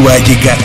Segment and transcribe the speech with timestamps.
[0.00, 0.62] momento ha llegado.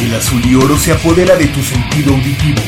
[0.00, 2.62] El azul y oro se apodera de tu sentido auditivo.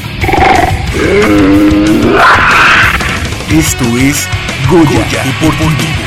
[3.51, 4.29] Esto es
[4.71, 6.05] Goya, Deportivo.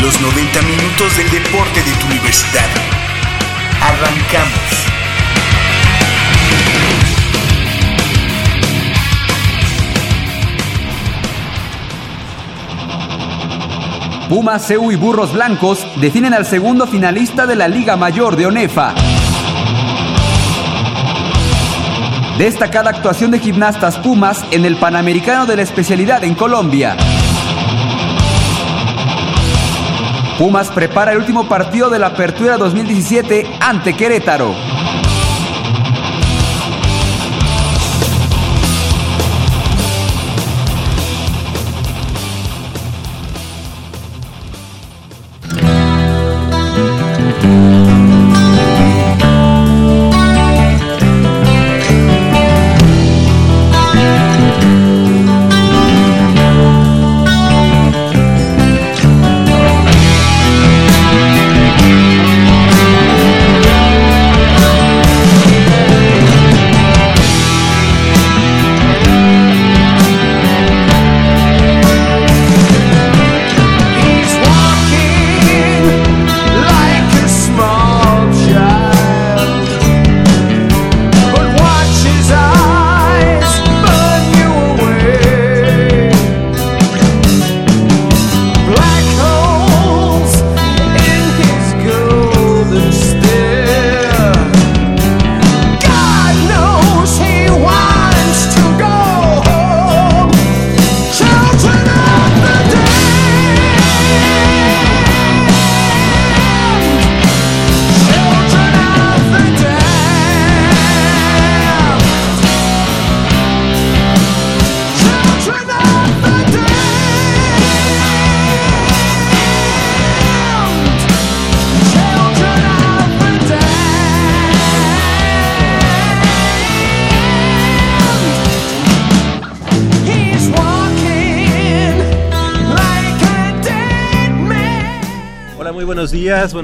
[0.00, 2.68] Los 90 minutos del deporte de tu universidad.
[3.80, 4.87] Arrancamos.
[14.28, 18.94] Pumas, CEU y Burros Blancos definen al segundo finalista de la Liga Mayor de ONEFA.
[22.36, 26.94] Destacada actuación de gimnastas Pumas en el Panamericano de la especialidad en Colombia.
[30.38, 34.67] Pumas prepara el último partido de la Apertura 2017 ante Querétaro.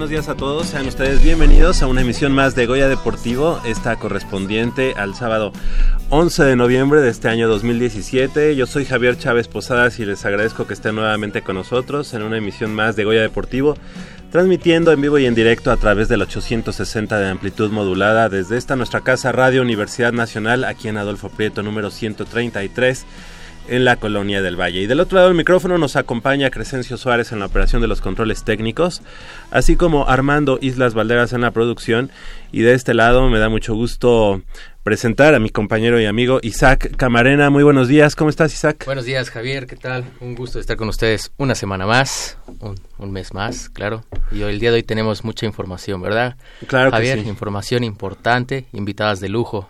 [0.05, 0.67] Buenos días a todos.
[0.67, 5.51] Sean ustedes bienvenidos a una emisión más de Goya Deportivo, esta correspondiente al sábado
[6.11, 8.55] 11 de noviembre de este año 2017.
[8.55, 12.37] Yo soy Javier Chávez Posadas y les agradezco que estén nuevamente con nosotros en una
[12.37, 13.79] emisión más de Goya Deportivo,
[14.31, 18.77] transmitiendo en vivo y en directo a través del 860 de amplitud modulada desde esta
[18.77, 23.07] nuestra casa Radio Universidad Nacional aquí en Adolfo Prieto número 133
[23.69, 24.81] en la colonia del Valle.
[24.81, 28.01] Y del otro lado del micrófono nos acompaña Crescencio Suárez en la operación de los
[28.01, 29.03] controles técnicos,
[29.51, 32.11] así como Armando Islas Valderas en la producción.
[32.53, 34.43] Y de este lado me da mucho gusto
[34.85, 37.49] presentar a mi compañero y amigo Isaac Camarena.
[37.49, 38.85] Muy buenos días, ¿cómo estás Isaac?
[38.85, 40.05] Buenos días Javier, ¿qué tal?
[40.21, 42.37] Un gusto estar con ustedes una semana más,
[42.99, 44.05] un, mes más, claro.
[44.31, 46.37] Y hoy, el día de hoy tenemos mucha información, ¿verdad?
[46.67, 47.29] Claro Javier, que sí.
[47.31, 49.69] información importante, invitadas de lujo.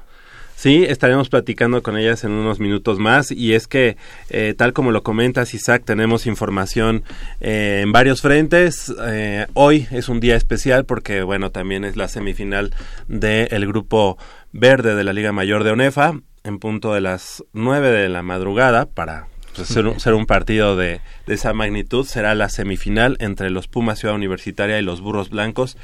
[0.57, 3.97] Sí, estaremos platicando con ellas en unos minutos más y es que,
[4.31, 7.03] eh, tal como lo comentas Isaac, tenemos información
[7.41, 8.93] eh, en varios frentes.
[9.07, 12.75] Eh, hoy es un día especial porque, bueno, también es la semifinal
[13.09, 14.17] del grupo
[14.53, 18.87] verde de la Liga Mayor de ONEFA en punto de las 9 de la madrugada
[18.87, 23.99] para pues, ser, un, partido de, de, esa magnitud será la semifinal entre los Pumas
[23.99, 25.77] Ciudad Universitaria y los Burros Blancos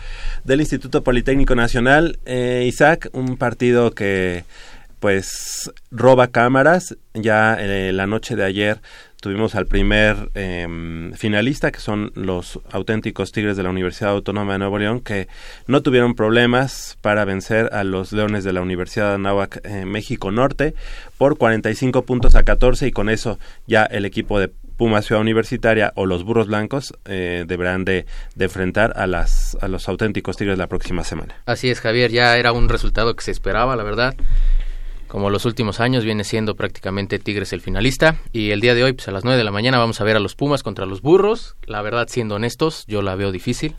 [0.45, 2.19] del Instituto Politécnico Nacional.
[2.27, 4.45] Eh, Isaac, un partido que
[5.01, 6.97] pues roba cámaras.
[7.15, 8.81] Ya eh, la noche de ayer
[9.21, 14.59] tuvimos al primer eh, finalista, que son los auténticos Tigres de la Universidad Autónoma de
[14.61, 15.29] Nuevo León, que
[15.67, 20.31] no tuvieron problemas para vencer a los Leones de la Universidad de Anáhuac eh, México
[20.31, 20.75] Norte
[21.19, 25.93] por 45 puntos a 14 y con eso ya el equipo de Puma Ciudad Universitaria
[25.95, 30.57] o los Burros Blancos eh, deberán de, de, enfrentar a, las, a los auténticos Tigres
[30.57, 31.35] la próxima semana.
[31.45, 34.15] Así es, Javier, ya era un resultado que se esperaba, la verdad
[35.11, 38.17] como los últimos años viene siendo prácticamente Tigres el finalista.
[38.33, 40.17] Y el día de hoy pues a las 9 de la mañana vamos a ver
[40.17, 43.75] a los Pumas contra los Burros, la verdad siendo honestos yo la veo difícil,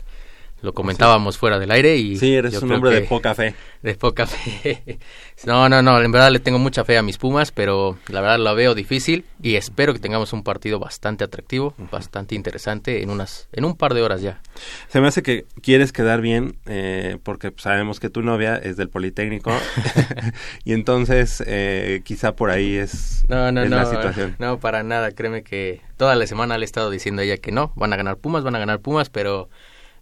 [0.62, 3.54] lo comentábamos fuera del aire y sí eres un hombre de poca fe.
[3.82, 4.98] de poca fe.
[5.44, 8.38] No no no en verdad le tengo mucha fe a mis Pumas pero la verdad
[8.38, 13.48] lo veo difícil y espero que tengamos un partido bastante atractivo bastante interesante en unas
[13.52, 14.40] en un par de horas ya.
[14.88, 18.88] Se me hace que quieres quedar bien eh, porque sabemos que tu novia es del
[18.88, 19.52] Politécnico
[20.64, 24.36] y entonces eh, quizá por ahí es, no, no, no, la situación.
[24.38, 27.50] no para nada créeme que toda la semana le he estado diciendo a ella que
[27.52, 29.48] no van a ganar Pumas van a ganar Pumas pero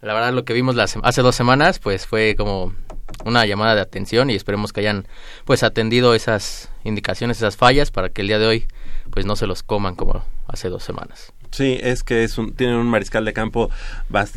[0.01, 2.73] la verdad lo que vimos las, hace dos semanas pues fue como
[3.25, 5.07] una llamada de atención y esperemos que hayan
[5.45, 8.67] pues atendido esas indicaciones, esas fallas para que el día de hoy
[9.11, 11.33] pues no se los coman como hace dos semanas.
[11.51, 13.69] Sí, es que es un, tienen un mariscal de campo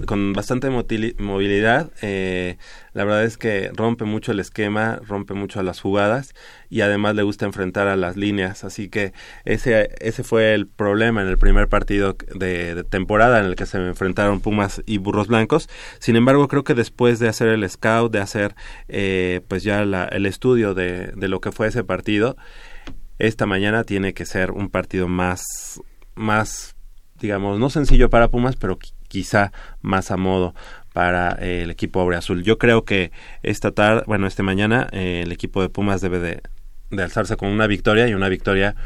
[0.05, 1.93] con bastante movilidad.
[2.03, 2.57] Eh,
[2.93, 6.35] la verdad es que rompe mucho el esquema, rompe mucho a las jugadas
[6.71, 8.65] y además le gusta enfrentar a las líneas.
[8.65, 9.13] Así que
[9.45, 13.79] ese, ese fue el problema en el primer partido de, temporada en el que se
[13.79, 15.69] enfrentaron Pumas y Burros Blancos.
[16.01, 18.57] Sin embargo, creo que después de hacer el scout, de hacer
[18.89, 22.37] eh, pues ya el estudio de, de lo que fue ese partido,
[23.21, 25.45] esta mañana tiene que ser un partido más
[26.17, 26.74] más
[27.25, 28.79] digamos, no sencillo para Pumas, pero
[29.09, 29.51] quizá
[29.81, 30.55] más a modo
[30.93, 32.43] para eh, el equipo Azul.
[32.43, 33.13] Yo creo que
[33.43, 36.43] esta tarde, bueno, este mañana eh, el equipo de Pumas debe de,
[36.91, 38.77] de alzarse con una victoria y una victoria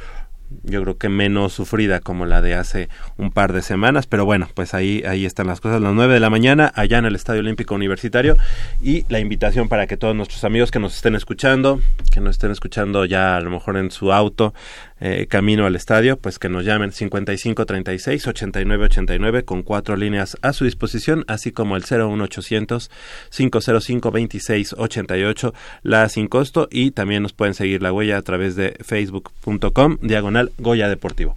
[0.62, 4.49] yo creo que menos sufrida como la de hace un par de semanas, pero bueno,
[4.55, 7.40] pues ahí, ahí están las cosas, las nueve de la mañana, allá en el Estadio
[7.40, 8.37] Olímpico Universitario,
[8.81, 11.81] y la invitación para que todos nuestros amigos que nos estén escuchando,
[12.12, 14.55] que nos estén escuchando ya a lo mejor en su auto,
[15.00, 20.37] eh, camino al estadio, pues que nos llamen 55 36 89 89 con cuatro líneas
[20.43, 22.91] a su disposición, así como el 01800
[23.31, 28.56] 505 26 88, la sin costo, y también nos pueden seguir la huella a través
[28.56, 31.37] de facebook.com, diagonal Goya Deportivo.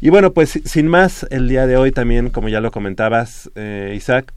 [0.00, 3.94] Y bueno, pues sin más, el día de hoy también, como ya lo comentabas, eh,
[3.96, 4.32] Isaac,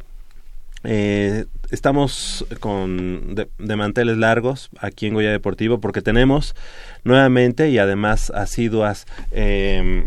[0.84, 6.56] eh, estamos con de, manteles largos aquí en Goya Deportivo porque tenemos
[7.04, 10.06] nuevamente y además asiduas eh,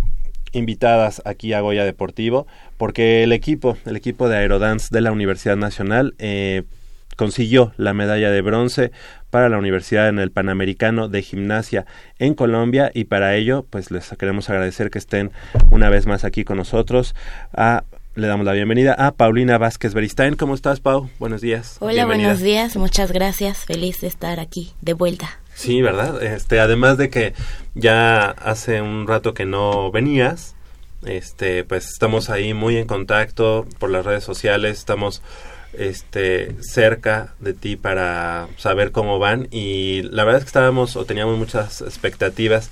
[0.53, 2.47] invitadas aquí a Goya Deportivo
[2.77, 6.63] porque el equipo, el equipo de Aerodance de la Universidad Nacional eh,
[7.17, 8.93] consiguió la medalla de bronce
[9.31, 11.85] para la universidad en el Panamericano de Gimnasia
[12.21, 15.33] en Colombia y para ello pues les queremos agradecer que estén
[15.71, 17.17] una vez más aquí con nosotros
[17.53, 17.83] a
[18.17, 20.37] le damos la bienvenida a Paulina Vázquez Beristain.
[20.37, 21.11] ¿Cómo estás, Pau?
[21.19, 21.77] Buenos días.
[21.81, 22.75] Hola, buenos días.
[22.75, 23.67] Muchas gracias.
[23.67, 25.39] Feliz de estar aquí de vuelta.
[25.55, 26.23] Sí, ¿verdad?
[26.23, 27.35] Este, además de que
[27.75, 30.55] ya hace un rato que no venías,
[31.05, 35.21] este, pues estamos ahí muy en contacto por las redes sociales, estamos
[35.75, 41.05] este cerca de ti para saber cómo van y la verdad es que estábamos o
[41.05, 42.71] teníamos muchas expectativas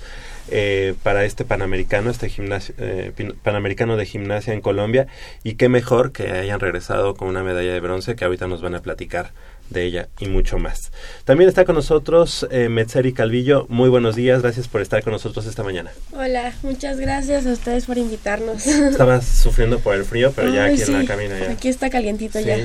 [0.49, 3.11] eh, para este Panamericano, este gimnasio, eh,
[3.43, 5.07] Panamericano de Gimnasia en Colombia
[5.43, 8.75] y qué mejor que hayan regresado con una medalla de bronce que ahorita nos van
[8.75, 9.31] a platicar
[9.69, 10.91] de ella y mucho más.
[11.23, 13.65] También está con nosotros eh, Metzeri Calvillo.
[13.69, 15.91] Muy buenos días, gracias por estar con nosotros esta mañana.
[16.13, 18.67] Hola, muchas gracias a ustedes por invitarnos.
[18.67, 21.51] Estabas sufriendo por el frío, pero ya aquí en la cabina ya.
[21.51, 22.57] Aquí está calientito ya.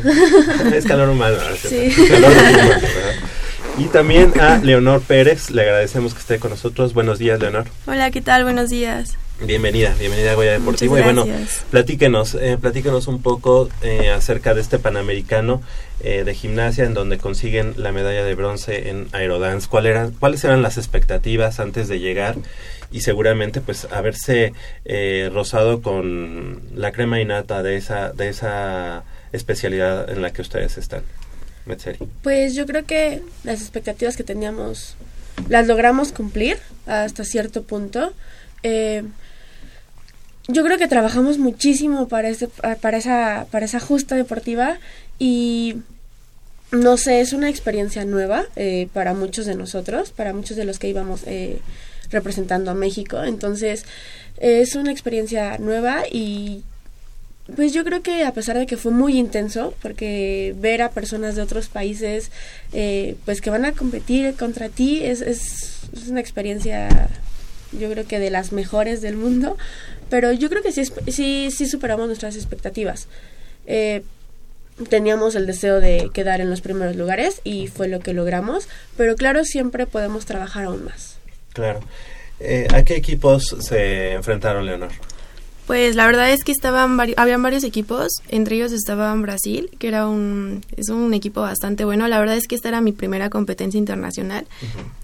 [0.75, 1.39] es calor humano.
[1.63, 1.91] Sí.
[2.09, 2.73] Calor humano,
[3.81, 6.93] y también a Leonor Pérez, le agradecemos que esté con nosotros.
[6.93, 7.65] Buenos días, Leonor.
[7.87, 8.45] Hola, ¿qué tal?
[8.45, 9.17] Buenos días.
[9.43, 10.99] Bienvenida, bienvenida a Goya Deportivo.
[10.99, 11.25] Y bueno,
[11.71, 15.63] platíquenos, eh, platíquenos un poco eh, acerca de este Panamericano
[16.01, 19.67] eh, de gimnasia en donde consiguen la medalla de bronce en aerodance.
[19.71, 22.37] ¿Cuál eran, ¿Cuáles eran las expectativas antes de llegar?
[22.93, 24.53] Y seguramente pues haberse
[24.85, 30.77] eh, rozado con la crema innata de esa, de esa especialidad en la que ustedes
[30.77, 31.03] están.
[32.23, 34.97] Pues yo creo que las expectativas que teníamos
[35.49, 38.13] las logramos cumplir hasta cierto punto.
[38.63, 39.03] Eh,
[40.49, 44.79] yo creo que trabajamos muchísimo para, este, para esa justa deportiva
[45.19, 45.77] y
[46.73, 50.79] no sé, es una experiencia nueva eh, para muchos de nosotros, para muchos de los
[50.79, 51.59] que íbamos eh,
[52.11, 53.23] representando a México.
[53.23, 53.85] Entonces,
[54.39, 56.63] es una experiencia nueva y
[57.57, 61.37] pues yo creo que a pesar de que fue muy intenso, porque ver a personas
[61.37, 62.31] de otros países,
[62.73, 65.79] eh, pues que van a competir contra ti, es, es,
[66.09, 67.09] una experiencia,
[67.73, 69.57] yo creo que de las mejores del mundo,
[70.09, 73.09] pero yo creo que sí, sí, sí superamos nuestras expectativas.
[73.67, 74.03] Eh,
[74.89, 79.17] teníamos el deseo de quedar en los primeros lugares y fue lo que logramos, pero
[79.17, 81.19] claro, siempre podemos trabajar aún más.
[81.53, 81.81] Claro.
[82.41, 84.91] Eh, ¿A qué equipos se enfrentaron, Leonor?
[85.71, 90.09] Pues la verdad es que estaban habían varios equipos, entre ellos estaba Brasil, que era
[90.09, 92.09] un es un equipo bastante bueno.
[92.09, 94.49] La verdad es que esta era mi primera competencia internacional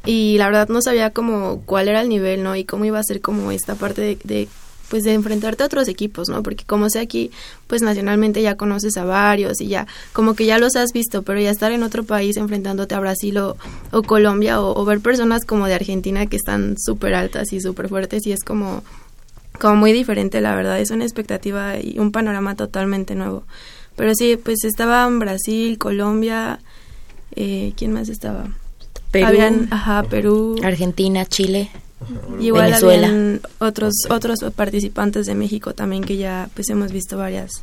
[0.04, 2.56] y la verdad no sabía como cuál era el nivel, ¿no?
[2.56, 4.48] Y cómo iba a ser como esta parte de,
[4.88, 6.42] pues de enfrentarte a otros equipos, ¿no?
[6.42, 7.30] Porque como sea aquí,
[7.68, 11.38] pues nacionalmente ya conoces a varios y ya como que ya los has visto, pero
[11.38, 13.56] ya estar en otro país enfrentándote a Brasil o,
[14.04, 18.32] Colombia o, ver personas como de Argentina que están súper altas y súper fuertes y
[18.32, 18.82] es como,
[19.58, 23.44] como muy diferente, la verdad, es una expectativa y un panorama totalmente nuevo.
[23.96, 26.60] Pero sí, pues estaban Brasil, Colombia,
[27.34, 28.48] eh, ¿quién más estaba?
[29.10, 31.70] Perú, ajá, Perú, Argentina, Chile.
[32.40, 37.62] igual habían otros otros participantes de México también que ya pues hemos visto varias.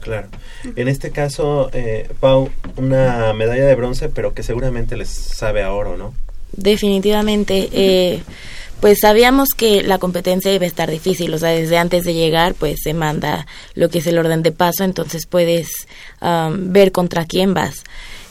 [0.00, 0.28] Claro.
[0.76, 5.72] En este caso, eh, Pau, una medalla de bronce, pero que seguramente les sabe a
[5.72, 6.14] oro, ¿no?
[6.52, 7.68] Definitivamente.
[7.72, 8.22] Eh,
[8.84, 12.52] pues sabíamos que la competencia iba a estar difícil, o sea, desde antes de llegar,
[12.52, 15.70] pues se manda lo que es el orden de paso, entonces puedes
[16.20, 17.82] ver contra quién vas.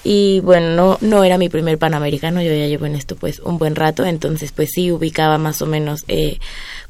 [0.03, 3.57] Y bueno, no, no era mi primer panamericano, yo ya llevo en esto pues un
[3.57, 6.37] buen rato, entonces pues sí ubicaba más o menos eh,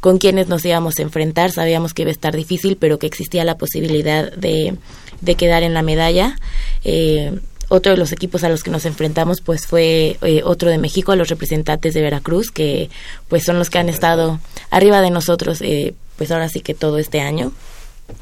[0.01, 3.45] con quienes nos íbamos a enfrentar, sabíamos que iba a estar difícil, pero que existía
[3.45, 4.75] la posibilidad de,
[5.21, 6.35] de quedar en la medalla.
[6.83, 7.39] Eh,
[7.73, 11.15] otro de los equipos a los que nos enfrentamos pues fue eh, otro de México,
[11.15, 12.91] los representantes de Veracruz, que
[13.27, 14.39] pues son los que han estado
[14.69, 17.51] arriba de nosotros eh, pues ahora sí que todo este año.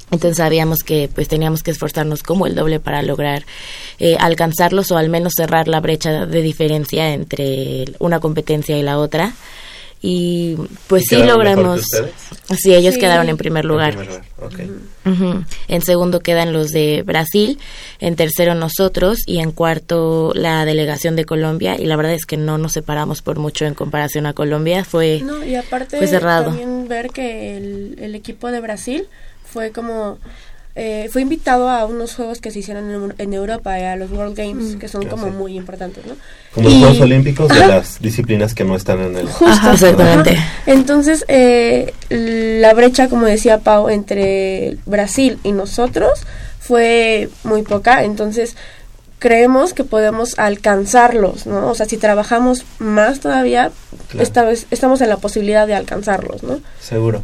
[0.10, 3.44] Entonces sabíamos que pues teníamos que esforzarnos como el doble para lograr
[4.00, 9.00] eh, alcanzarlos o al menos cerrar la brecha de diferencia entre una competencia y la
[9.00, 9.34] otra.
[10.02, 10.56] Y
[10.88, 11.86] pues sí logramos.
[12.58, 13.96] Sí, ellos quedaron en primer lugar.
[15.68, 17.60] En, segundo quedan los de Brasil,
[18.00, 21.76] en tercero nosotros y en cuarto la delegación de Colombia.
[21.80, 24.84] Y la verdad es que no nos separamos por mucho en comparación a Colombia.
[24.84, 26.46] Fue, no, y aparte cerrado.
[26.46, 29.08] también ver que el equipo de Brasil
[29.52, 30.18] fue como
[30.76, 34.76] eh, fue invitado a unos juegos que se hicieron en, Europa, a los World Games,
[34.76, 34.80] mm.
[34.80, 36.16] que son como muy importantes, ¿no?
[36.54, 39.28] Como los Juegos Olímpicos de las disciplinas que no están en el...
[39.28, 40.38] Justo, exactamente.
[40.66, 46.22] Entonces, eh, la brecha, como decía Pau, entre Brasil y nosotros
[46.60, 48.56] fue muy poca, entonces
[49.22, 51.68] creemos que podemos alcanzarlos, ¿no?
[51.68, 53.72] O sea, si trabajamos más todavía,
[54.18, 56.60] esta vez estamos en la posibilidad de alcanzarlos, ¿no?
[56.80, 57.22] Seguro.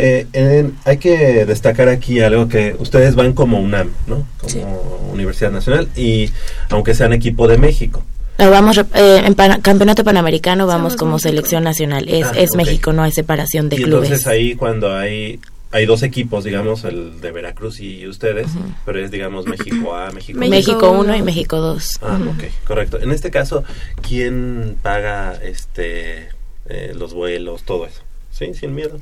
[0.00, 4.26] Eh, hay que destacar aquí algo que ustedes van como UNAM, ¿no?
[4.40, 6.32] Como Universidad Nacional y
[6.70, 8.02] aunque sean equipo de México.
[8.36, 13.10] vamos eh, en campeonato panamericano vamos como selección nacional es, ah, es México no hay
[13.10, 15.40] separación de y clubes entonces ahí cuando hay
[15.70, 18.48] hay dos equipos, digamos, el de Veracruz y ustedes,
[18.86, 21.98] pero es, digamos, México A, México México 1 y México 2.
[22.02, 22.98] Ah, ok, correcto.
[23.00, 23.64] En este caso,
[24.00, 26.28] ¿quién paga este
[26.66, 28.02] eh, los vuelos, todo eso?
[28.30, 28.54] ¿Sí?
[28.54, 29.00] Sin miedo.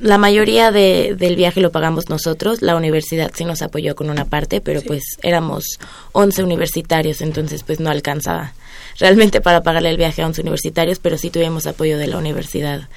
[0.00, 4.24] la mayoría de, del viaje lo pagamos nosotros, la universidad sí nos apoyó con una
[4.24, 5.78] parte, pero pues éramos
[6.12, 8.54] 11 universitarios, entonces pues no alcanzaba
[8.98, 12.88] realmente para pagarle el viaje a 11 universitarios, pero sí tuvimos apoyo de la universidad.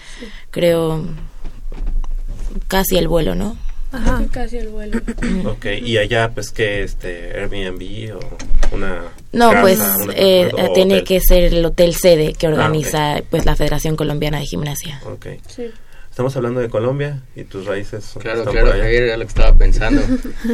[0.50, 1.05] Creo
[2.67, 3.57] casi el vuelo, ¿no?
[3.91, 4.23] Ajá.
[4.31, 4.99] Casi el vuelo.
[5.45, 9.01] ok, y allá pues que este Airbnb o una
[9.31, 9.79] No, pues
[10.15, 14.45] eh, tiene que ser el hotel sede que ah, organiza pues la Federación Colombiana de
[14.45, 15.01] Gimnasia.
[15.05, 15.27] Ok.
[15.47, 15.71] Sí.
[16.09, 18.13] Estamos hablando de Colombia y tus raíces.
[18.19, 20.01] Claro, claro, ayer era lo que estaba pensando.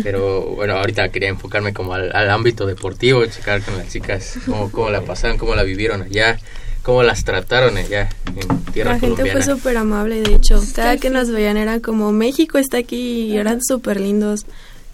[0.03, 4.89] pero bueno, ahorita quería enfocarme como al, ámbito deportivo, checar con las chicas cómo, cómo
[4.91, 6.37] la pasaron, cómo la vivieron allá
[6.85, 10.63] cómo las trataron allá en tierra La gente fue súper amable, de hecho.
[10.75, 14.45] Cada que nos veían era como, México está aquí y eran súper lindos.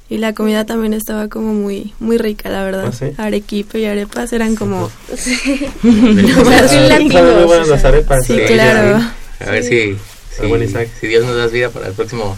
[0.10, 2.94] Y la comida también estaba como muy muy rica, la verdad.
[3.18, 4.90] ¿Ah, Arequipe y arepas eran como...
[5.16, 5.38] Sí,
[7.70, 8.26] las arepas.
[8.26, 9.02] Sí, claro.
[9.40, 9.98] A ver si,
[11.00, 12.38] si, Dios nos da vida para el próximo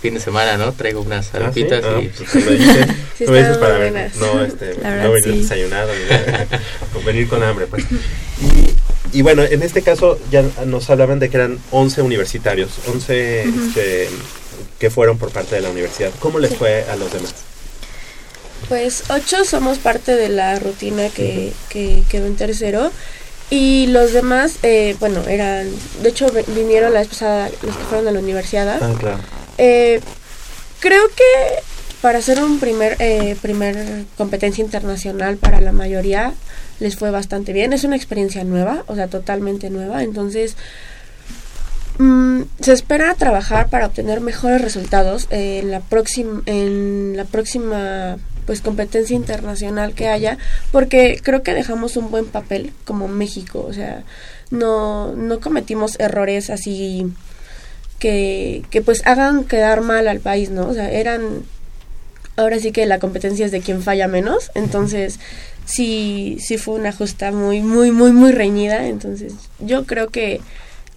[0.00, 0.72] fin de semana, ¿no?
[0.72, 2.08] Traigo unas ¿Ah, arepitas ah, y...
[2.08, 2.86] Pues me dices,
[3.28, 5.90] me dices para ver, no, este, no venir desayunado,
[7.04, 7.84] venir con hambre, pues.
[8.40, 8.77] Y,
[9.12, 14.08] y bueno, en este caso ya nos hablaban de que eran 11 universitarios, 11 este,
[14.78, 16.10] que fueron por parte de la universidad.
[16.18, 17.34] ¿Cómo les fue a los demás?
[18.68, 22.90] Pues ocho somos parte de la rutina que, que quedó en tercero
[23.50, 25.68] y los demás, eh, bueno, eran,
[26.02, 28.78] de hecho vinieron la vez pasada los que fueron a la universidad.
[28.82, 29.18] Ah, claro.
[29.56, 30.00] Eh,
[30.80, 31.62] creo que
[32.02, 36.34] para hacer un primer, eh, primer competencia internacional para la mayoría,
[36.80, 37.72] les fue bastante bien.
[37.72, 40.02] Es una experiencia nueva, o sea, totalmente nueva.
[40.02, 40.56] Entonces,
[41.98, 48.18] mm, se espera trabajar para obtener mejores resultados en la próxima en la próxima
[48.48, 50.38] pues competencia internacional que haya
[50.72, 54.04] porque creo que dejamos un buen papel como México o sea
[54.50, 57.12] no no cometimos errores así
[57.98, 61.42] que, que pues hagan quedar mal al país no o sea eran
[62.36, 65.20] ahora sí que la competencia es de quien falla menos entonces
[65.68, 68.88] sí, sí fue una justa muy, muy, muy, muy reñida.
[68.88, 70.40] Entonces, yo creo que,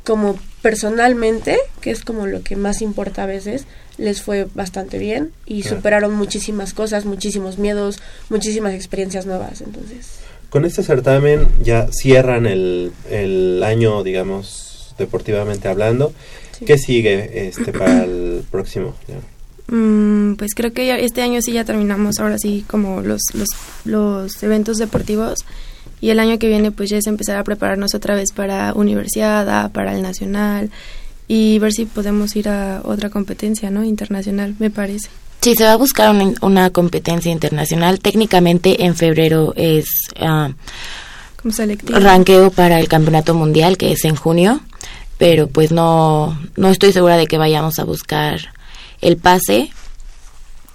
[0.03, 3.65] como personalmente, que es como lo que más importa a veces,
[3.97, 5.77] les fue bastante bien y Claro.
[5.77, 7.99] superaron muchísimas cosas, muchísimos miedos,
[8.29, 9.61] muchísimas experiencias nuevas.
[9.61, 10.07] Entonces,
[10.49, 16.13] Con este certamen ya cierran el, el año, digamos, deportivamente hablando.
[16.57, 16.65] Sí.
[16.65, 18.95] ¿Qué sigue este para el próximo?
[19.07, 19.15] Ya.
[19.71, 23.47] Mm, pues creo que ya este año sí ya terminamos ahora sí como los, los,
[23.85, 25.45] los eventos deportivos
[26.01, 29.71] y el año que viene pues ya es empezar a prepararnos otra vez para universidad,
[29.71, 30.69] para el nacional
[31.27, 33.85] y ver si podemos ir a otra competencia, ¿no?
[33.85, 35.07] Internacional, me parece.
[35.39, 37.99] Sí, se va a buscar una, una competencia internacional.
[37.99, 39.85] Técnicamente en febrero es
[40.19, 40.51] ah,
[41.41, 41.97] Como selectivo.
[41.97, 44.59] ranqueo para el campeonato mundial, que es en junio,
[45.17, 48.39] pero pues no, no estoy segura de que vayamos a buscar
[49.01, 49.72] el pase.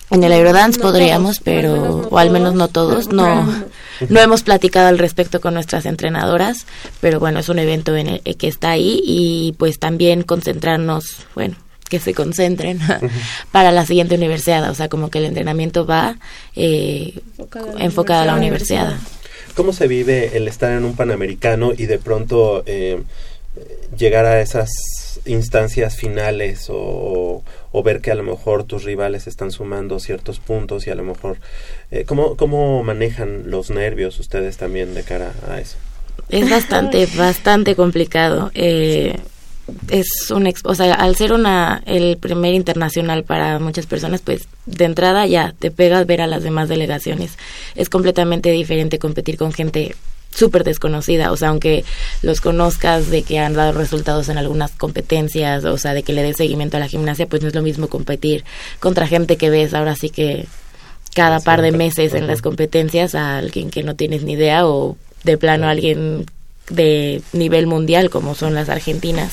[0.08, 2.68] En el Aerodance No podríamos, todos, o al pero, menos no o al menos no
[2.68, 3.64] todos, no,
[4.08, 6.64] no hemos platicado al respecto con nuestras entrenadoras,
[7.00, 11.56] pero bueno, es un evento en el, que está ahí y pues también concentrarnos, bueno,
[11.88, 12.78] que se concentren
[13.52, 16.16] para la siguiente universidad, o sea, como que el entrenamiento va
[16.54, 17.20] eh,
[17.78, 18.94] Enfocado a la universidad.
[19.54, 23.02] ¿Cómo se vive el estar en un Panamericano y de pronto eh,
[23.96, 24.68] llegar a esas
[25.24, 27.42] instancias finales o,
[27.72, 31.02] o ver que a lo mejor tus rivales están sumando ciertos puntos y a lo
[31.02, 31.38] mejor...
[31.90, 35.76] eh, ¿cómo, ¿Cómo manejan los nervios ustedes también de cara a eso?
[36.28, 38.50] Es bastante, bastante complicado.
[38.54, 39.16] Eh,
[39.90, 44.46] es un, ex- o sea, al ser una el primer internacional para muchas personas, pues
[44.64, 47.32] de entrada ya te pegas ver a las demás delegaciones.
[47.74, 49.94] Es completamente diferente competir con gente
[50.36, 51.84] súper desconocida, o sea, aunque
[52.22, 56.22] los conozcas de que han dado resultados en algunas competencias, o sea, de que le
[56.22, 58.44] des seguimiento a la gimnasia, pues no es lo mismo competir
[58.78, 60.46] contra gente que ves ahora sí que
[61.14, 64.98] cada par de meses en las competencias a alguien que no tienes ni idea o
[65.24, 66.26] de plano a alguien
[66.68, 69.32] de nivel mundial como son las argentinas.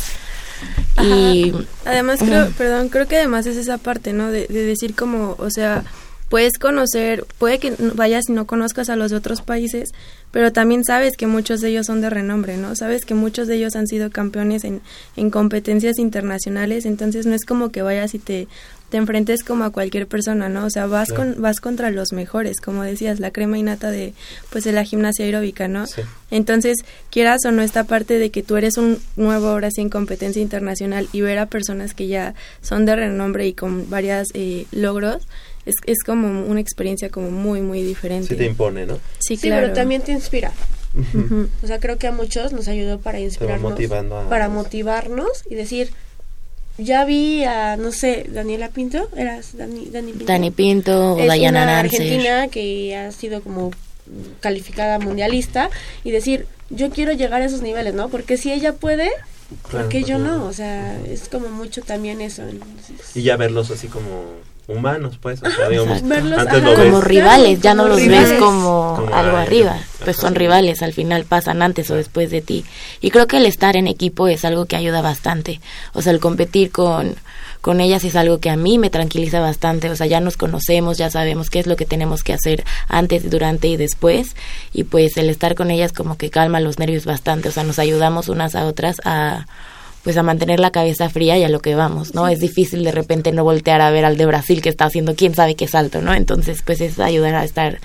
[1.04, 1.52] Y
[1.84, 4.32] Además, creo, perdón, creo que además es esa parte, ¿no?
[4.32, 5.84] De, de decir como, o sea,
[6.30, 9.90] puedes conocer, puede que vayas y no conozcas a los de otros países,
[10.34, 12.76] pero también sabes que muchos de ellos son de renombre, ¿no?
[12.76, 14.82] Sabes que muchos de ellos han sido campeones en,
[15.16, 18.48] en competencias internacionales, entonces no es como que vayas y te,
[18.90, 20.66] te enfrentes como a cualquier persona, ¿no?
[20.66, 24.16] O sea, vas con vas contra los mejores, como decías, la crema innata de
[24.50, 25.86] pues de la gimnasia aeróbica, ¿no?
[25.86, 26.02] Sí.
[26.32, 26.78] Entonces,
[27.12, 30.42] quieras o no esta parte de que tú eres un nuevo ahora sí en competencia
[30.42, 35.28] internacional y ver a personas que ya son de renombre y con varias eh, logros,
[35.66, 38.28] es, es como una experiencia como muy, muy diferente.
[38.30, 38.96] Sí te impone, ¿no?
[39.20, 39.64] Sí, sí, claro.
[39.64, 40.52] pero también te inspira.
[41.64, 45.56] O sea, creo que a muchos nos ayudó para inspirarnos, motivando a- para motivarnos y
[45.56, 45.90] decir,
[46.78, 50.26] ya vi a, no sé, Daniela Pinto, eras Dani, Dani Pinto.
[50.26, 53.72] Dani Pinto o es Dayana una argentina que ha sido como
[54.40, 55.70] calificada mundialista
[56.04, 58.10] y decir, yo quiero llegar a esos niveles, ¿no?
[58.10, 59.10] Porque si ella puede,
[59.70, 60.38] Claro, ¿por qué ¿por yo no?
[60.40, 60.46] no?
[60.46, 62.44] O sea, es como mucho también eso.
[62.44, 64.26] entonces- Y ya verlos así como
[64.68, 65.42] humanos, pues.
[65.44, 68.32] O sea, digamos, antes ves como rivales, ya no los rivales.
[68.32, 70.28] ves como, Como algo ay, arriba, pues ajá.
[70.28, 72.66] son rivales, al final pasan antes o después de ti.
[73.02, 75.60] Y creo que el estar en equipo es algo que ayuda bastante,
[75.94, 77.16] o sea, el competir con,
[77.62, 80.98] con ellas es algo que a mí me tranquiliza bastante, o sea, ya nos conocemos,
[80.98, 84.36] ya sabemos qué es lo que tenemos que hacer antes, durante y después,
[84.74, 87.80] y pues el estar con ellas como que calma los nervios bastante, o sea, nos
[87.80, 89.46] ayudamos unas a otras a
[90.04, 92.28] pues a mantener la cabeza fría y a lo que vamos, ¿no?
[92.28, 95.34] Es difícil de repente no voltear a ver al de Brasil que está haciendo quién
[95.34, 96.14] sabe qué salto, ¿no?
[96.14, 97.80] Entonces, pues es ayudar a estar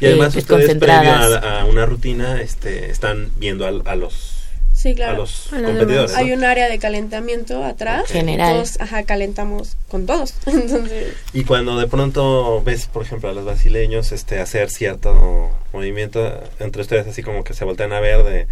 [0.00, 1.42] Y además eh, pues, ustedes previo concentradas.
[1.44, 4.34] a, a una rutina este, están viendo al- a, los
[4.72, 5.16] Sí, a claro.
[5.16, 6.12] los A los competidores.
[6.12, 6.18] ¿no?
[6.18, 8.04] Hay un área de calentamiento atrás.
[8.10, 8.52] General.
[8.52, 10.34] Todos, ajá, calentamos con todos.
[10.46, 16.44] Entonces, Y cuando de pronto ves, por ejemplo, a los brasileños este, hacer cierto movimiento
[16.60, 18.46] entre ustedes, así como que se voltean a ver de,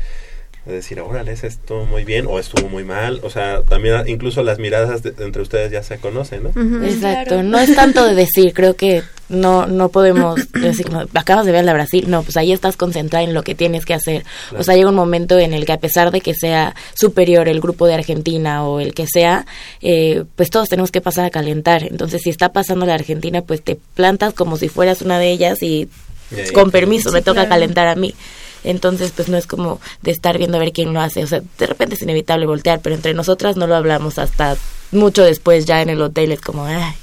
[0.66, 3.20] de decir, órale, ese estuvo muy bien o estuvo muy mal.
[3.22, 6.48] O sea, también incluso las miradas de- entre ustedes ya se conocen, ¿no?
[6.86, 7.42] Exacto, Claro.
[7.42, 11.60] no es tanto de decir, creo que no no podemos decir como acabas de ver
[11.60, 14.22] a la Brasil, no, pues ahí estás concentrada en lo que tienes que hacer.
[14.48, 14.60] Claro.
[14.60, 17.60] O sea, llega un momento en el que a pesar de que sea superior el
[17.60, 19.44] grupo de Argentina o el que sea,
[19.82, 21.82] eh, pues todos tenemos que pasar a calentar.
[21.84, 25.62] Entonces, si está pasando la Argentina, pues te plantas como si fueras una de ellas
[25.62, 25.88] y
[26.34, 27.50] Y ahí- con permiso, Sí, me toca claro.
[27.50, 28.14] calentar a mí.
[28.64, 31.22] Entonces, pues no es como de estar viendo a ver quién lo hace.
[31.22, 34.56] O sea, de repente es inevitable voltear, pero entre nosotras no lo hablamos hasta
[34.90, 36.32] mucho después, ya en el hotel.
[36.32, 36.94] Es como, ay,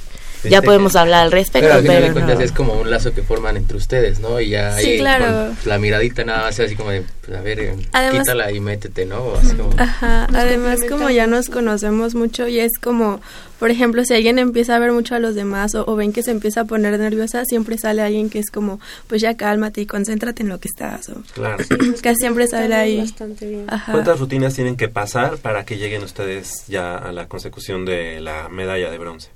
[0.44, 1.68] ya podemos hablar al respecto.
[1.68, 2.44] Pero, al final pero de cuentas no.
[2.46, 4.40] es como un lazo que forman entre ustedes, ¿no?
[4.40, 5.54] Y ya Sí, ahí claro.
[5.66, 9.06] la miradita nada más así como de, pues, a ver, eh, Además- quítala y métete,
[9.06, 9.20] ¿no?
[9.20, 13.22] O así como, Ajá, además como ya nos conocemos mucho y es como,
[13.60, 16.24] por ejemplo, si alguien empieza a ver mucho a los demás o, o ven que
[16.24, 19.86] se empieza a poner nerviosa, siempre sale alguien que es como, pues ya cálmate y
[19.86, 21.10] concéntrate en lo que estás.
[21.10, 21.58] O, Claro.
[22.02, 22.98] casi siempre sale ahí.
[23.00, 23.66] Bastante bien.
[23.68, 23.92] Ajá.
[23.92, 28.50] ¿Cuántas rutinas tienen que pasar para que lleguen ustedes ya a la consecución de la
[28.50, 29.30] medalla de bronce?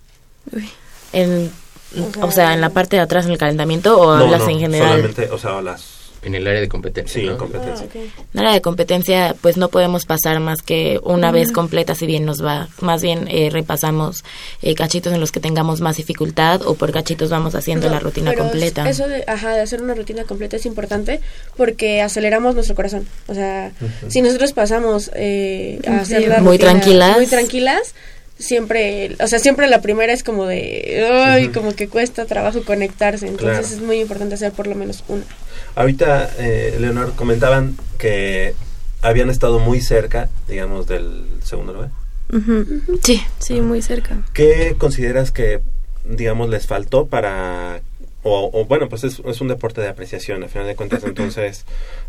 [0.52, 0.68] Uy.
[1.16, 1.52] En,
[2.22, 4.60] o sea, en la parte de atrás en el calentamiento o No, hablas no, en
[4.60, 4.90] general.
[4.90, 5.96] solamente, o sea, las...
[6.24, 7.34] en el área de competencia, Sí, ¿no?
[7.34, 7.86] Ah, competencia.
[7.86, 7.96] ok.
[8.34, 12.26] En área de competencia, pues no podemos pasar más que una vez completa, si bien
[12.26, 12.68] nos va.
[12.82, 14.24] Más bien eh, repasamos
[14.62, 18.00] eh, cachitos en los que tengamos más dificultad o por cachitos vamos haciendo No, la
[18.00, 18.90] rutina pero completa.
[18.90, 21.22] Eso de, ajá, de hacer una rutina completa es importante
[21.56, 23.08] porque aceleramos nuestro corazón.
[23.28, 23.72] O sea,
[24.10, 27.16] si nosotros pasamos eh, a hacer la Muy rutina tranquilas.
[27.18, 27.94] muy tranquilas,
[28.38, 33.28] siempre, o sea, siempre la primera es como de, ay, como que cuesta trabajo conectarse.
[33.28, 33.76] Entonces Claro.
[33.76, 35.24] es muy importante hacer por lo menos una.
[35.76, 38.54] Ahorita, eh, Leonor, comentaban que
[39.02, 41.90] habían estado muy cerca, digamos, del segundo lugar.
[43.04, 43.22] Sí.
[43.40, 44.24] Sí, muy cerca.
[44.34, 45.62] ¿Qué consideras que,
[46.04, 47.82] digamos, les faltó para...
[48.28, 51.64] O, o, bueno, pues es, es un deporte de apreciación, al final de cuentas, entonces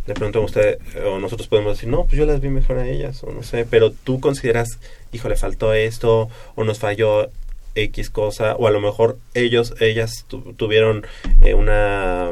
[0.07, 3.22] de pronto usted o nosotros podemos decir, no, pues yo las vi mejor a ellas,
[3.22, 4.79] o no sé, pero tú consideras,
[5.12, 7.29] hijo, le faltó esto, o nos falló
[7.74, 11.07] X cosa, o a lo mejor ellos, ellas tu- tuvieron
[11.42, 12.31] eh, una,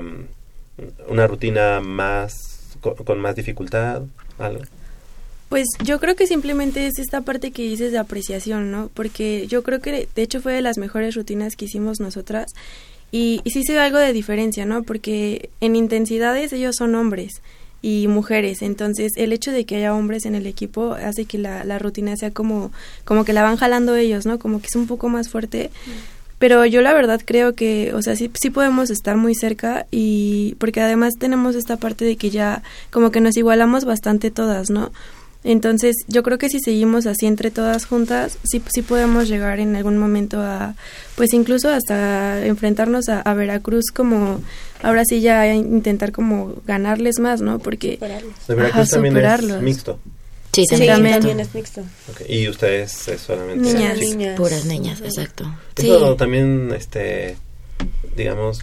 [1.08, 2.34] una rutina más,
[2.80, 4.00] con, con más dificultad,
[4.38, 4.62] algo.
[5.50, 8.90] Pues yo creo que simplemente es esta parte que dices de apreciación, ¿no?
[8.94, 12.46] Porque yo creo que de hecho fue de las mejores rutinas que hicimos nosotras
[13.14, 14.82] y, y sí se ve algo de diferencia, ¿no?
[14.82, 17.42] Porque en intensidades ellos son hombres
[17.80, 21.62] y mujeres, entonces el hecho de que haya hombres en el equipo hace que la,
[21.62, 22.72] la rutina sea como,
[23.04, 24.40] como que la van jalando ellos, ¿no?
[24.40, 25.70] Como que es un poco más fuerte.
[26.40, 30.56] Pero yo la verdad creo que, o sea, sí, sí podemos estar muy cerca y
[30.58, 34.90] porque además tenemos esta parte de que ya como que nos igualamos bastante todas, ¿no?
[35.44, 39.76] Entonces, yo creo que si seguimos así entre todas juntas, sí, sí podemos llegar en
[39.76, 40.74] algún momento a,
[41.16, 44.40] pues incluso hasta enfrentarnos a, a Veracruz como,
[44.82, 47.58] ahora sí ya intentar como ganarles más, ¿no?
[47.58, 48.46] Porque, Superarlos.
[48.48, 49.56] De Veracruz Ajá, también superarlos.
[49.58, 49.98] es mixto.
[50.52, 50.92] Sí, Sí, también.
[50.94, 51.14] también.
[51.18, 51.82] también es mixto.
[52.28, 53.98] Y ustedes es solamente Niñas.
[53.98, 54.36] Niñas.
[54.36, 55.44] Puras niñas, exacto.
[55.76, 55.86] Sí.
[55.90, 57.36] Eso también, este,
[58.16, 58.60] digamos,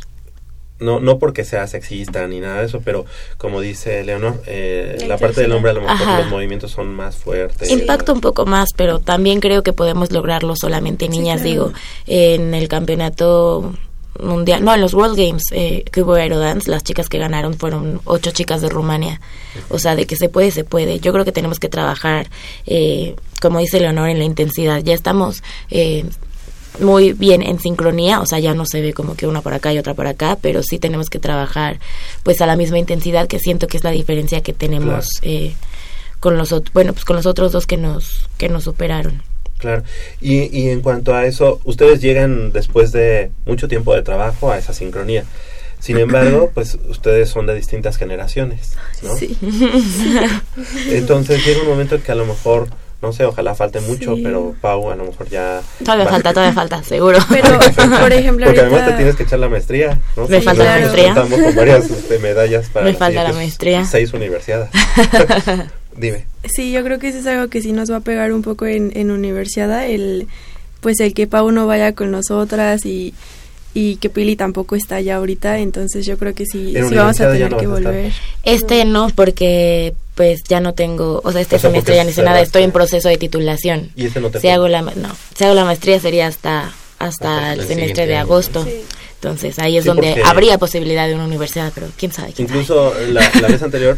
[0.81, 3.05] no, no porque sea sexista ni nada de eso, pero
[3.37, 6.19] como dice Leonor, eh, La parte del hombre a lo mejor Ajá.
[6.19, 7.69] los movimientos son más fuertes.
[7.69, 11.43] Impacta un poco más, pero también creo que podemos lograrlo solamente niñas.
[11.43, 11.71] Digo,
[12.07, 13.73] en el campeonato
[14.19, 18.01] mundial, no, en los World Games eh, que hubo Aerodance, las chicas que ganaron fueron
[18.05, 19.21] ocho chicas de Rumania.
[19.69, 20.99] O sea, de que se puede, se puede.
[20.99, 22.29] Yo creo que tenemos que trabajar,
[22.65, 24.81] eh, como dice Leonor, en la intensidad.
[24.83, 26.05] Ya estamos eh,
[26.79, 29.73] muy bien en sincronía, o sea, ya no se ve como que una por acá
[29.73, 31.79] y otra por acá, pero sí tenemos que trabajar
[32.23, 35.53] pues a la misma intensidad que siento que es la diferencia que tenemos eh,
[36.19, 39.21] con los bueno, pues con los otros dos que nos que nos superaron.
[39.57, 39.83] Claro.
[40.19, 44.57] Y, y en cuanto a eso, ustedes llegan después de mucho tiempo de trabajo a
[44.57, 45.23] esa sincronía.
[45.79, 49.15] Sin embargo, pues ustedes son de distintas generaciones, ¿no?
[49.15, 49.37] sí.
[50.89, 52.69] Entonces llega un momento en que a lo mejor,
[53.01, 54.21] no sé, ojalá falte mucho, Sí.
[54.23, 55.61] pero Pau a lo mejor ya...
[55.79, 57.17] Todavía va- falta, todavía falta, seguro.
[57.29, 57.59] Pero,
[57.99, 60.27] por ejemplo, Porque además te tienes que echar la maestría, ¿no?
[60.27, 61.13] Me Sí, falta la maestría.
[61.15, 63.85] Contamos con varias este, medallas para Me falta la maestría.
[63.85, 64.69] Seis universidades.
[65.95, 66.25] Dime.
[66.45, 68.65] Sí, yo creo que eso es algo que sí nos va a pegar un poco
[68.65, 70.27] en, en universidad, el
[70.79, 73.13] pues el que Pau no vaya con nosotras y,
[73.73, 77.31] y que Pili tampoco está allá ahorita, entonces yo creo que sí, sí vamos a
[77.31, 78.11] tener no que volver.
[78.43, 82.11] Este no, porque pues ya no tengo, o sea, este O sea, semestre ya ni
[82.11, 83.91] sé nada, estoy en proceso de titulación.
[83.95, 86.71] Y este no te Si hago la ma- no, si hago la maestría sería hasta
[86.99, 88.63] hasta Hasta el el semestre de agosto.
[88.63, 88.81] Sí.
[89.15, 92.33] Entonces ahí es Sí, donde habría posibilidad de una universidad, pero quién sabe.
[92.33, 92.59] quién sabe.
[92.61, 93.97] Incluso la, la vez anterior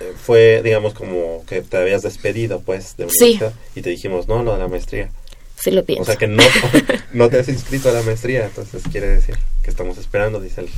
[0.00, 3.24] eh, fue, digamos, como que te habías despedido, pues, de Sí.
[3.24, 3.52] universidad.
[3.74, 5.08] Y te dijimos, no, lo de la maestría.
[5.58, 6.02] Sí lo pienso.
[6.02, 6.42] O sea que no,
[7.12, 10.68] no te has inscrito a la maestría, entonces quiere decir que estamos esperando, dice el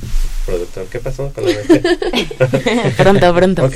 [0.45, 0.85] productor.
[0.87, 1.97] ¿Qué pasó con la maestría?
[2.97, 3.65] pronto, pronto.
[3.65, 3.75] ok,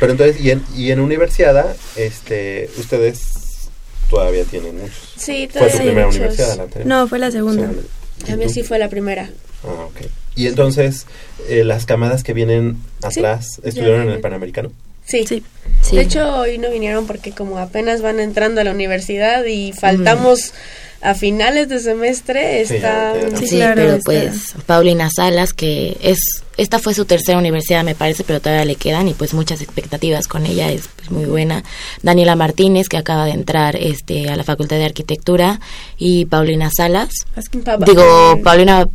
[0.00, 3.68] pero entonces, y en, y en universidad, este, ustedes
[4.08, 5.12] todavía tienen muchos.
[5.16, 6.20] Sí, ¿Fue tu todavía primera muchos.
[6.20, 6.86] universidad la anterior?
[6.86, 7.70] No, fue la segunda.
[8.26, 8.52] ¿Y A mí tú?
[8.52, 9.30] sí fue la primera.
[9.64, 10.06] Ah, ok.
[10.36, 11.06] Y entonces,
[11.48, 14.20] eh, las camadas que vienen atrás, ya ¿estuvieron en el.
[14.20, 14.72] Panamericano?
[15.06, 15.24] Sí.
[15.26, 15.42] Sí.
[15.82, 15.96] Sí.
[15.96, 20.52] De hecho, hoy no vinieron porque como apenas van entrando a la universidad y faltamos
[21.02, 23.12] a finales de semestre, ya.
[23.38, 24.04] Sí, Sí, claro, pero está.
[24.04, 26.18] pues Paulina Salas, que es
[26.56, 30.28] esta fue su tercera universidad, me parece, pero todavía le quedan y pues muchas expectativas
[30.28, 31.62] con ella, es pues, muy buena.
[32.02, 35.60] Daniela Martínez, que acaba de entrar este a la Facultad de Arquitectura,
[35.98, 37.10] y Paulina Salas,
[37.64, 38.88] Pa- digo, Paulina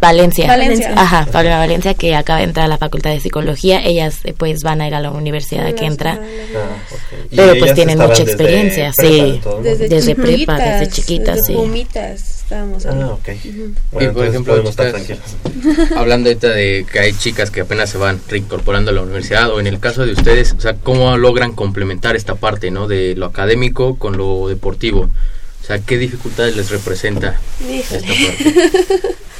[0.00, 0.46] Valencia.
[0.46, 0.92] Valencia.
[0.96, 3.82] Ajá, Paulina Valencia, que acaba de entrar a la Facultad de Psicología.
[3.84, 6.18] Ellas eh, pues van a ir a la universidad que entra.
[6.20, 7.30] Ah, ok.
[7.30, 9.40] ¿Y Pero ellas pues tienen mucha experiencia, prepa sí.
[9.42, 9.62] todo?
[9.62, 11.52] Desde, Desde prepa, desde chiquitas, desde sí.
[11.54, 13.00] pumitas estábamos ahí.
[13.00, 13.28] Ah, ok.
[13.44, 14.94] Y, Bueno, por ejemplo, podemos estar.
[15.96, 19.60] Hablando ahorita de que hay chicas que apenas se van reincorporando a la universidad o
[19.60, 22.86] en el caso de ustedes, o sea, ¿cómo logran complementar esta parte, ¿no?
[22.86, 25.08] De lo académico con lo deportivo.
[25.62, 27.80] O sea, ¿qué dificultades les representa Híjole.
[27.80, 29.16] esta parte?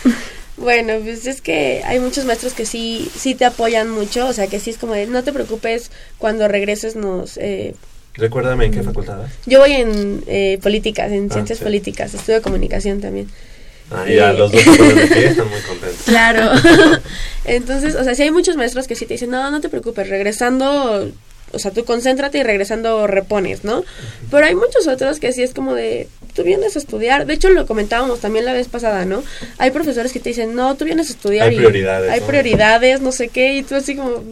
[0.64, 4.46] Bueno, pues es que hay muchos maestros que sí, sí te apoyan mucho, o sea
[4.46, 7.36] que sí es como de, no te preocupes, cuando regreses nos...
[7.36, 7.74] Eh,
[8.14, 9.30] Recuérdame en qué facultad vas.
[9.44, 11.64] yo voy en eh, políticas, en Ah, ciencias sí.
[11.64, 13.28] políticas, estudio comunicación también.
[13.90, 14.34] Ah, ya, Eh.
[14.38, 16.02] los dos están muy contentos.
[16.06, 16.50] Claro.
[17.44, 20.08] Entonces, o sea, sí hay muchos maestros que sí te dicen, no, no te preocupes,
[20.08, 21.10] regresando,
[21.54, 23.84] o sea, tú concéntrate y regresando repones, ¿no?
[24.30, 27.48] Pero hay muchos otros que sí es como de, tú vienes a estudiar, de hecho
[27.50, 29.22] lo comentábamos también la vez pasada, ¿no?
[29.58, 32.26] Hay profesores que te dicen, no, tú vienes a estudiar Hay y prioridades, hay ¿no?
[32.26, 34.22] prioridades, no sé qué, y tú así como...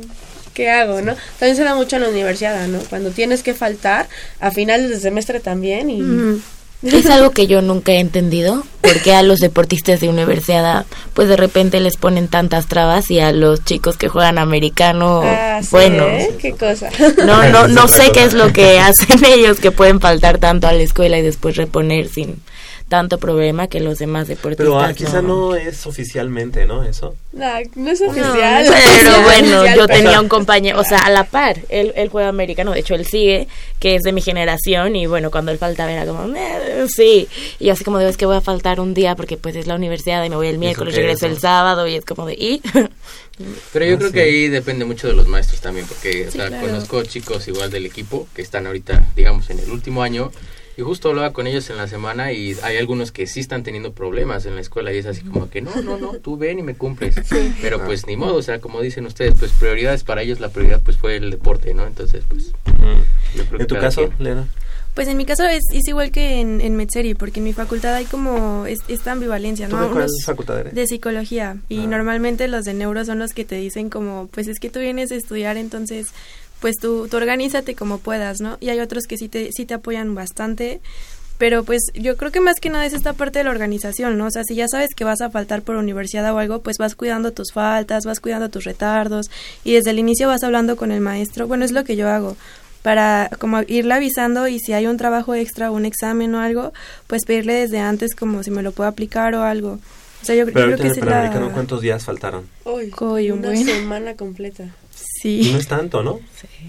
[0.55, 1.17] ¿Qué hago, no?
[1.39, 2.79] También se da mucho en la universidad, ¿no?
[2.91, 4.07] Cuando tienes que faltar
[4.39, 6.43] a finales de semestre también y...
[6.83, 11.37] Es algo que yo nunca he entendido, porque a los deportistas de universidad, pues de
[11.37, 16.05] repente les ponen tantas trabas y a los chicos que juegan americano, Ah, sí, bueno,
[16.05, 16.31] ¿eh?
[16.40, 16.90] ¿Qué cosa?
[17.25, 20.73] no, no, no sé qué es lo que hacen ellos que pueden faltar tanto a
[20.73, 22.42] la escuela y después reponer sin
[22.92, 24.66] tanto problema que los demás deportistas.
[24.66, 26.85] Pero ah, quizá no es oficialmente, ¿no?
[26.85, 27.14] Eso.
[27.33, 28.66] No, no es oficial.
[28.68, 32.11] Pero No bueno, oficial, yo tenía un compañero, o sea, a la par, él, él
[32.11, 33.48] juega americano, de hecho él sigue,
[33.81, 37.28] que es de mi generación, y bueno, cuando él faltaba era como, "Eh, sí,
[37.59, 39.66] y yo así como digo, es que voy a faltar un día porque pues es
[39.66, 42.35] la universidad y me voy el miércoles, es, regreso el sábado, y es como de,
[42.35, 42.61] ¿y?
[43.72, 44.12] Pero yo Ah, creo sí.
[44.14, 46.66] que ahí depende mucho de los maestros también, porque o Sí, sea, claro.
[46.66, 50.31] conozco chicos igual del equipo que están ahorita, digamos, en el último año.
[50.77, 53.93] Y justo hablaba con ellos en la semana y hay algunos que sí están teniendo
[53.93, 56.63] problemas en la escuela y es así como que no, no, no, tú ven y
[56.63, 57.15] me cumples.
[57.61, 57.85] Pero Ah.
[57.85, 60.97] pues ni modo, o sea, como dicen ustedes, pues prioridades para ellos, la prioridad pues
[60.97, 61.87] fue el deporte, ¿no?
[61.87, 62.53] Entonces, pues
[63.35, 64.25] yo creo que ¿En tu caso, quien.
[64.25, 64.49] Lena?
[64.95, 67.95] Pues en mi caso es, es igual que en, en Metzeri, porque en mi facultad
[67.95, 69.83] hay como es- esta ambivalencia, ¿Tú ¿no?
[69.85, 70.75] de cuál Unos facultad eres?
[70.75, 71.87] de psicología y Ah.
[71.87, 75.11] normalmente los de neuro son los que te dicen como, pues es que tú vienes
[75.11, 76.09] a estudiar, entonces
[76.62, 78.57] pues tú, tú organízate como puedas, ¿no?
[78.61, 80.81] Y hay otros que sí te, sí te apoyan bastante,
[81.37, 84.27] pero pues yo creo que más que nada es esta parte de la organización, ¿no?
[84.27, 86.94] O sea, si ya sabes que vas a faltar por universidad o algo, pues vas
[86.94, 89.29] cuidando tus faltas, vas cuidando tus retardos
[89.64, 91.48] y desde el inicio vas hablando con el maestro.
[91.48, 92.37] Bueno, es lo que yo hago
[92.83, 96.72] para como irle avisando y si hay un trabajo extra, un examen o algo,
[97.09, 99.81] pues pedirle desde antes como si me lo puedo aplicar o algo.
[100.22, 101.53] O sea, yo, yo creo que en el esa es Panamericano, la...
[101.53, 102.46] ¿cuántos días faltaron?
[102.64, 102.92] Uy,
[103.33, 103.64] un una buen.
[103.64, 104.66] semana completa.
[105.23, 105.51] Sí.
[105.53, 106.19] No es tanto, ¿no?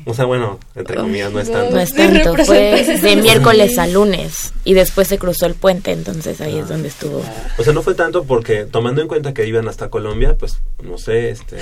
[0.05, 1.55] O sea, bueno, entre comillas, no es no.
[1.55, 1.75] tanto.
[1.75, 5.91] No es De tanto, fue de miércoles a lunes, y después se cruzó el puente,
[5.91, 7.23] entonces ahí es donde estuvo.
[7.57, 10.99] O sea, no fue tanto porque tomando en cuenta que iban hasta Colombia, pues no
[10.99, 11.57] sé, este,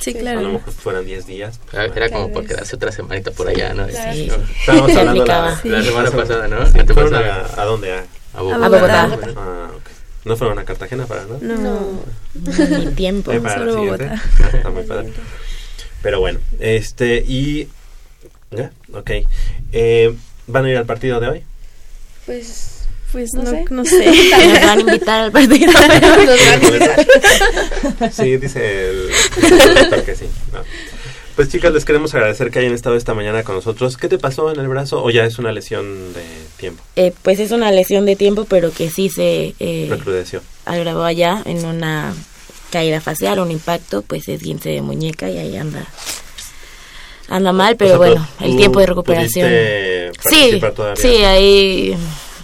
[0.00, 0.40] Sí, a lo claro.
[0.48, 1.60] mejor fueran 10 días.
[1.72, 3.86] Era era como por quedarse otra semanita por allá, ¿no?
[3.86, 4.12] Claro.
[4.14, 4.30] Sí.
[4.60, 6.66] Estábamos Se hablando la, semana pasada, ¿no?
[6.66, 7.20] Sí, Antepasada.
[7.20, 7.92] ¿Fueron a, a dónde?
[7.92, 8.02] A, A
[8.34, 9.06] A A Bogotá.
[9.06, 9.28] Bogotá.
[9.36, 9.82] ah, ok.
[10.24, 11.38] ¿No fueron a Cartagena para nada?
[11.40, 12.00] No.
[12.34, 13.32] Ni tiempo.
[13.32, 13.76] Eh, para solo.
[13.76, 14.22] Bogotá.
[14.40, 15.12] Ah, Está muy padre.
[16.02, 17.68] Pero bueno, este, y...
[18.50, 18.70] ¿Ya?
[18.92, 19.10] Ok.
[19.72, 20.14] Eh,
[20.46, 21.42] ¿Van a ir al partido de hoy?
[22.26, 23.64] Pues, Pues No no, sé.
[23.70, 24.06] no sé.
[24.06, 25.72] Nos van a invitar al partido.
[25.72, 28.12] nos van a invitar.
[28.12, 29.10] Sí, dice el,
[29.92, 30.26] el que sí.
[30.52, 30.60] No.
[31.36, 33.96] Pues chicas, les queremos agradecer que hayan estado esta mañana con nosotros.
[33.96, 36.20] ¿Qué te pasó en el brazo o ya es una lesión de
[36.58, 36.82] tiempo?
[36.96, 40.42] Eh, pues es una lesión de tiempo, pero que sí se eh, Recrudeció.
[40.66, 42.12] agravó allá en una
[42.72, 45.86] caída facial, un impacto, pues es guince de muñeca y ahí anda.
[47.28, 49.48] Anda mal, pero O sea, bueno, el tiempo de recuperación.
[50.28, 50.96] Sí, todavía.
[50.96, 51.96] sí, ahí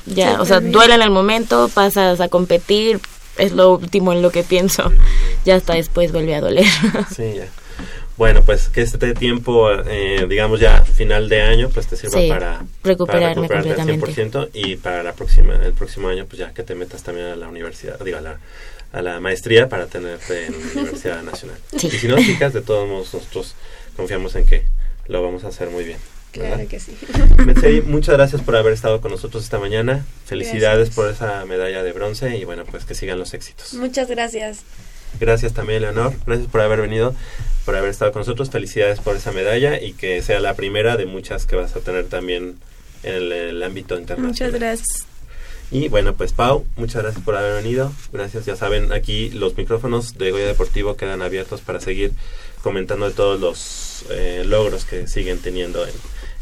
[0.07, 3.01] ya, Sí, o sea, duele en el momento, pasas a competir,
[3.37, 4.93] es lo último en lo que pienso.
[5.45, 6.67] Ya hasta después vuelve a doler.
[7.15, 7.47] Sí, ya.
[8.19, 12.29] Bueno, pues que este tiempo, eh, digamos ya final de año, pues te sirva Sí,
[12.29, 14.39] para recuperarme para recuperarte al completamente.
[14.39, 17.37] 100% y para la próxima, el próximo año, pues ya que te metas también a
[17.37, 18.39] la universidad, digo, a la,
[18.93, 21.59] a la maestría para tenerte en la Universidad Nacional.
[21.77, 21.89] Sí.
[21.89, 23.55] Y si no, chicas, de todos modos, nosotros
[23.97, 24.65] confiamos en que
[25.07, 25.99] lo vamos a hacer muy bien.
[26.35, 26.57] ¿verdad?
[26.57, 26.97] Claro que sí.
[27.45, 30.05] Metseri, muchas gracias por haber estado con nosotros esta mañana.
[30.27, 30.95] Felicidades Gracias.
[30.95, 33.75] por esa medalla de bronce y bueno, pues que sigan los éxitos.
[33.75, 34.61] Muchas gracias.
[35.19, 36.13] Gracias también, Leonor.
[36.27, 37.15] Gracias por haber venido,
[37.65, 38.51] por haber estado con nosotros.
[38.51, 42.07] Felicidades por esa medalla y que sea la primera de muchas que vas a tener
[42.07, 42.59] también
[43.03, 44.31] en el, el ámbito internacional.
[44.31, 45.07] Muchas gracias.
[45.71, 47.93] Y bueno, pues Pau, muchas gracias por haber venido.
[48.13, 52.13] Gracias, ya saben, aquí los micrófonos de Goya Deportivo quedan abiertos para seguir
[52.63, 55.93] comentando de todos los eh, logros que siguen teniendo en,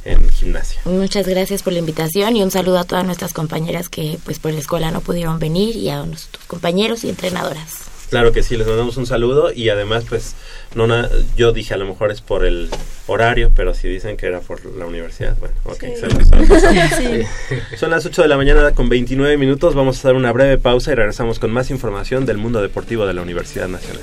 [0.04, 0.80] en gimnasia.
[0.84, 4.52] Muchas gracias por la invitación y un saludo a todas nuestras compañeras que pues por
[4.52, 7.85] la escuela no pudieron venir y a nuestros compañeros y entrenadoras.
[8.10, 10.34] Claro que sí, les mandamos un saludo y además pues
[10.74, 12.68] no na- yo dije a lo mejor es por el
[13.08, 15.86] horario, pero si dicen que era por la universidad, bueno, ok, Sí.
[16.00, 16.84] se lo- se lo pasamos.
[16.96, 17.76] Sí.
[17.76, 20.92] Son las 8 de la mañana con 29 minutos, vamos a dar una breve pausa
[20.92, 24.02] y regresamos con más información del mundo deportivo de la Universidad Nacional.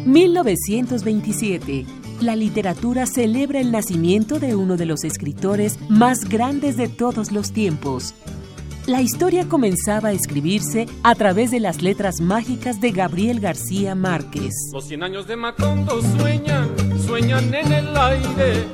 [0.06, 2.03] 1927.
[2.24, 7.52] La literatura celebra el nacimiento de uno de los escritores más grandes de todos los
[7.52, 8.16] tiempos.
[8.88, 14.54] La historia comenzaba a escribirse a través de las letras mágicas de Gabriel García Márquez.
[14.72, 16.70] Los 100 años de Macondo sueñan,
[17.06, 18.68] sueñan en el aire.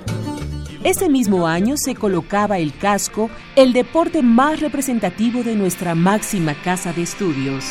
[0.83, 6.93] Ese mismo año se colocaba el casco, el deporte más representativo de nuestra máxima casa
[6.93, 7.65] de estudios.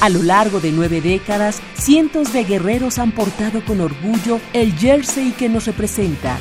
[0.00, 5.32] A lo largo de nueve décadas, cientos de guerreros han portado con orgullo el jersey
[5.32, 6.38] que nos representa.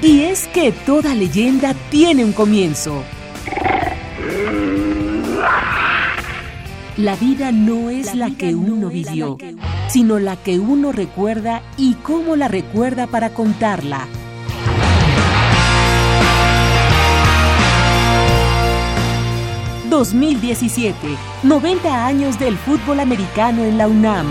[0.00, 3.02] Y es que toda leyenda tiene un comienzo.
[6.96, 9.38] La vida no es la que uno vivió,
[9.88, 14.06] sino la que uno recuerda y cómo la recuerda para contarla.
[19.92, 20.94] ...2017...
[21.42, 24.26] ...90 años del fútbol americano en la UNAM.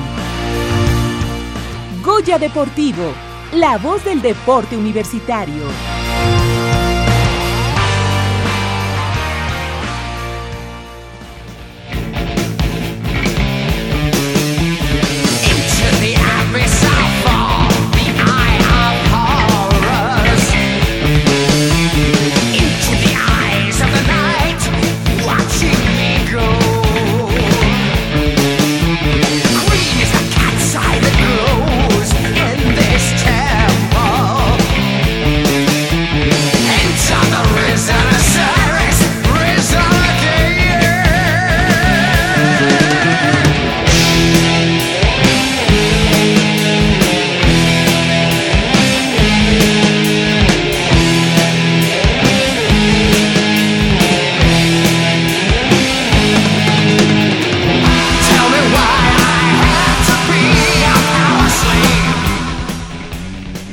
[2.04, 3.14] Goya Deportivo...
[3.54, 5.62] ...la voz del deporte universitario.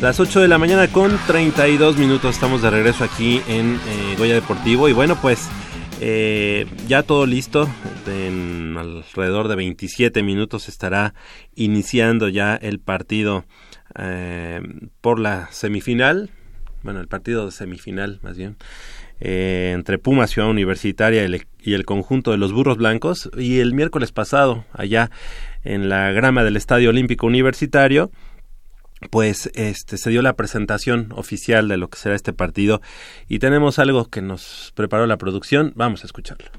[0.09, 2.35] Las 8 de la mañana con 32 minutos.
[2.35, 4.89] Estamos de regreso aquí en eh, Goya Deportivo.
[4.89, 5.51] Y bueno pues
[6.01, 7.69] eh, ya todo listo,
[8.07, 11.13] en alrededor de 27 minutos estará
[11.55, 13.45] iniciando ya el partido
[13.99, 14.63] eh,
[15.03, 16.31] por la semifinal,
[16.83, 18.57] bueno el partido de semifinal más bien,
[19.21, 21.29] eh, entre Pumas Ciudad Universitaria
[21.61, 23.31] y el conjunto de los Burros Blancos.
[23.37, 25.11] Y el miércoles pasado allá
[25.65, 28.11] en la grama del Estadio Olímpico Universitario
[29.11, 32.81] pues este se dio la presentación oficial de lo que será este partido
[33.29, 36.51] y tenemos algo que nos preparó la producción, vamos a escucharlo.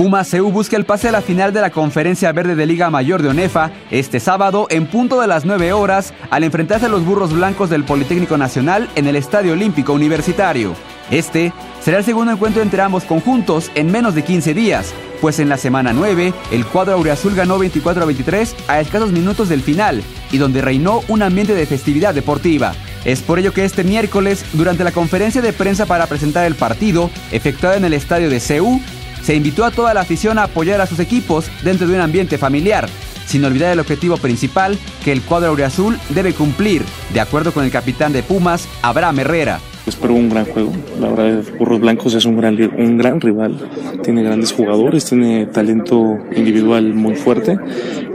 [0.00, 3.20] Pumas CU busca el pase a la final de la Conferencia Verde de Liga Mayor
[3.20, 7.34] de ONEFA este sábado en punto de las 9 horas al enfrentarse a los burros
[7.34, 10.74] blancos del Politécnico Nacional en el Estadio Olímpico Universitario.
[11.10, 15.50] Este será el segundo encuentro entre ambos conjuntos en menos de 15 días, pues en
[15.50, 20.02] la semana 9 el cuadro aureazul ganó 24 a 23 a escasos minutos del final
[20.32, 22.72] y donde reinó un ambiente de festividad deportiva.
[23.04, 27.10] Es por ello que este miércoles, durante la conferencia de prensa para presentar el partido,
[27.32, 28.80] efectuada en el estadio de CEU,
[29.22, 32.38] se invitó a toda la afición a apoyar a sus equipos dentro de un ambiente
[32.38, 32.88] familiar,
[33.26, 37.70] sin olvidar el objetivo principal que el cuadro aureazul debe cumplir, de acuerdo con el
[37.70, 39.60] capitán de Pumas, Abraham Herrera.
[39.86, 40.72] Espero un gran juego.
[41.00, 43.56] La verdad, Burros Blancos es un gran, un gran rival.
[44.02, 47.58] Tiene grandes jugadores, tiene talento individual muy fuerte.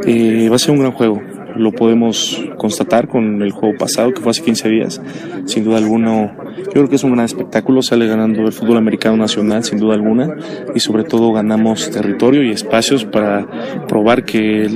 [0.06, 1.22] Eh, va a ser un gran juego
[1.56, 5.02] lo podemos constatar con el juego pasado que fue hace 15 días.
[5.46, 9.18] Sin duda alguna, yo creo que es un gran espectáculo, sale ganando el fútbol americano
[9.18, 10.36] nacional sin duda alguna
[10.74, 13.48] y sobre todo ganamos territorio y espacios para
[13.88, 14.70] probar que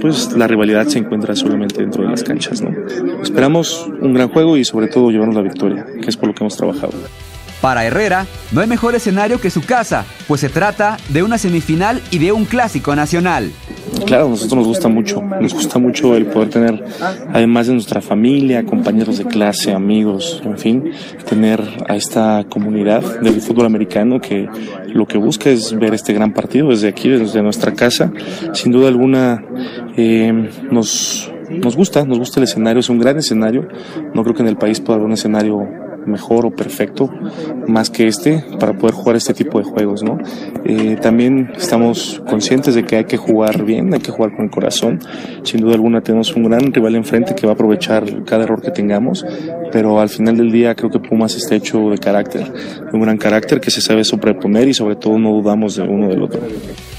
[0.00, 2.62] pues la rivalidad se encuentra solamente dentro de las canchas.
[2.62, 2.70] ¿no?
[3.22, 6.44] Esperamos un gran juego y sobre todo llevarnos la victoria, que es por lo que
[6.44, 6.92] hemos trabajado.
[7.62, 12.02] Para Herrera, no hay mejor escenario que su casa, pues se trata de una semifinal
[12.10, 13.52] y de un clásico nacional.
[14.04, 16.84] Claro, a nosotros nos gusta mucho, nos gusta mucho el poder tener,
[17.32, 20.90] además de nuestra familia, compañeros de clase, amigos, en fin,
[21.28, 24.48] tener a esta comunidad del fútbol americano que
[24.88, 28.12] lo que busca es ver este gran partido desde aquí, desde nuestra casa.
[28.54, 29.40] Sin duda alguna,
[29.96, 33.68] eh, nos, nos gusta, nos gusta el escenario, es un gran escenario.
[34.14, 37.10] No creo que en el país pueda haber un escenario mejor o perfecto
[37.66, 40.18] más que este para poder jugar este tipo de juegos, ¿no?
[40.64, 44.50] Eh, también estamos conscientes de que hay que jugar bien, hay que jugar con el
[44.50, 45.00] corazón.
[45.42, 48.70] Sin duda alguna tenemos un gran rival enfrente que va a aprovechar cada error que
[48.70, 49.24] tengamos,
[49.70, 53.18] pero al final del día creo que Pumas está hecho de carácter, de un gran
[53.18, 56.40] carácter que se sabe sobreponer y sobre todo no dudamos de uno del otro.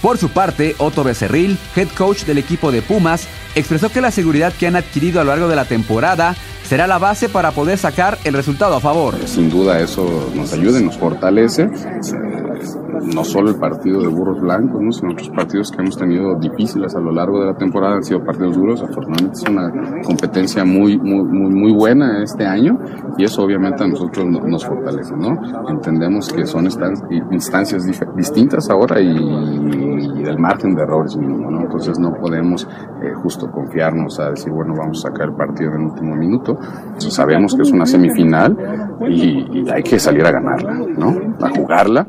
[0.02, 4.54] Por su parte, Otto Becerril, head coach del equipo de Pumas, expresó que la seguridad
[4.54, 8.18] que han adquirido a lo largo de la temporada será la base para poder sacar
[8.24, 9.16] el resultado a favor.
[9.26, 11.70] Sin duda eso nos ayuda y nos fortalece
[13.14, 14.92] no solo el partido de Burros Blancos, ¿no?
[14.92, 18.24] sino otros partidos que hemos tenido difíciles a lo largo de la temporada han sido
[18.24, 18.82] partidos duros.
[18.82, 22.80] Afortunadamente es una competencia muy, muy, muy, muy buena este año
[23.18, 25.16] y eso obviamente a nosotros nos fortalece.
[25.16, 25.38] ¿no?
[25.70, 26.66] Entendemos que son
[27.32, 27.84] instancias
[28.16, 31.52] distintas ahora y, el margen de errores mínimo.
[31.52, 31.62] ¿no?
[31.62, 32.66] Entonces no podemos
[33.04, 36.58] eh, justo confiarnos a decir, bueno, vamos a sacar el partido en el último minuto.
[36.98, 38.56] sabemos que es una semifinal
[39.08, 41.36] y, y hay que salir a ganarla, ¿no?
[41.42, 42.06] a jugarla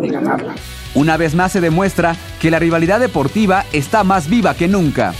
[0.00, 0.54] y ganarla.
[0.94, 5.12] Una vez más se demuestra que la rivalidad deportiva está más viva que nunca.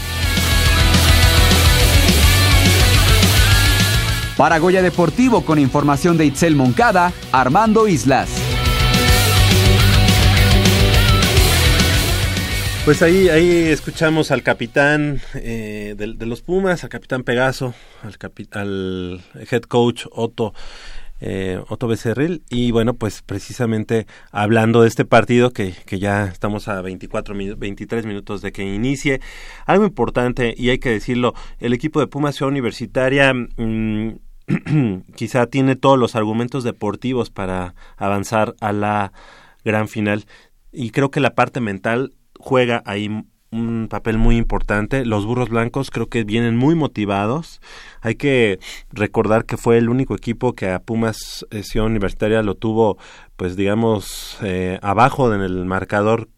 [4.36, 8.45] Para Goya Deportivo con información de Itzel Moncada, Armando Islas.
[12.86, 17.74] Pues ahí, ahí escuchamos al capitán eh, de, los Pumas, al capitán Pegaso,
[18.04, 18.16] al,
[18.52, 19.20] al
[19.50, 20.54] head coach Otto
[21.20, 22.44] eh, Otto Becerril.
[22.48, 28.06] Y bueno, pues precisamente hablando de este partido que, que ya estamos a 24, 23
[28.06, 29.20] minutos de que inicie,
[29.64, 34.10] algo importante y hay que decirlo, el equipo de Pumas Ciudad Universitaria mm,
[35.16, 39.12] quizá tiene todos los argumentos deportivos para avanzar a la
[39.64, 40.24] gran final
[40.70, 45.04] y creo que la parte mental juega ahí un papel muy importante.
[45.04, 47.60] Los burros blancos creo que vienen muy motivados.
[48.00, 48.58] Hay que
[48.92, 52.98] recordar que fue el único equipo que a Pumas eh, Ciudad Universitaria lo tuvo,
[53.36, 56.28] pues digamos, eh, abajo en el marcador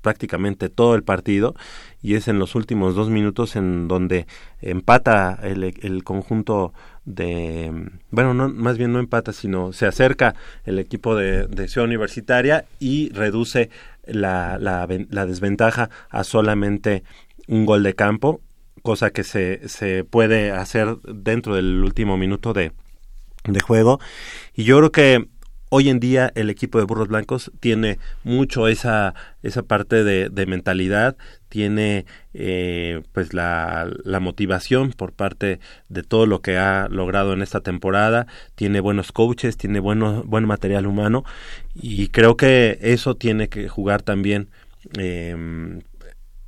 [0.00, 1.54] prácticamente todo el partido
[2.00, 4.26] y es en los últimos dos minutos en donde
[4.60, 6.72] empata el, el conjunto
[7.08, 7.72] de
[8.10, 10.34] bueno no más bien no empata sino se acerca
[10.64, 13.70] el equipo de, de Ciudad Universitaria y reduce
[14.06, 17.02] la, la, la desventaja a solamente
[17.46, 18.40] un gol de campo,
[18.82, 22.72] cosa que se, se puede hacer dentro del último minuto de,
[23.44, 24.00] de juego.
[24.54, 25.28] Y yo creo que
[25.70, 30.46] hoy en día el equipo de Burros Blancos tiene mucho esa, esa parte de, de
[30.46, 31.16] mentalidad,
[31.48, 37.42] tiene eh, pues la, la, motivación por parte de todo lo que ha logrado en
[37.42, 41.24] esta temporada, tiene buenos coaches, tiene bueno, buen material humano
[41.74, 44.50] y creo que eso tiene que jugar también
[44.98, 45.80] eh,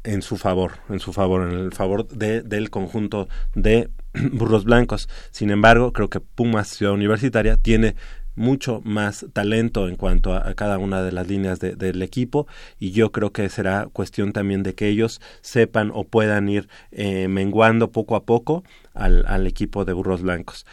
[0.03, 3.91] en su favor, en su favor, en el favor de, del conjunto de
[4.33, 5.09] burros blancos.
[5.31, 7.97] Sin embargo, creo que Pumas Ciudad Universitaria tiene
[8.35, 12.47] mucho más talento en cuanto a, cada una de las líneas del equipo
[12.79, 17.29] y yo creo que será cuestión también de que ellos sepan o puedan ir eh,
[17.29, 18.65] menguando poco a poco
[18.95, 20.67] al, al, equipo de burros blancos.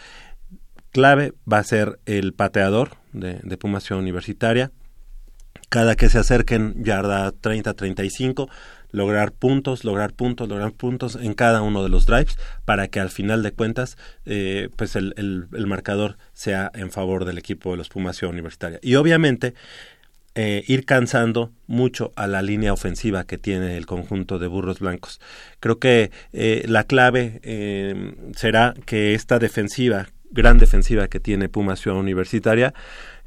[0.91, 4.71] Clave va a ser el pateador de, de Universitaria.
[5.69, 8.49] cada que se acerquen yarda 30-35,
[8.97, 13.09] lograr puntos, lograr puntos, lograr puntos en cada uno de los drives para que al
[13.09, 17.89] final de cuentas eh, pues el, el, marcador sea en favor del equipo de los
[17.89, 18.79] Pumas Ciudad Universitaria.
[18.81, 19.53] Y obviamente
[20.39, 25.19] eh, ir cansando mucho a la línea ofensiva que tiene el conjunto de burros blancos.
[25.59, 31.79] Creo que eh, la clave eh, será que esta defensiva, gran defensiva que tiene Pumas
[31.79, 32.75] Ciudad Universitaria,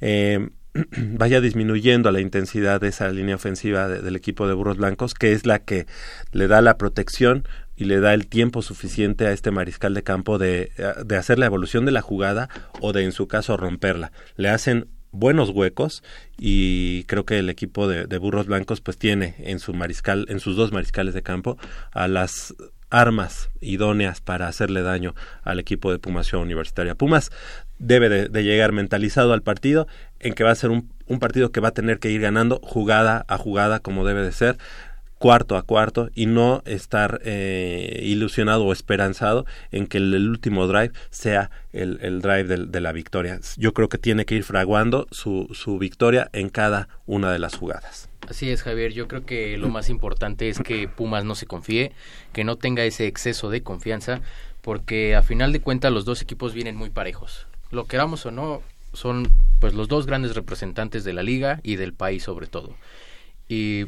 [0.00, 0.50] eh,
[0.96, 5.32] vaya disminuyendo la intensidad de esa línea ofensiva de, del equipo de burros blancos, que
[5.32, 5.86] es la que
[6.32, 7.46] le da la protección
[7.76, 10.70] y le da el tiempo suficiente a este mariscal de campo de,
[11.04, 12.48] de hacer la evolución de la jugada
[12.80, 14.12] o de en su caso romperla.
[14.36, 16.02] Le hacen buenos huecos
[16.38, 20.38] y creo que el equipo de, de, burros blancos pues tiene en su mariscal en
[20.38, 21.58] sus dos mariscales de campo
[21.90, 22.54] a las
[22.90, 26.94] armas idóneas para hacerle daño al equipo de Pumas Universitaria.
[26.94, 27.30] Pumas
[27.80, 29.88] debe de, llegar mentalizado al partido
[30.20, 33.24] en que va a ser un, partido que va a tener que ir ganando jugada
[33.26, 34.58] a jugada como debe de ser
[35.18, 40.92] cuarto a cuarto y no estar eh, ilusionado o esperanzado en que el, último drive
[41.10, 43.38] sea el, el drive de, de, la victoria.
[43.58, 47.54] Yo creo que tiene que ir fraguando su, su victoria en cada una de las
[47.56, 48.08] jugadas.
[48.28, 48.92] Así es, Javier.
[48.92, 51.92] Yo creo que lo más importante es que Pumas no se confíe,
[52.32, 54.20] que no tenga ese exceso de confianza,
[54.62, 57.46] porque a final de cuentas los dos equipos vienen muy parejos.
[57.70, 58.62] Lo queramos o no,
[58.92, 62.74] son pues los dos grandes representantes de la liga y del país sobre todo
[63.50, 63.86] y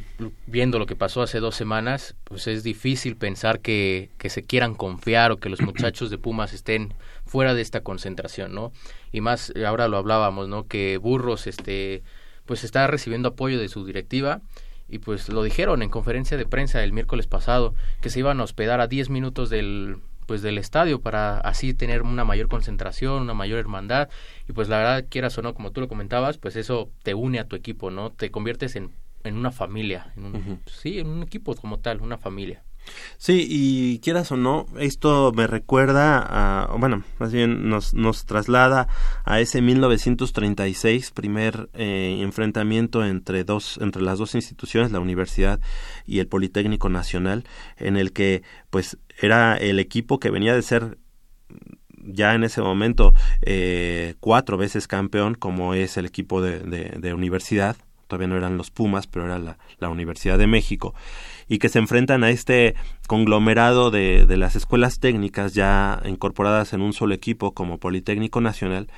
[0.48, 4.74] viendo lo que pasó hace dos semanas, pues es difícil pensar que, que, se quieran
[4.74, 6.94] confiar o que los muchachos de Pumas estén
[7.26, 8.72] fuera de esta concentración, ¿no?
[9.12, 10.66] Y más, ahora lo hablábamos, ¿no?
[10.66, 12.02] Que Burros, este,
[12.44, 14.40] pues está recibiendo apoyo de su directiva
[14.88, 18.42] y pues lo dijeron en conferencia de prensa el miércoles pasado, que se iban a
[18.42, 23.34] hospedar a 10 minutos del pues del estadio para así tener una mayor concentración, una
[23.34, 24.08] mayor hermandad
[24.48, 27.38] y pues la verdad quieras o no como tú lo comentabas, pues eso te une
[27.38, 28.10] a tu equipo, ¿no?
[28.10, 28.90] Te conviertes en
[29.24, 30.58] en una familia, en un, uh -huh.
[30.66, 32.64] sí, en un equipo como tal, una familia.
[33.18, 38.88] Sí, y quieras o no, esto me recuerda a, bueno, más bien nos, nos traslada
[39.24, 45.60] a ese 1936, primer eh, enfrentamiento entre dos, entre las dos instituciones, la universidad
[46.04, 47.44] y el Politécnico Nacional,
[47.76, 50.98] en el que, pues, era el equipo que venía de ser
[52.04, 57.14] ya en ese momento eh, cuatro veces campeón, como es el equipo de, de, de
[57.14, 57.76] universidad,
[58.08, 60.94] todavía no eran los Pumas, pero era la, la, Universidad de México,
[61.52, 62.74] y que se enfrentan a este
[63.06, 68.88] conglomerado de, de, las escuelas técnicas ya incorporadas en un solo equipo como Politécnico Nacional,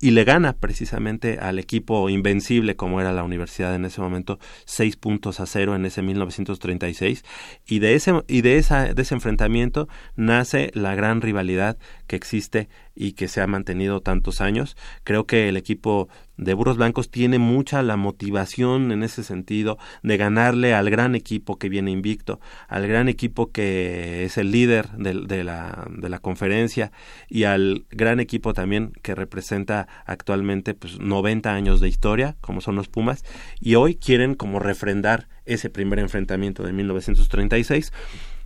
[0.00, 4.96] y le gana precisamente al equipo invencible como era la universidad en ese momento seis
[4.96, 7.22] puntos a cero en ese 1936
[7.66, 11.76] y de ese y de esa de ese enfrentamiento nace la gran rivalidad
[12.06, 14.76] que existe y que se ha mantenido tantos años.
[15.04, 16.08] Creo que el equipo
[16.40, 21.58] de Burros Blancos tiene mucha la motivación en ese sentido de ganarle al gran equipo
[21.58, 26.92] que viene invicto, al gran equipo que es el líder de, la, de la conferencia
[27.28, 32.74] y al gran equipo también que representa actualmente pues 90 años de historia, como son
[32.74, 33.22] los Pumas,
[33.60, 37.92] y hoy quieren como refrendar ese primer enfrentamiento de 1936.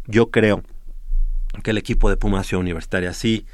[0.06, 0.64] Yo creo
[1.62, 3.46] que el equipo de Pumas Universitaria sí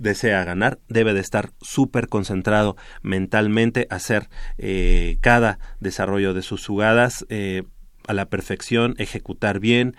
[0.00, 4.28] desea ganar debe de estar súper concentrado mentalmente, hacer
[4.58, 7.62] eh, cada desarrollo de sus jugadas eh,
[8.06, 9.94] a la perfección, ejecutar bien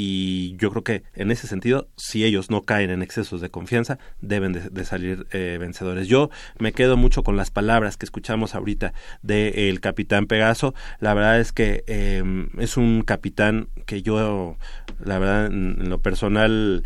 [0.00, 3.98] y yo creo que en ese sentido, si ellos no caen en excesos de confianza,
[4.20, 6.06] deben de, salir eh, vencedores.
[6.06, 6.30] Yo
[6.60, 8.92] me quedo mucho con las palabras que escuchamos ahorita
[9.22, 10.72] del de capitán Pegaso.
[11.00, 12.22] La verdad es que eh,
[12.58, 14.56] es un capitán que yo,
[15.04, 16.84] la verdad, en lo personal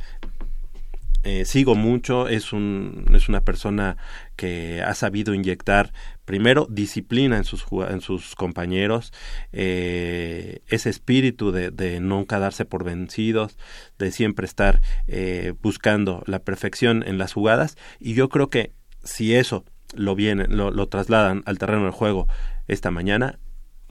[1.25, 3.97] eh, sigo mucho, es, un, es una persona
[4.35, 5.93] que ha sabido inyectar
[6.25, 9.13] primero disciplina en sus, en sus compañeros,
[9.53, 13.57] eh, ese espíritu de, de, nunca darse por vencidos,
[13.99, 18.73] de siempre estar eh, buscando la perfección en las jugadas y yo creo que
[19.05, 19.65] si eso
[19.95, 22.27] lo, vienen, lo, lo trasladan al terreno del juego
[22.67, 23.39] esta mañana,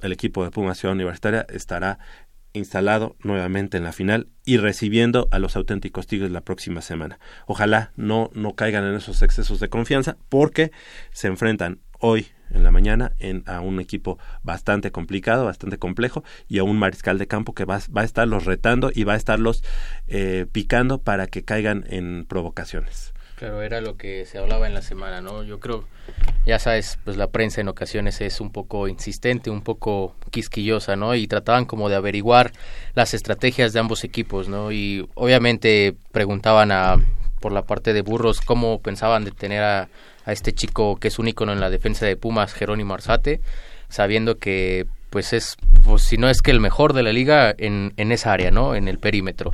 [0.01, 1.99] el equipo de Puma Ciudad Universitaria estará
[2.53, 7.19] instalado nuevamente en la final y recibiendo a los auténticos Tigres la próxima semana.
[7.45, 10.71] Ojalá no, no caigan en esos excesos de confianza porque
[11.11, 16.59] se enfrentan hoy en la mañana en, a un equipo bastante complicado, bastante complejo y
[16.59, 19.63] a un mariscal de campo que va, va a estarlos retando y va a estarlos
[20.07, 23.13] eh, picando para que caigan en provocaciones.
[23.41, 25.41] Claro, era lo que se hablaba en la semana, ¿no?
[25.41, 25.83] Yo creo,
[26.45, 31.15] ya sabes, pues la prensa en ocasiones es un poco insistente, un poco quisquillosa, ¿no?
[31.15, 32.51] Y trataban como de averiguar
[32.93, 34.71] las estrategias de ambos equipos, ¿no?
[34.71, 36.97] Y obviamente preguntaban a
[37.39, 39.89] por la parte de Burros cómo pensaban de tener a,
[40.23, 43.41] a este chico que es un ícono en la defensa de Pumas, Jerónimo Arzate
[43.89, 47.93] sabiendo que pues es, pues, si no es que el mejor de la liga en,
[47.97, 48.75] en esa área, ¿no?
[48.75, 49.51] En el perímetro.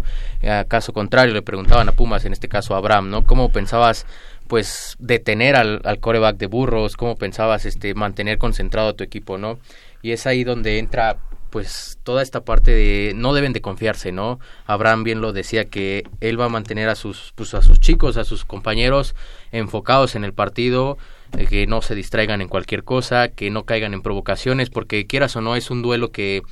[0.48, 3.26] A caso contrario, le preguntaban a Pumas, en este caso a Abraham, ¿no?
[3.26, 4.06] ¿Cómo pensabas,
[4.48, 6.96] pues, detener al, al coreback de Burros?
[6.96, 9.58] ¿Cómo pensabas, este, mantener concentrado a tu equipo, ¿no?
[10.04, 11.18] Y es ahí donde entra,
[11.50, 14.40] pues, toda esta parte de, no deben de confiarse, ¿no?
[14.68, 18.16] Abraham bien lo decía que él va a mantener a sus, pues, a sus chicos,
[18.18, 19.16] a sus compañeros
[19.52, 21.02] enfocados en el partido, eh,
[21.50, 25.42] que no se distraigan en cualquier cosa, que no caigan en provocaciones, porque quieras o
[25.42, 26.44] no es un duelo que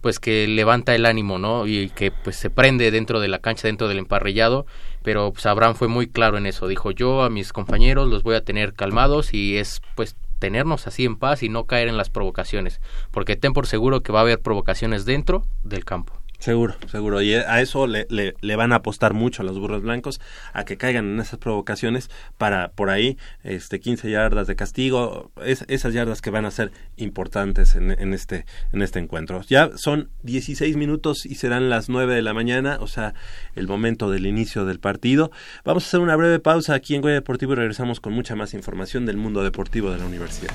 [0.00, 1.66] pues que levanta el ánimo, ¿no?
[1.66, 4.66] Y que pues se prende dentro de la cancha, dentro del emparrillado,
[5.02, 8.34] pero pues Abraham fue muy claro en eso, dijo yo a mis compañeros los voy
[8.34, 12.08] a tener calmados y es pues tenernos así en paz y no caer en las
[12.08, 16.14] provocaciones, porque ten por seguro que va a haber provocaciones dentro del campo.
[16.40, 17.20] Seguro, seguro.
[17.20, 20.22] Y a eso le, le, van a apostar mucho a los burros blancos,
[20.54, 25.66] a que caigan en esas provocaciones para por ahí este 15 yardas de castigo, es,
[25.68, 29.42] esas yardas que van a ser importantes en, en, este en este encuentro.
[29.42, 33.12] Ya son 16 minutos y serán las 9 de la mañana, o sea,
[33.54, 35.30] el momento del inicio del partido.
[35.66, 38.54] Vamos a hacer una breve pausa aquí en Goya Deportivo y regresamos con mucha más
[38.54, 40.54] información del mundo deportivo de la universidad.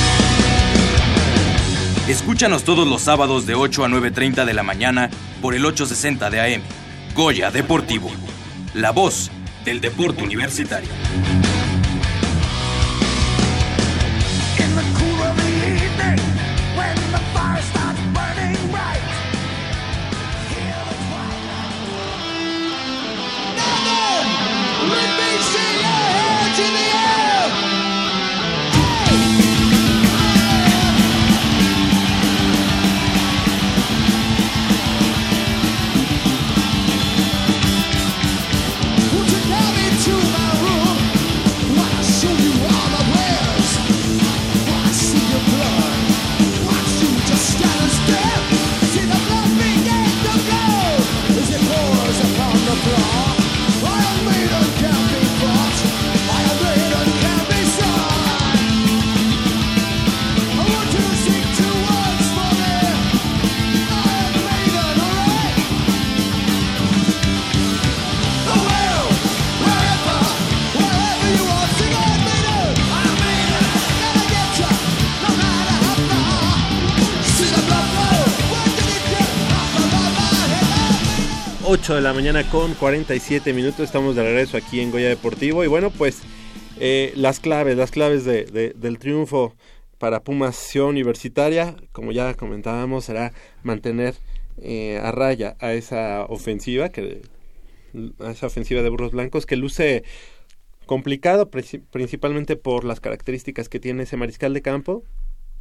[2.11, 5.09] Escúchanos todos los sábados de 8 a 9.30 de la mañana
[5.41, 6.61] por el 860 de AM.
[7.15, 8.11] Goya Deportivo.
[8.73, 9.31] La voz
[9.63, 10.89] del deporte universitario.
[81.95, 83.81] De la mañana con 47 minutos.
[83.81, 85.63] Estamos de regreso aquí en Goya Deportivo.
[85.63, 86.21] Y bueno, pues
[86.79, 89.55] eh, las claves, las claves de, de, del triunfo
[89.97, 93.33] para Pumas Universitaria, como ya comentábamos, será
[93.63, 94.15] mantener
[94.61, 97.23] eh, a raya a esa ofensiva, que,
[98.19, 100.03] a esa ofensiva de burros blancos que luce
[100.85, 105.03] complicado principalmente por las características que tiene ese mariscal de campo,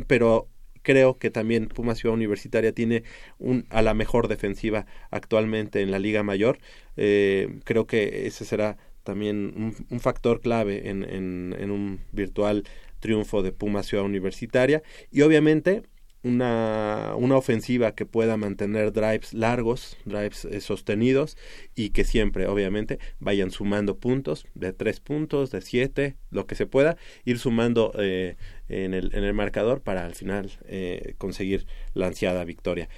[0.06, 0.46] pero
[0.82, 3.02] creo que también Puma Ciudad Universitaria tiene
[3.38, 6.58] un, a la mejor defensiva actualmente en la Liga Mayor.
[6.96, 12.64] Eh, creo que ese será también un, factor clave en, en, en, un virtual
[13.00, 14.82] triunfo de Puma Ciudad Universitaria.
[15.10, 15.82] Y obviamente
[16.22, 21.36] una, una ofensiva que pueda mantener drives largos, drives eh, sostenidos
[21.74, 26.66] y que siempre, obviamente, vayan sumando puntos de tres puntos, de siete, lo que se
[26.66, 28.36] pueda, ir sumando eh,
[28.70, 32.88] en, el, en el marcador para al final eh, conseguir la ansiada victoria.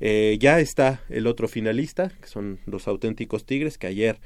[0.00, 4.18] Eh, ya está el otro finalista, que son los auténticos Tigres, que ayer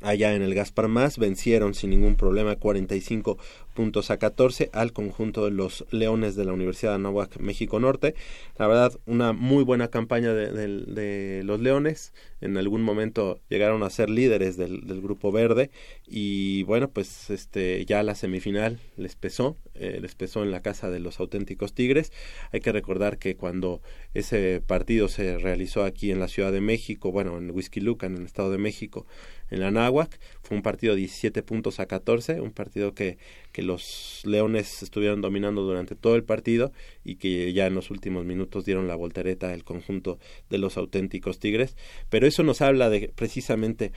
[0.00, 3.38] allá en el Gaspar Más vencieron sin ningún problema 45
[3.74, 8.14] puntos a 14 al conjunto de los Leones de la Universidad de Anáhuac México Norte.
[8.58, 12.12] La verdad una muy buena campaña de, de, los Leones.
[12.40, 15.70] En algún momento llegaron a ser líderes del, del grupo verde
[16.06, 20.90] y bueno pues este ya la semifinal les pesó eh, les pesó en la casa
[20.90, 22.12] de los auténticos tigres.
[22.52, 23.82] Hay que recordar que cuando
[24.14, 28.20] ese partido se realizó aquí en la Ciudad de México bueno en Whisky Lucan en
[28.20, 29.06] el Estado de México
[29.50, 33.18] en la Náhuac fue un partido de 17 puntos a 14 un partido que,
[33.52, 36.72] que los leones estuvieron dominando durante todo el partido
[37.04, 40.18] y que ya en los últimos minutos dieron la voltereta el conjunto
[40.50, 41.76] de los auténticos tigres.
[42.10, 43.92] Pero eso nos habla de precisamente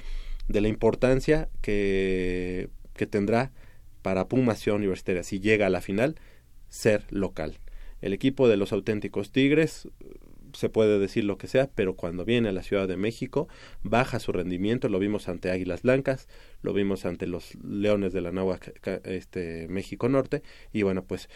[0.48, 3.52] de la importancia que, que tendrá
[4.02, 6.16] para Pumas Universitaria si llega a la final
[6.70, 7.60] ser local.
[8.02, 9.88] El equipo de los auténticos tigres
[10.54, 13.48] se puede decir lo que sea, pero cuando viene a la Ciudad de México
[13.84, 16.28] baja su rendimiento, lo vimos ante Águilas Blancas,
[16.62, 20.44] lo vimos ante los Leones de la Náhuac, ca- este México Norte
[20.74, 21.30] y bueno, pues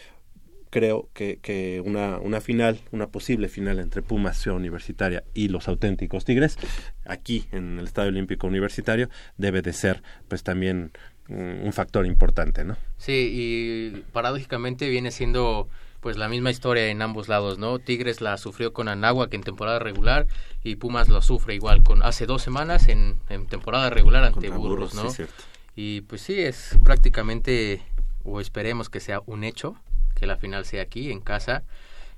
[0.70, 5.68] creo que, que una, una final, una posible final entre Pumas Ciudad Universitaria y los
[5.68, 6.56] auténticos Tigres,
[7.04, 9.08] aquí en el Estadio Olímpico Universitario,
[9.38, 10.90] debe de ser pues también
[11.28, 12.76] mm, un factor importante, ¿no?
[12.96, 15.68] Sí, y paradójicamente viene siendo
[16.04, 17.78] pues la misma historia en ambos lados, ¿no?
[17.78, 20.26] Tigres la sufrió con Anáhuac en temporada regular
[20.62, 24.90] y Pumas lo sufre igual con hace dos semanas en, en temporada regular ante Burros,
[24.92, 25.08] Burros, ¿no?
[25.08, 25.42] sí, cierto.
[25.74, 27.82] y pues sí, es prácticamente,
[28.22, 29.76] o esperemos que sea un hecho,
[30.14, 31.62] que la final sea aquí, en casa,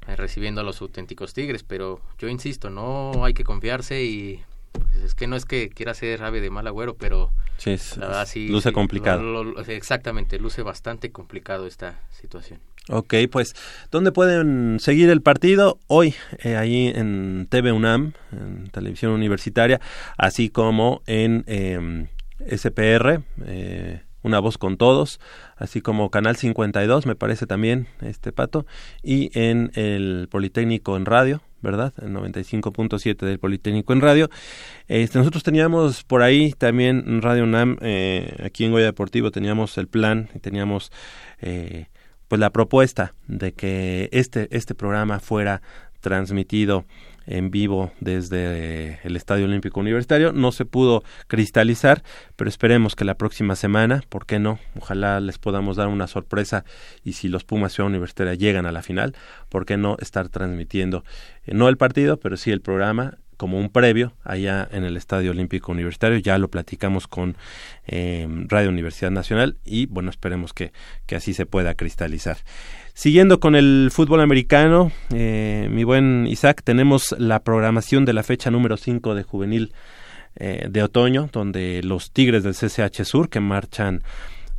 [0.08, 4.96] eh, recibiendo a los auténticos Tigres, pero yo insisto, no hay que confiarse y pues,
[4.96, 8.08] es que no es que quiera ser ave de mal agüero, pero Sí, es- la
[8.08, 9.22] verdad es- sí, luce sí, complicado.
[9.22, 12.58] lo- lo- exactamente, luce bastante complicado esta situación.
[12.88, 13.54] Ok, pues,
[13.90, 15.80] ¿dónde pueden seguir el partido?
[15.88, 16.14] Hoy,
[16.44, 19.80] eh, ahí en TV UNAM, en Televisión Universitaria,
[20.16, 22.06] así como en eh,
[22.48, 25.18] SPR, eh, Una Voz con Todos,
[25.56, 28.66] así como Canal 52, me parece también, este pato,
[29.02, 31.92] y en el Politécnico en radio, ¿verdad?
[32.00, 34.30] El 95.7 del Politécnico en radio.
[34.86, 39.88] Este, nosotros teníamos por ahí también Radio UNAM, eh, aquí en Goya Deportivo, teníamos el
[39.88, 40.92] plan, y teníamos...
[41.40, 41.86] Eh,
[42.28, 45.62] pues la propuesta de que este este programa fuera
[46.00, 46.84] transmitido
[47.26, 52.02] en vivo desde el Estadio Olímpico Universitario no se pudo cristalizar,
[52.36, 54.58] pero esperemos que la próxima semana, ¿por qué no?
[54.78, 56.64] Ojalá les podamos dar una sorpresa
[57.04, 59.14] y si los Pumas Ciudad Universitaria llegan a la final,
[59.48, 61.04] ¿por qué no estar transmitiendo
[61.44, 65.30] eh, no el partido, pero sí el programa como un previo allá en el Estadio
[65.30, 66.18] Olímpico Universitario.
[66.18, 67.36] Ya lo platicamos con
[67.86, 70.72] eh, Radio Universidad Nacional y bueno, esperemos que,
[71.06, 72.38] que así se pueda cristalizar.
[72.96, 78.50] Siguiendo con el fútbol americano, eh, mi buen Isaac, tenemos la programación de la fecha
[78.50, 79.74] número 5 de juvenil
[80.36, 84.02] eh, de otoño, donde los Tigres del CCH Sur, que marchan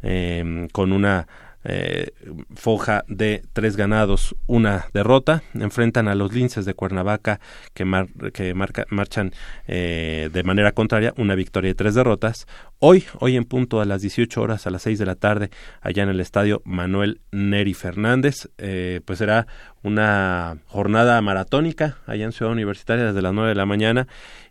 [0.03, 1.27] eh, con una
[1.63, 2.11] eh,
[2.55, 5.43] foja de tres ganados, una derrota.
[5.53, 7.39] Enfrentan a los linces de Cuernavaca
[7.73, 9.31] que, mar- que marca- marchan
[9.67, 12.47] eh, de manera contraria, una victoria y tres derrotas.
[12.79, 15.49] Hoy, hoy en punto a las 18 horas, a las 6 de la tarde,
[15.81, 19.47] allá en el estadio Manuel Neri Fernández, eh, pues será
[19.83, 24.07] una jornada maratónica allá en Ciudad Universitaria desde las 9 de la mañana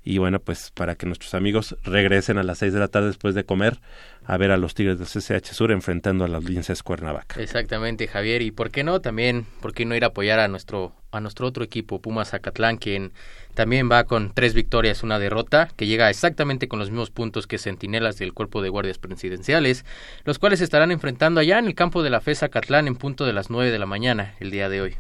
[0.06, 3.34] y bueno, pues para que nuestros amigos regresen a las 6 de la tarde después
[3.34, 3.80] de comer
[4.24, 7.42] a ver a los Tigres del CCH Sur enfrentando a los Linces Cuernavaca.
[7.42, 8.40] Exactamente, Javier.
[8.42, 11.46] Y por qué no también, por qué no ir a apoyar a nuestro a nuestro
[11.46, 13.12] otro equipo, Pumas Zacatlán, quien
[13.54, 17.58] también va con tres victorias, una derrota, que llega exactamente con los mismos puntos que
[17.58, 19.84] Centinelas del Cuerpo de Guardias Presidenciales,
[20.24, 23.32] los cuales estarán enfrentando allá en el campo de la FE Zacatlán en punto de
[23.32, 24.96] las 9 de la mañana el día de hoy.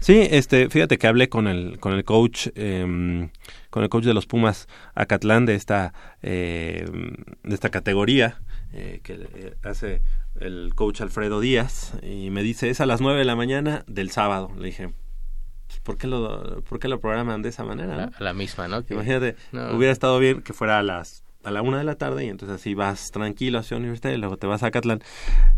[0.00, 3.28] Sí, este, fíjate que hablé con el con el coach em,
[3.70, 5.92] con el coach de los Pumas Acatlán de esta
[6.22, 6.86] eh,
[7.42, 8.40] de esta categoría
[8.72, 10.00] eh, que eh, hace
[10.40, 14.10] el coach Alfredo Díaz y me dice es a las 9 de la mañana del
[14.10, 14.50] sábado.
[14.56, 15.07] Le dije "Pues,
[15.82, 17.96] ¿Por qué, lo, ¿Por qué lo programan de esa manera?
[18.06, 18.84] no?" A la misma, ¿no?
[18.84, 19.74] Que- Imagínate, No.
[19.76, 22.56] hubiera estado bien que fuera a las a la una de la tarde y entonces
[22.60, 25.00] así vas tranquilo hacia la universidad y luego te vas a Acatlán.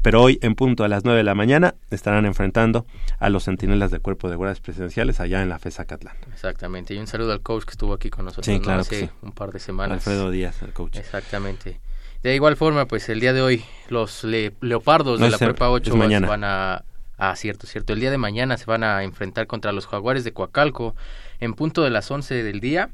[0.02, 2.86] Pero hoy, en punto a las 9 de la mañana, estarán enfrentando
[3.18, 6.14] a los centinelas del Cuerpo de Guardias Presidenciales allá en la FES Acatlán.
[6.32, 6.94] Exactamente.
[6.94, 8.60] Y un saludo al coach que estuvo aquí con nosotros Sí, ¿no?
[8.62, 9.10] claro hace sí.
[9.22, 9.94] un par de semanas.
[9.96, 10.96] Alfredo Díaz, el coach.
[10.96, 11.80] Exactamente.
[12.22, 15.44] De igual forma, pues el día de hoy los le- leopardos No, de la el-
[15.46, 16.28] Prepa 8 es mañana.
[16.28, 16.84] van a...
[17.20, 17.92] Ah, cierto, cierto.
[17.92, 20.96] El día de mañana se van a enfrentar contra los jaguares de Coacalco
[21.38, 22.88] en punto de las 11 del día,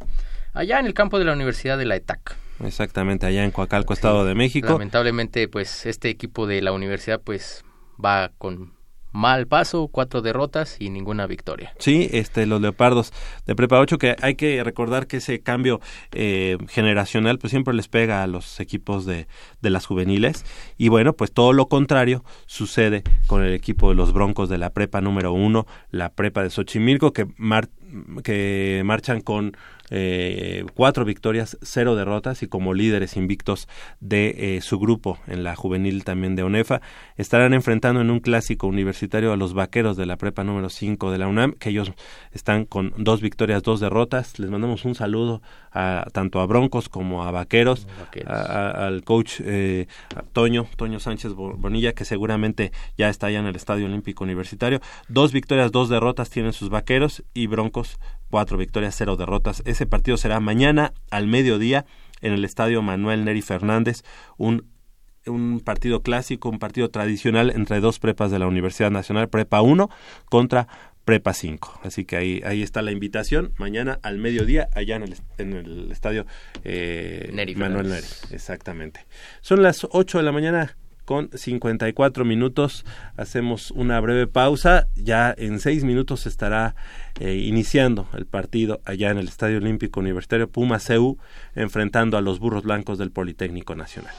[0.53, 2.37] allá en el campo de la Universidad de la ETAC.
[2.65, 4.73] Exactamente, allá en Coacalco, Estado de México.
[4.73, 7.65] Lamentablemente, pues este equipo de la universidad pues
[8.05, 8.76] va con
[9.17, 11.73] mal paso, cuatro derrotas y ninguna victoria.
[11.79, 13.13] Sí, este, los leopardos
[13.47, 15.81] de Prepa 8, que hay que recordar que ese cambio
[16.13, 19.27] eh, generacional pues siempre les pega a los equipos de,
[19.63, 20.45] de las juveniles.
[20.77, 24.71] Y bueno, pues todo lo contrario sucede con el equipo de los Broncos de la
[24.71, 27.71] Prepa número uno, la Prepa de Xochimilco, que, mar-
[28.23, 29.57] que marchan con
[29.91, 33.69] eh, cuatro victorias, cero derrotas y como líderes invictos
[34.01, 36.81] de eh, su grupo en la juvenil también de ONEFA,
[37.17, 41.19] estarán enfrentando en un clásico universitario a los vaqueros de la prepa número 5 de
[41.19, 41.93] la UNAM, que ellos
[42.33, 44.39] están con dos victorias, dos derrotas.
[44.39, 47.87] Les mandamos un saludo a, tanto a Broncos como a Vaqueros,
[48.27, 49.87] a- a- al coach eh,
[50.33, 54.81] Toño, Toño Sánchez Bo- Bonilla, que seguramente ya está allá en el Estadio Olímpico Universitario.
[55.09, 57.99] Dos victorias, dos derrotas tienen sus Vaqueros y Broncos,
[58.31, 59.63] cuatro victorias, cero derrotas.
[59.65, 61.87] Ese partido será mañana al mediodía
[62.21, 64.03] en el Estadio Manuel Neri Fernández,
[64.37, 64.77] un
[65.27, 69.91] un partido clásico, un partido tradicional entre dos prepas de la Universidad Nacional, Prepa 1
[70.27, 70.69] contra
[71.05, 71.81] Prepa 5.
[71.85, 75.91] Así que ahí, ahí está la invitación, mañana al mediodía, allá en el, en el
[75.93, 76.27] estadio
[76.65, 78.07] eh, Neri Manuel Neri.
[78.31, 79.07] Exactamente.
[79.41, 80.77] Son las 8 de la mañana
[81.07, 82.85] con 54 minutos.
[83.17, 84.89] Hacemos una breve pausa.
[84.95, 86.77] Ya en seis minutos estará
[87.19, 91.17] eh, iniciando el partido allá en el Estadio Olímpico Universitario Puma CU,
[91.55, 94.13] enfrentando a los burros blancos del Politécnico Nacional.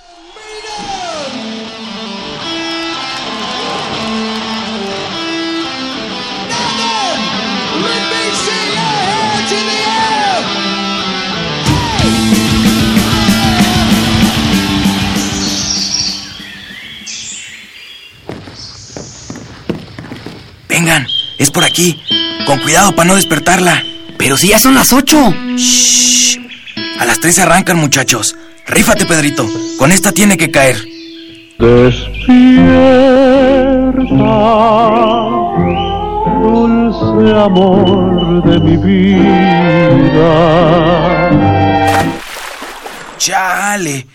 [20.77, 21.07] Vengan,
[21.39, 21.99] es por aquí.
[22.45, 23.83] Con cuidado para no despertarla.
[24.15, 25.33] Pero si ya son las ocho.
[25.55, 26.37] Shh.
[26.99, 28.35] A las tres arrancan, muchachos.
[28.67, 29.49] Rífate, Pedrito.
[29.79, 30.77] Con esta tiene que caer.
[31.57, 32.27] Despierta,
[36.43, 39.41] dulce amor de mi vida.
[43.17, 44.05] Chale.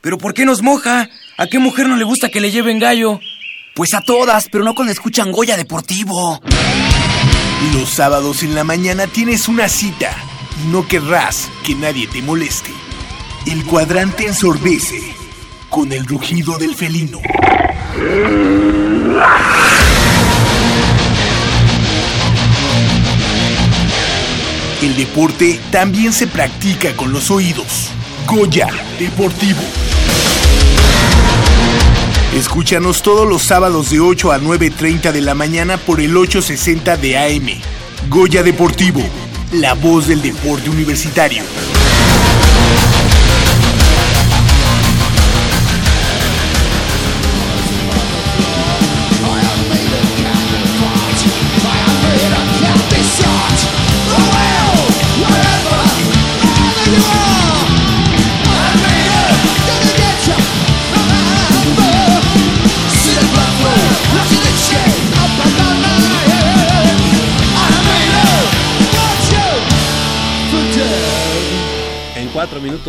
[0.00, 1.08] ¿Pero por qué nos moja?
[1.36, 3.18] ¿A qué mujer no le gusta que le lleven gallo?
[3.74, 6.40] Pues a todas, pero no cuando escuchan Goya Deportivo.
[7.72, 10.14] Los sábados en la mañana tienes una cita
[10.62, 12.70] y no querrás que nadie te moleste.
[13.46, 15.00] El cuadrante ensordece
[15.70, 17.18] con el rugido del felino.
[24.82, 27.90] El deporte también se practica con los oídos.
[28.26, 28.68] Goya
[28.98, 29.62] Deportivo.
[32.34, 37.18] Escúchanos todos los sábados de 8 a 9.30 de la mañana por el 860 de
[37.18, 37.60] AM.
[38.08, 39.02] Goya Deportivo,
[39.52, 41.42] la voz del deporte universitario.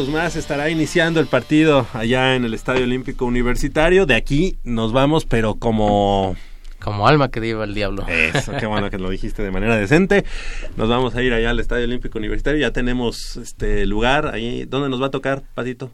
[0.04, 4.06] Minutos más estará iniciando el partido allá en el Estadio Olímpico Universitario.
[4.06, 6.36] De aquí nos vamos, pero como...
[6.80, 8.06] Como alma que diva el diablo.
[8.08, 10.26] Eso, qué bueno que lo dijiste de manera decente.
[10.76, 12.60] Nos vamos a ir allá al Estadio Olímpico Universitario.
[12.60, 14.66] Ya tenemos este lugar ahí.
[14.66, 15.92] ¿Dónde nos va a tocar, Patito?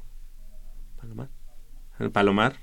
[0.99, 1.29] Palomar.
[1.99, 2.55] El Palomar.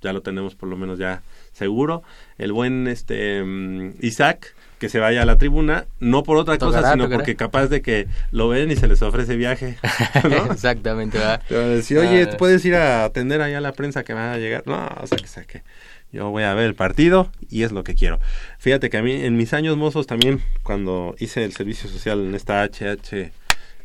[0.00, 1.22] Ya lo tenemos por lo menos ya
[1.52, 2.02] seguro.
[2.38, 6.78] El buen este mm, Isaac que se vaya a la tribuna, no por otra cosa,
[6.92, 7.16] sino tocará.
[7.16, 9.76] porque capaz de que lo ven y se les ofrece viaje.
[10.24, 10.52] ¿no?
[10.52, 11.42] Exactamente, ¿verdad?
[11.48, 14.04] Te van a decir, oye, Ah, ¿tú puedes ir a atender allá a la prensa
[14.04, 14.62] que van a llegar?
[14.66, 15.62] No, o sea, que, o sea, que
[16.12, 18.20] yo voy a ver el partido y es lo que quiero.
[18.58, 22.34] Fíjate que a mí, en mis años mozos también, cuando hice el servicio social en
[22.34, 23.30] esta HH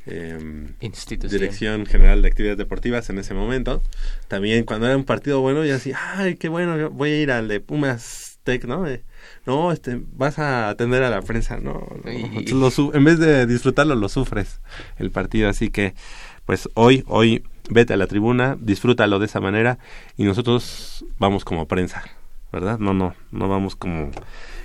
[0.05, 1.31] eh, Institución.
[1.41, 3.81] Dirección General de Actividades Deportivas en ese momento,
[4.27, 7.47] también cuando era un partido bueno, yo decía, ay, qué bueno, voy a ir al
[7.47, 8.85] de Pumas Tech, ¿no?
[8.87, 9.01] Eh,
[9.45, 12.11] no, este, vas a atender a la prensa, no, no.
[12.11, 14.59] Y- Lo en vez de disfrutarlo, lo sufres
[14.97, 15.93] el partido, así que,
[16.45, 19.77] pues hoy, hoy, vete a la tribuna, disfrútalo de esa manera
[20.17, 22.03] y nosotros vamos como prensa,
[22.51, 22.77] ¿verdad?
[22.79, 24.11] No, no, no vamos como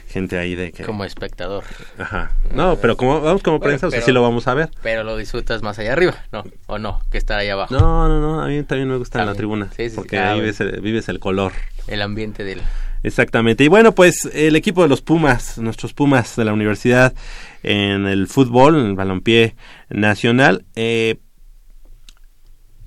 [0.09, 0.85] gente ahí de que...
[0.85, 1.63] Como espectador.
[1.99, 2.33] Ajá.
[2.55, 4.71] No, pero como vamos como Bueno, prensa, o sea, pero- sí lo vamos a ver.
[4.83, 6.45] Pero lo disfrutas más allá arriba, ¿no?
[6.67, 7.01] ¿O no?
[7.13, 7.73] Que estar ahí abajo.
[7.75, 9.37] No, no, no, a mí también me gusta en la También.
[9.37, 11.53] tribuna, Sí, sí, porque Ah, ahí ves el, vives el color.
[11.87, 12.63] El ambiente del...
[13.03, 13.65] Exactamente.
[13.65, 17.15] Y bueno, pues el equipo de los Pumas, nuestros Pumas de la universidad
[17.63, 19.55] en el fútbol, en el balompié
[19.91, 21.17] nacional, eh,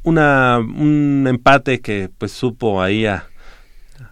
[0.04, 3.26] una, un empate que pues supo ahí a,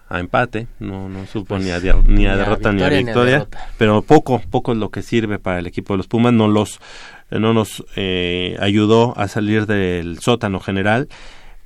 [0.08, 2.88] a empate, no, no supo ni a, der- ni a ni a derrota ni a
[2.88, 6.06] victoria ni a pero poco, poco es lo que sirve para el equipo de los
[6.06, 6.80] Pumas, no los
[7.30, 11.08] no nos eh, ayudó a salir del sótano general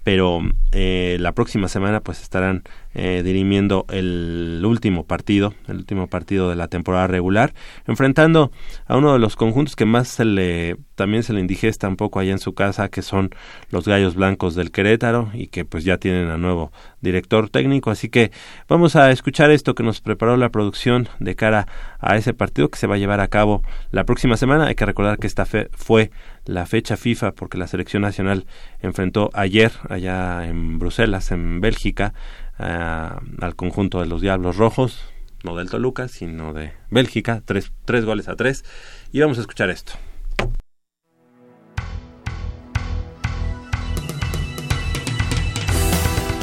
[0.03, 0.41] pero
[0.73, 2.65] eh, la próxima semana pues estarán
[2.95, 7.55] eh, dirimiendo el último partido, el último partido de la temporada regular,
[7.87, 8.53] enfrentando
[8.87, 12.21] a uno de los conjuntos que más se le también se le indigesta un poco
[12.21, 13.31] allá en su casa, que son
[13.71, 18.09] los Gallos Blancos del Querétaro y que pues ya tienen a nuevo director técnico, así
[18.09, 18.31] que
[18.69, 21.67] vamos a escuchar esto que nos preparó la producción de cara
[21.99, 24.67] a ese partido que se va a llevar a cabo la próxima semana.
[24.67, 26.11] Hay que recordar que esta fe fue
[26.45, 28.47] la fecha FIFA porque la selección nacional
[28.81, 32.15] enfrentó ayer allá en Bruselas, en Bélgica,
[32.59, 35.01] al conjunto de los Diablos Rojos,
[35.43, 38.65] no del Toluca, sino de Bélgica, tres, tres goles a tres.
[39.13, 39.93] Y vamos a escuchar esto.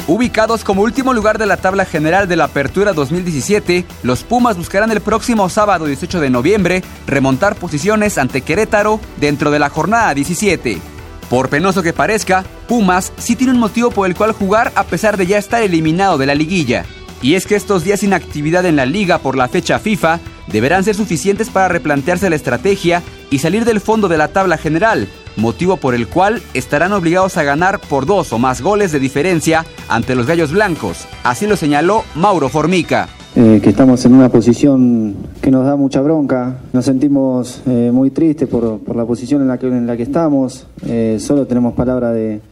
[0.08, 4.90] Ubicados como último lugar de la tabla general de la Apertura 2017, los Pumas buscarán
[4.90, 10.91] el próximo sábado 18 de noviembre remontar posiciones ante Querétaro dentro de la jornada 17.
[11.32, 15.16] Por penoso que parezca, Pumas sí tiene un motivo por el cual jugar a pesar
[15.16, 16.84] de ya estar eliminado de la liguilla.
[17.22, 20.18] Y es que estos días sin actividad en la liga por la fecha FIFA
[20.48, 25.06] deberán ser suficientes para replantearse la estrategia y salir del fondo de la tabla general,
[25.36, 29.64] motivo por el cual estarán obligados a ganar por dos o más goles de diferencia
[29.88, 31.06] ante los Gallos Blancos.
[31.22, 33.08] Así lo señaló Mauro Formica.
[33.34, 38.10] Eh, que estamos en una posición que nos da mucha bronca, nos sentimos eh, muy
[38.10, 42.42] tristes por, la posición en la que, estamos, eh, solo tenemos palabra de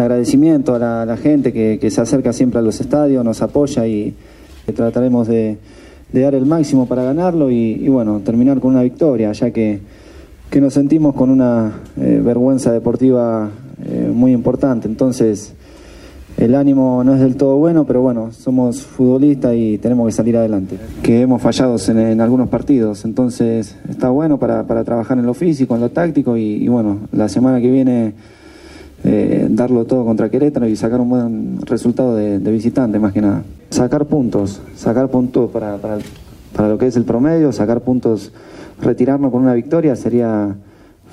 [0.00, 3.86] agradecimiento a la, la gente que, que, se acerca siempre a los estadios, nos apoya
[3.86, 4.14] y
[4.74, 5.58] trataremos de,
[6.12, 9.80] de, dar el máximo para ganarlo y, y, bueno, terminar con una victoria, ya que,
[10.50, 13.50] que nos sentimos con una vergüenza deportiva
[14.12, 15.54] muy importante, entonces
[16.40, 20.38] el ánimo no es del todo bueno, pero bueno, somos futbolistas y tenemos que salir
[20.38, 20.78] adelante.
[21.02, 25.34] Que hemos fallado en, en algunos partidos, entonces está bueno para, para, trabajar en lo
[25.34, 28.14] físico, en lo táctico y, y bueno, la semana que viene
[29.04, 33.20] eh, darlo todo contra Querétaro y sacar un buen resultado de, de visitante más que
[33.20, 33.42] nada.
[33.70, 35.98] Sacar puntos, sacar puntos para, para,
[36.54, 38.32] para lo que es el promedio, sacar puntos,
[38.80, 40.54] retirarnos con una victoria sería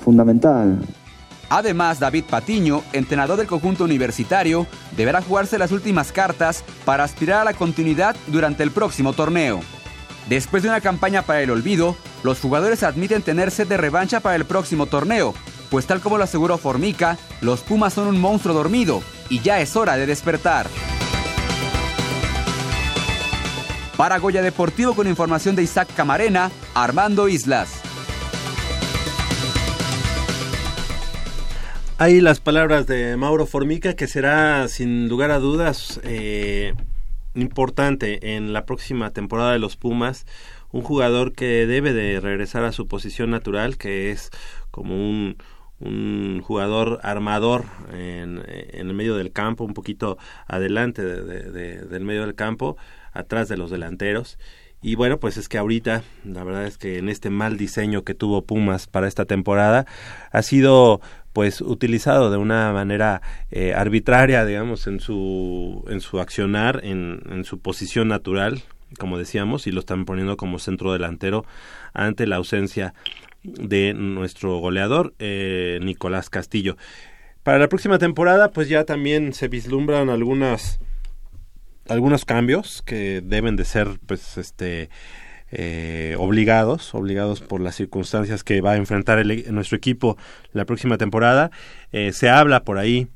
[0.04, 0.78] fundamental.
[1.50, 4.66] Además, David Patiño, entrenador del conjunto universitario,
[4.96, 9.60] deberá jugarse las últimas cartas para aspirar a la continuidad durante el próximo torneo.
[10.28, 14.36] Después de una campaña para el olvido, los jugadores admiten tener sed de revancha para
[14.36, 15.32] el próximo torneo,
[15.70, 19.76] pues tal como lo aseguró Formica, los Pumas son un monstruo dormido y ya es
[19.76, 20.66] hora de despertar.
[23.96, 27.82] Para Goya Deportivo con información de Isaac Camarena, Armando Islas.
[32.00, 36.74] Hay las palabras de Mauro Formica, que será sin lugar a dudas eh,
[37.34, 40.24] importante en la próxima temporada de los Pumas.
[40.70, 44.30] Un jugador que debe de regresar a su posición natural, que es
[44.70, 45.38] como un,
[45.80, 51.76] un jugador armador en, en, el medio del campo, un poquito adelante de, de, de,
[51.86, 52.76] del medio del campo,
[53.12, 54.38] atrás de los delanteros.
[54.80, 58.14] Y bueno, pues es que ahorita, la verdad es que en este mal diseño que
[58.14, 59.86] tuvo Pumas para esta temporada,
[60.30, 61.00] ha sido
[61.32, 67.44] pues utilizado de una manera eh, arbitraria, digamos, en su, en su accionar, en, en
[67.44, 68.62] su posición natural,
[68.98, 71.44] como decíamos, y lo están poniendo como centro delantero
[71.92, 72.94] ante la ausencia
[73.54, 76.76] de nuestro goleador, eh, Nicolás Castillo.
[77.42, 80.80] Para la próxima temporada, pues ya también se vislumbran algunas
[81.88, 84.90] algunos cambios que deben de ser, pues, este,
[85.50, 90.18] eh, obligados, obligados por las circunstancias que va a enfrentar el, nuestro equipo
[90.52, 91.50] la próxima temporada.
[91.92, 93.08] Eh, se habla por ahí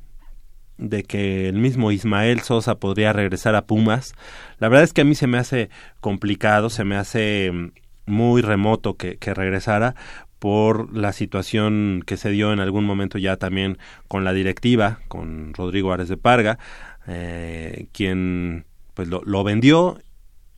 [0.77, 4.15] de que el mismo Ismael Sosa podría regresar a Pumas.
[4.57, 5.69] La verdad es que a mí se me hace
[5.99, 7.71] complicado, se me hace mm,
[8.07, 9.95] muy remoto que regresara
[10.43, 13.77] por la situación que se dio en algún momento ya también
[14.09, 16.59] con la directiva, con Rodrigo Ares de Parga,
[17.07, 20.01] eh, quien pues lo, vendió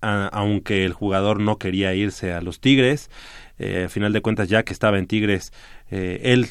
[0.02, 3.12] aunque el jugador no quería irse a los Tigres.
[3.60, 5.54] Eh, a final de cuentas, ya que estaba en Tigres,
[5.92, 6.48] eh, él,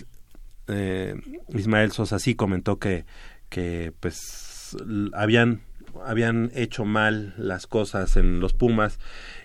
[0.68, 1.16] eh,
[1.52, 3.04] Ismael Sosa, sí comentó que,
[3.48, 4.76] que pues
[5.12, 5.62] habían,
[6.04, 9.00] habían hecho mal las cosas en los Pumas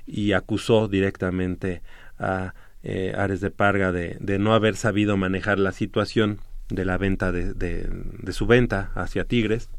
[0.06, 1.82] y acusó directamente
[2.20, 2.54] a
[2.84, 7.90] eh, Ares de Parga de, no haber sabido manejar la situación de la venta de,
[8.32, 9.70] su venta hacia Tigres.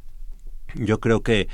[0.74, 1.48] Yo creo que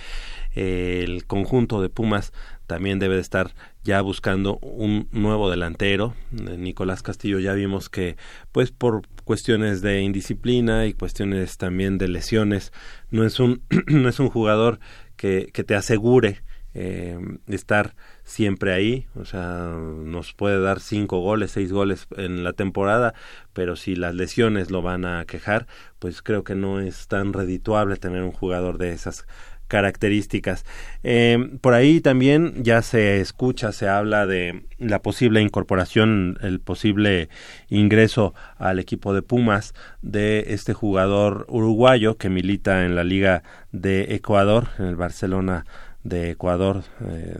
[0.54, 2.32] eh, el conjunto de Pumas
[2.66, 6.14] también debe de estar ya buscando un nuevo delantero.
[6.32, 8.16] Eh, Nicolás Castillo ya vimos que,
[8.52, 12.72] pues por cuestiones de indisciplina y cuestiones también de lesiones,
[13.10, 14.80] no es un, no es un jugador
[15.16, 16.42] que te asegure
[16.78, 22.52] eh, estar siempre ahí, o sea, nos puede dar cinco goles, seis goles en la
[22.52, 23.14] temporada,
[23.54, 25.66] pero si las lesiones lo van a quejar,
[25.98, 29.26] pues creo que no es tan redituable tener un jugador de esas
[29.68, 30.64] características.
[31.02, 37.30] Eh, por ahí también ya se escucha, se habla de la posible incorporación, el posible
[37.68, 44.14] ingreso al equipo de Pumas de este jugador uruguayo que milita en la Liga de
[44.14, 45.64] Ecuador, en el Barcelona
[46.08, 46.82] de Ecuador.
[47.04, 47.38] Eh,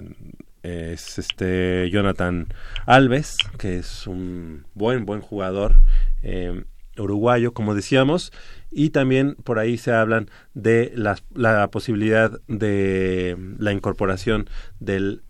[0.63, 2.49] es este Jonathan
[2.87, 5.77] Alves, que es un buen, buen jugador
[6.23, 6.65] eh,
[6.99, 8.33] uruguayo, como decíamos,
[8.73, 14.49] y también por ahí se hablan de la, la posibilidad de la incorporación
[14.81, 15.23] del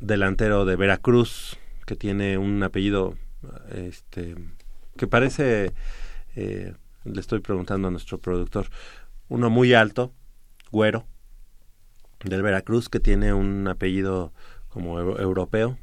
[0.00, 3.16] delantero de Veracruz, que tiene un apellido
[3.72, 4.34] este
[4.96, 5.72] que parece
[6.36, 6.74] eh,
[7.04, 8.66] le estoy preguntando a nuestro productor
[9.28, 10.12] uno muy alto
[10.70, 11.06] güero
[12.24, 14.32] del Veracruz que tiene un apellido
[14.68, 15.78] como eu- europeo.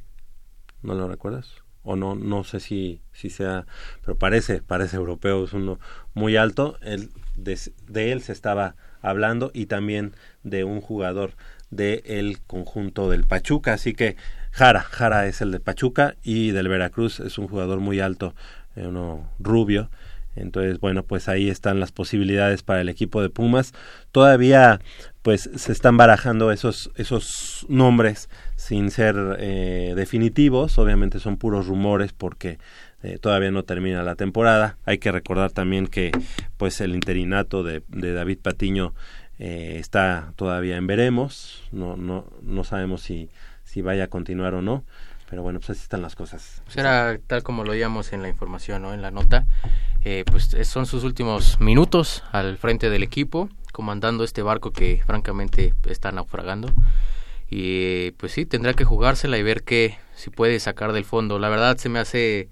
[0.81, 3.65] No lo recuerdas o no no sé si si sea
[4.01, 5.79] pero parece parece europeo es uno
[6.13, 6.77] muy alto.
[6.81, 10.13] Él de, él se estaba hablando y también
[10.43, 11.33] de un jugador
[11.69, 13.73] del el conjunto del Pachuca.
[13.73, 14.15] Así que
[14.51, 18.35] Jara Jara es el de Pachuca y del Veracruz es un jugador muy alto
[18.75, 19.89] eh, uno rubio.
[20.35, 23.73] Entonces, bueno, pues ahí están las posibilidades para el equipo de Pumas.
[24.11, 24.79] Todavía,
[25.27, 30.77] pues, se están barajando esos, esos nombres sin ser eh, definitivos.
[30.77, 32.59] Obviamente son puros rumores porque
[33.03, 34.77] eh, todavía no termina la temporada.
[34.85, 36.13] Hay que recordar también que,
[36.55, 38.93] pues, el interinato de, David Patiño
[39.37, 41.61] eh, está todavía en veremos.
[41.73, 43.29] No, no, no sabemos si,
[43.65, 44.85] si vaya a continuar o no.
[45.29, 46.61] Pero bueno, pues así están las cosas.
[46.63, 48.93] Pues era tal como lo oíamos en la información, ¿no?
[48.93, 49.45] En la nota.
[50.09, 55.01] Eh, pues es- son sus últimos minutos al frente del equipo, comandando este barco que
[55.05, 56.71] francamente está naufragando.
[57.49, 61.39] Y pues sí, tendrá que jugársela y ver qué si puede sacar del fondo.
[61.39, 62.47] La verdad se me hace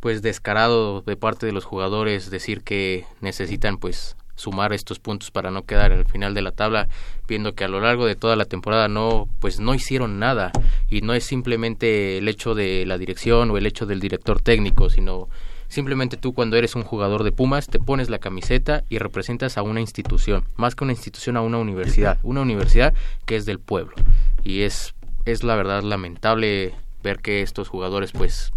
[0.00, 5.50] pues descarado de parte de los jugadores decir que necesitan pues sumar estos puntos para
[5.50, 6.88] no quedar al final de la tabla
[7.28, 10.52] viendo que a lo largo de toda la temporada no pues no hicieron nada
[10.88, 14.88] y no es simplemente el hecho de la dirección o el hecho del director técnico
[14.90, 15.28] sino
[15.68, 19.62] simplemente tú cuando eres un jugador de Pumas te pones la camiseta y representas a
[19.62, 22.18] una institución más que una institución a una universidad.
[22.22, 22.94] Una universidad
[23.26, 23.94] que es del pueblo.
[24.42, 24.94] Y es
[25.24, 28.52] es la verdad lamentable ver que estos jugadores pues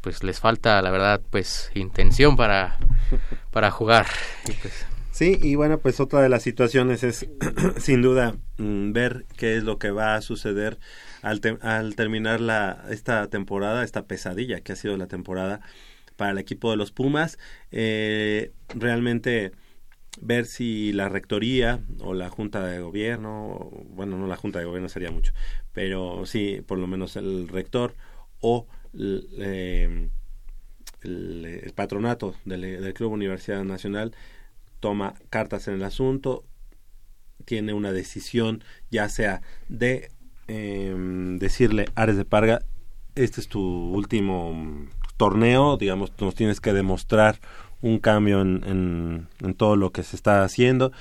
[0.00, 2.78] pues les falta la verdad pues intención para
[3.50, 4.06] para jugar.
[4.44, 4.86] Pues
[5.20, 7.26] Sí, y bueno, pues otra de las situaciones es
[7.76, 10.78] sin duda mm, ver qué es lo que va a suceder
[11.20, 15.60] al, al terminar la, esta temporada, esta pesadilla que ha sido la temporada
[16.20, 17.38] para el equipo de los Pumas.
[17.70, 19.52] Eh, realmente
[20.20, 24.90] ver si la rectoría o la junta de gobierno, bueno, no la junta de gobierno
[24.90, 25.32] sería mucho,
[25.72, 27.94] pero sí, por lo menos el rector
[28.42, 30.10] o eh,
[31.00, 34.14] el, patronato del, Club Universidad Nacional
[34.78, 36.44] toma cartas en el asunto,
[37.46, 39.40] tiene una decisión, ya sea
[39.70, 40.10] de
[40.48, 40.94] eh,
[41.38, 42.60] decirle Ares de Parga,
[43.14, 44.90] este es tu último
[45.20, 47.40] torneo, digamos, nos tienes que demostrar
[47.82, 50.92] un cambio en, todo lo que se está haciendo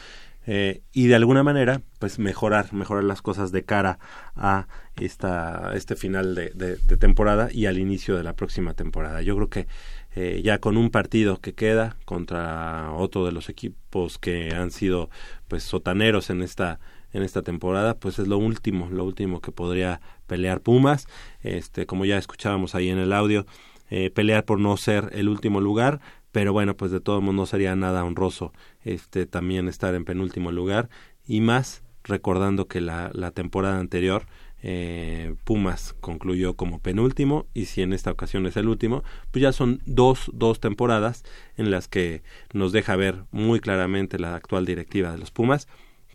[0.46, 3.98] eh, y de alguna manera, pues mejorar, mejorar las cosas de cara
[4.36, 4.68] a
[4.98, 9.22] esta, este final de temporada y al inicio de la próxima temporada.
[9.22, 9.68] Yo creo que
[10.16, 15.10] eh, ya con un partido que queda contra otro de los equipos que han sido
[15.48, 16.80] pues sotaneros en esta
[17.14, 21.08] en esta temporada pues es lo último lo último que podría pelear Pumas
[21.44, 23.46] este como ya escuchábamos ahí en el audio
[23.90, 26.00] eh, pelear por no ser el último lugar
[26.32, 30.52] pero bueno pues de todo modo no sería nada honroso este también estar en penúltimo
[30.52, 30.90] lugar
[31.28, 34.26] y más recordando que la, la temporada anterior
[34.62, 39.54] eh, Pumas concluyó como penúltimo y si en esta ocasión es el último, pues ya
[39.54, 41.24] son dos, dos temporadas
[41.56, 42.24] en las que
[42.54, 45.68] nos deja ver muy claramente la actual directiva de los Pumas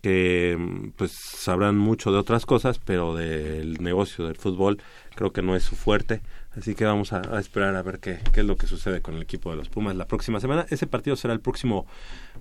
[0.03, 4.79] que pues sabrán mucho de otras cosas, pero del negocio del fútbol
[5.15, 6.21] creo que no es su fuerte.
[6.57, 9.21] Así que vamos a, esperar a ver qué, qué es lo que sucede con el
[9.21, 10.65] equipo de los Pumas la próxima semana.
[10.69, 11.85] Ese partido será el próximo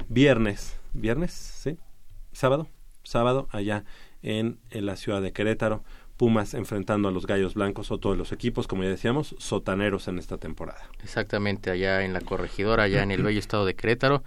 [0.09, 0.77] viernes.
[0.93, 1.33] ¿Viernes?
[1.33, 1.79] ¿Sí?
[2.33, 2.69] ¿Sábado?
[3.03, 3.85] Sábado, allá
[4.23, 5.83] en, en la ciudad de Querétaro.
[6.17, 10.19] Pumas enfrentando a los Gallos Blancos, otro de los equipos, como ya decíamos, sotaneros en
[10.19, 10.89] esta temporada.
[11.03, 14.23] exactamente allá en la corregidora, allá en el bello estado de Querétaro.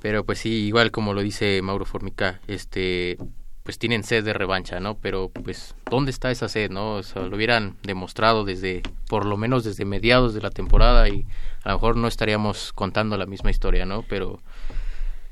[0.00, 3.16] Pero pues sí, igual como lo dice Mauro Formica, este
[3.62, 4.96] pues tienen sed de revancha, ¿no?
[4.96, 6.94] Pero pues ¿dónde está esa sed, no?
[6.94, 11.26] O sea, lo hubieran demostrado desde por lo menos desde mediados de la temporada y
[11.62, 14.02] a lo mejor no estaríamos contando la misma historia, ¿no?
[14.08, 14.40] Pero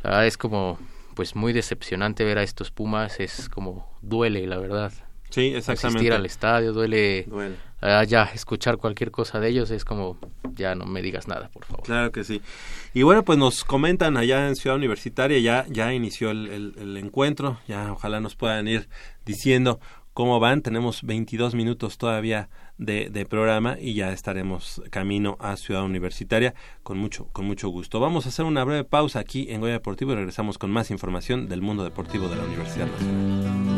[0.02, 0.78] la verdad es como
[1.14, 4.92] pues muy decepcionante ver a estos Pumas, es como duele, la verdad.
[5.30, 5.98] Sí, exactamente.
[5.98, 7.26] Asistir al estadio, duele,
[7.80, 10.18] ah, ya escuchar cualquier cosa de ellos es como,
[10.54, 11.84] ya no me digas nada, por favor.
[11.84, 12.42] Claro que sí.
[12.94, 17.92] Y bueno, pues nos comentan allá en Ciudad Universitaria, ya, ya inició el encuentro, ya
[17.92, 18.88] ojalá nos puedan ir
[19.24, 19.80] diciendo
[20.18, 20.62] cómo van.
[20.62, 26.98] Tenemos 22 minutos todavía de, de programa y ya estaremos camino a Ciudad Universitaria con
[26.98, 28.00] mucho, con mucho gusto.
[28.00, 31.48] Vamos a hacer una breve pausa aquí en Goya Deportivo y regresamos con más información
[31.48, 33.77] del mundo deportivo de la Universidad Nacional.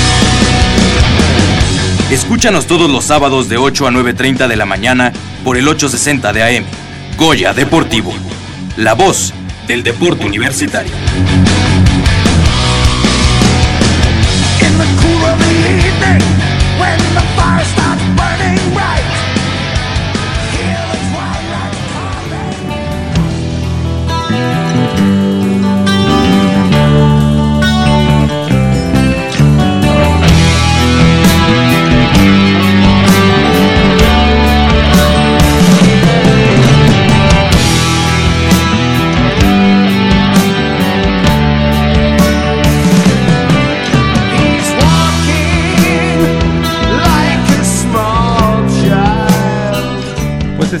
[2.11, 5.13] Escúchanos todos los sábados de 8 a 9.30 de la mañana
[5.45, 6.65] por el 860 de AM.
[7.17, 8.13] Goya Deportivo.
[8.75, 9.33] La voz
[9.65, 10.91] del deporte universitario.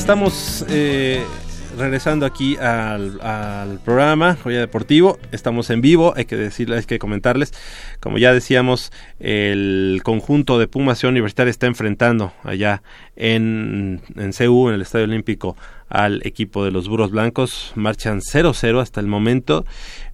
[0.01, 1.23] Estamos eh,
[1.77, 5.19] regresando aquí al, al programa Joya Deportivo.
[5.31, 7.53] Estamos en vivo, hay que decirles, hay que comentarles.
[7.99, 12.81] Como ya decíamos, el conjunto de Pumas Ciudad Universitaria está enfrentando allá
[13.15, 15.55] en, en CU, en el Estadio Olímpico,
[15.87, 17.71] al equipo de los Burros Blancos.
[17.75, 19.65] Marchan 0-0 hasta el momento,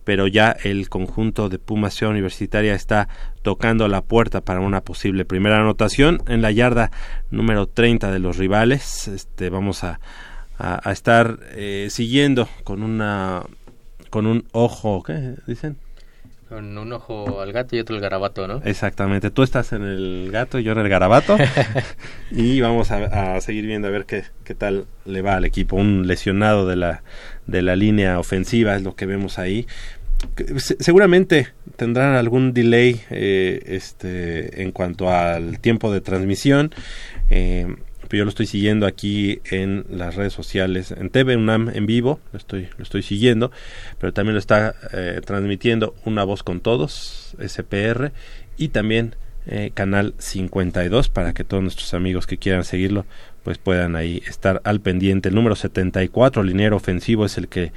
[0.08, 3.10] pero ya el conjunto de Pumas Ciudad Universitaria está
[3.42, 6.92] tocando la puerta para una posible primera anotación en la yarda
[7.30, 9.10] número 30 de los rivales.
[9.10, 10.00] Este, vamos a,
[10.58, 13.44] a, a estar eh, siguiendo con una
[14.10, 15.76] con un ojo, ¿qué dicen?
[16.48, 18.62] Con un ojo al gato y otro al garabato, ¿no?
[18.64, 21.36] Exactamente, tú estás en el gato y yo en el garabato.
[22.32, 25.76] y vamos a, a seguir viendo a ver qué, qué tal le va al equipo.
[25.76, 27.04] Un lesionado de la,
[27.48, 29.68] de la línea ofensiva es lo que vemos ahí.
[30.80, 36.74] Seguramente tendrán algún delay eh, este, en cuanto al tiempo de transmisión.
[37.30, 37.68] Eh,
[38.08, 42.20] pero yo lo estoy siguiendo aquí en las redes sociales, en TV UNAM en vivo,
[42.32, 43.52] lo estoy, lo estoy siguiendo,
[44.00, 48.12] pero también lo está eh, transmitiendo Una Voz con Todos, SPR,
[48.58, 49.16] y también
[49.48, 53.06] eh, Canal 52, para que todos nuestros amigos que quieran seguirlo,
[53.44, 55.30] pues puedan ahí estar al pendiente.
[55.30, 57.72] El número 74, liniero ofensivo, es el que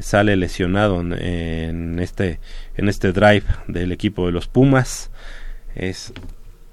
[0.00, 2.40] sale lesionado en, este,
[2.76, 5.10] en este drive del equipo de los Pumas.
[5.76, 6.12] Es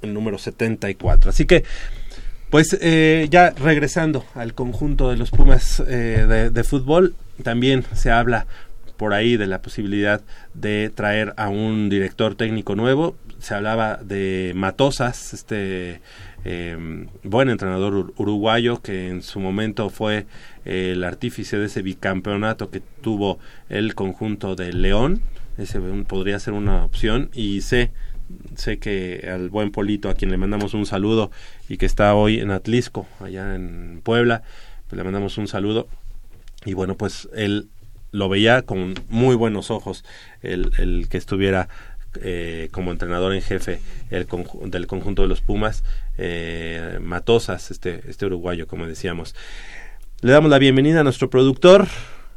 [0.01, 1.29] el número 74.
[1.29, 1.63] Así que
[2.49, 7.13] pues eh, ya regresando al conjunto de los Pumas eh, de fútbol,
[7.43, 8.47] también se habla
[8.99, 10.21] por ahí de la posibilidad
[10.53, 13.15] de traer a un director técnico nuevo.
[13.39, 16.01] Se hablaba de Matosas, este
[16.45, 20.25] eh, buen entrenador ur- uruguayo que en su momento fue
[20.65, 23.39] el artífice de ese bicampeonato que tuvo
[23.69, 25.21] el conjunto de León.
[25.57, 27.91] Ese podría ser una opción y sé
[28.55, 31.31] sé que al buen Polito, a quien le mandamos un saludo
[31.67, 34.43] y que está hoy en Atlisco, allá en Puebla,
[34.87, 35.87] pues le mandamos un saludo.
[36.65, 37.69] Y bueno, pues él
[38.11, 40.03] lo veía con muy buenos ojos,
[40.41, 41.69] el, el que estuviera
[42.21, 43.79] eh, como entrenador en jefe
[44.09, 45.83] el conju- del conjunto de los Pumas,
[46.17, 49.35] eh, Matosas, este, este uruguayo, como decíamos.
[50.21, 51.87] Le damos la bienvenida a nuestro productor,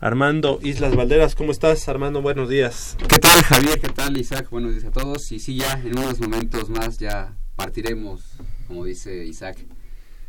[0.00, 1.34] Armando Islas Valderas.
[1.34, 2.22] ¿Cómo estás, Armando?
[2.22, 2.96] Buenos días.
[3.08, 3.80] ¿Qué tal Javier?
[3.80, 4.48] ¿Qué tal Isaac?
[4.50, 5.30] Buenos días a todos.
[5.32, 8.22] Y sí, ya en unos momentos más ya partiremos,
[8.68, 9.58] como dice Isaac,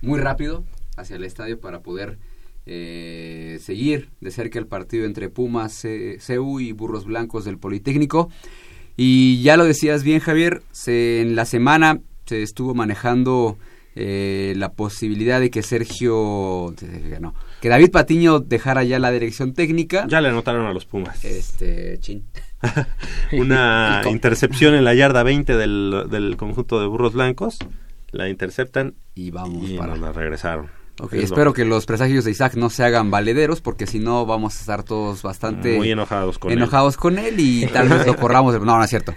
[0.01, 0.63] muy rápido
[0.97, 2.17] hacia el estadio para poder
[2.65, 5.85] eh, seguir de cerca el partido entre Pumas,
[6.25, 8.29] CU y Burros Blancos del Politécnico.
[8.97, 13.57] Y ya lo decías bien Javier, se, en la semana se estuvo manejando
[13.95, 16.73] eh, la posibilidad de que Sergio,
[17.19, 20.05] no, que David Patiño dejara ya la dirección técnica.
[20.07, 21.23] Ya le anotaron a los Pumas.
[21.25, 22.23] Este, chin.
[23.33, 27.57] Una intercepción en la yarda 20 del, del conjunto de burros blancos.
[28.11, 30.67] La interceptan y vamos y para- nos la regresaron.
[30.99, 33.97] Ok, Es lo- espero que los presagios de Isaac no se hagan valederos porque si
[33.99, 36.57] no vamos a estar todos bastante Muy enojados con él.
[36.59, 38.53] enojados con él y tal vez lo corramos.
[38.53, 39.13] de- No, no es cierto.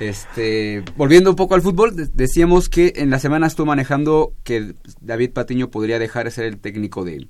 [0.00, 4.74] Este, volviendo un poco al fútbol, de- decíamos que en la semana estuvo manejando que
[5.00, 7.26] David Patiño podría dejar de ser el técnico de,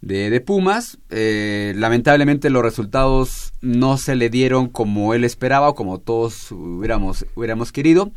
[0.00, 0.98] de, de Pumas.
[1.10, 7.24] Eh, lamentablemente los resultados no se le dieron como él esperaba o como todos hubiéramos,
[7.36, 8.10] hubiéramos querido.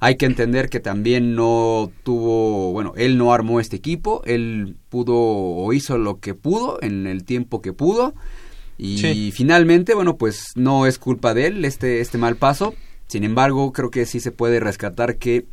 [0.00, 5.14] Hay que entender que también no tuvo, bueno, él no armó este equipo, él pudo
[5.16, 8.14] o hizo lo que pudo en el tiempo que pudo
[8.78, 9.30] y Sí.
[9.30, 12.74] finalmente, bueno, pues no es culpa de él este, este mal paso.
[13.08, 15.44] Sin embargo, creo que sí se puede rescatar que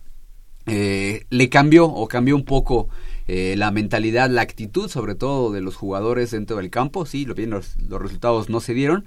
[0.65, 2.87] eh, le cambió o cambió un poco
[3.27, 7.05] eh, la mentalidad, la actitud, sobre todo de los jugadores dentro del campo.
[7.05, 9.03] Sí, lo bien, los, los resultados no se dieron,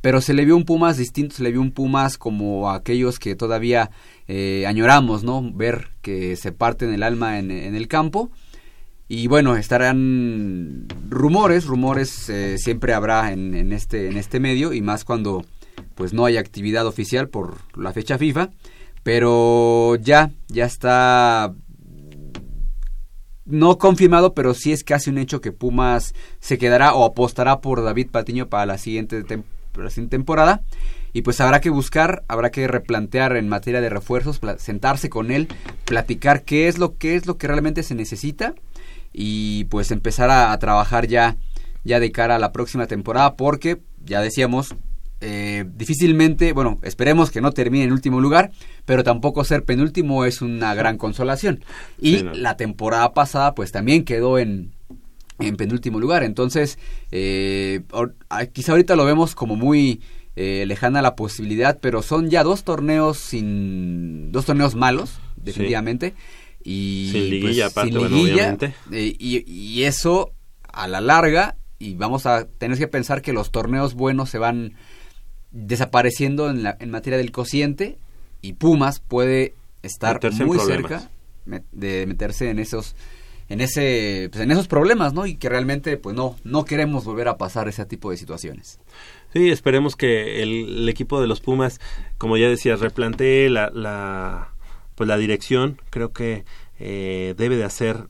[0.00, 3.34] pero se le vio un Pumas distinto, se le vio un Pumas como aquellos que
[3.34, 3.90] todavía
[4.28, 5.52] eh, añoramos, ¿no?
[5.52, 8.30] Ver que se parten el alma en, el campo.
[9.08, 15.04] Y bueno, estarán rumores, rumores eh, siempre habrá en, este, en este medio y más
[15.04, 15.44] cuando
[15.96, 18.50] pues no hay actividad oficial por la fecha FIFA,
[19.02, 21.52] pero ya, ya está
[23.44, 27.82] no confirmado, pero sí es casi un hecho que Pumas se quedará o apostará por
[27.82, 29.42] David Patiño para la siguiente, tem-
[29.88, 30.60] siguiente temporada.
[31.14, 35.48] Y pues habrá que buscar, habrá que replantear en materia de refuerzos, sentarse con él,
[35.86, 38.54] platicar qué es lo que es lo que realmente se necesita
[39.12, 41.36] y pues empezar a, a trabajar ya
[41.84, 44.74] ya de cara a la próxima temporada porque ya decíamos
[45.22, 48.52] eh, difícilmente, bueno, esperemos que no termine en último lugar,
[48.86, 51.62] pero tampoco ser penúltimo es una gran consolación.
[52.00, 52.32] Y Sí, no.
[52.32, 54.72] la temporada pasada pues también quedó en,
[55.40, 56.78] en penúltimo lugar, entonces
[57.10, 57.80] eh,
[58.28, 60.00] ah, quizá ahorita lo vemos como muy
[60.36, 66.14] eh, lejana la posibilidad, pero son ya dos torneos sin dos torneos malos, definitivamente.
[66.62, 68.74] Y Sin liguilla, pues, aparte, sin bueno, liguilla, obviamente.
[68.92, 70.32] eh, y, y eso
[70.72, 74.74] a la larga y vamos a tener que pensar que los torneos buenos se van
[75.50, 77.98] desapareciendo en, la, en materia del cociente
[78.42, 81.10] y Pumas puede estar Meterse muy cerca
[81.72, 82.94] de meterse en esos
[83.50, 87.28] en ese pues, en esos problemas no y que realmente pues no no queremos volver
[87.28, 88.80] a pasar ese tipo de situaciones
[89.32, 91.80] Sí, esperemos que el, equipo de los Pumas,
[92.18, 94.54] como ya decías, replantee la, la,
[94.96, 95.80] pues la dirección.
[95.90, 96.44] Creo que
[96.80, 98.08] eh, debe de hacer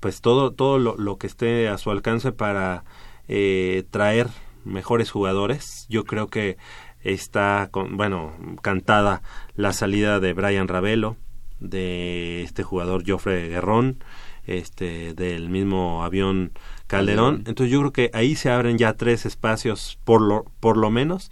[0.00, 2.84] pues todo, todo lo, lo que esté a su alcance para
[3.28, 4.28] eh, traer
[4.64, 5.86] mejores jugadores.
[5.88, 6.58] Yo creo que
[7.00, 9.22] está, con, bueno, cantada
[9.54, 11.16] la salida de Brian Ravelo,
[11.60, 14.04] de este jugador Joffre Guerrón,
[14.48, 16.52] este, del mismo avión
[16.86, 17.44] Calderón.
[17.46, 21.30] Entonces yo creo que ahí se abren ya tres espacios por lo, por lo menos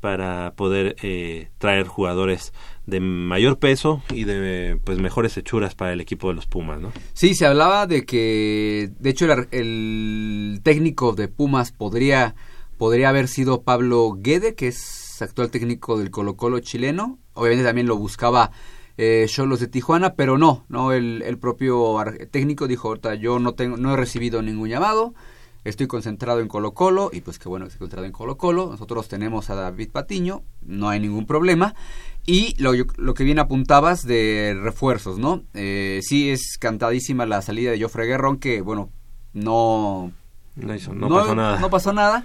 [0.00, 2.52] para poder eh, traer jugadores
[2.86, 6.92] de mayor peso y de pues mejores hechuras para el equipo de los Pumas, ¿no?
[7.14, 12.36] Sí, se hablaba de que, de hecho, el, el técnico de Pumas podría,
[12.76, 17.18] podría haber sido Pablo Guede, que es actual técnico del Colo Colo chileno.
[17.34, 18.52] Obviamente también lo buscaba
[18.98, 21.96] eh, Cholos de Tijuana, pero no, no el, el propio
[22.30, 25.14] técnico dijo, ahorita yo no tengo, no he recibido ningún llamado,
[25.64, 28.66] estoy concentrado en Colo Colo, y pues qué bueno que estoy concentrado en Colo Colo,
[28.70, 31.74] nosotros tenemos a David Patiño, no hay ningún problema,
[32.26, 35.44] y lo, lo que bien apuntabas de refuerzos, ¿no?
[35.54, 38.90] Eh, sí es cantadísima la salida de Joffre Guerrón, que bueno,
[39.32, 40.12] no...
[40.56, 41.60] No, hizo- no pasó nada.
[41.60, 42.24] No pasó nada.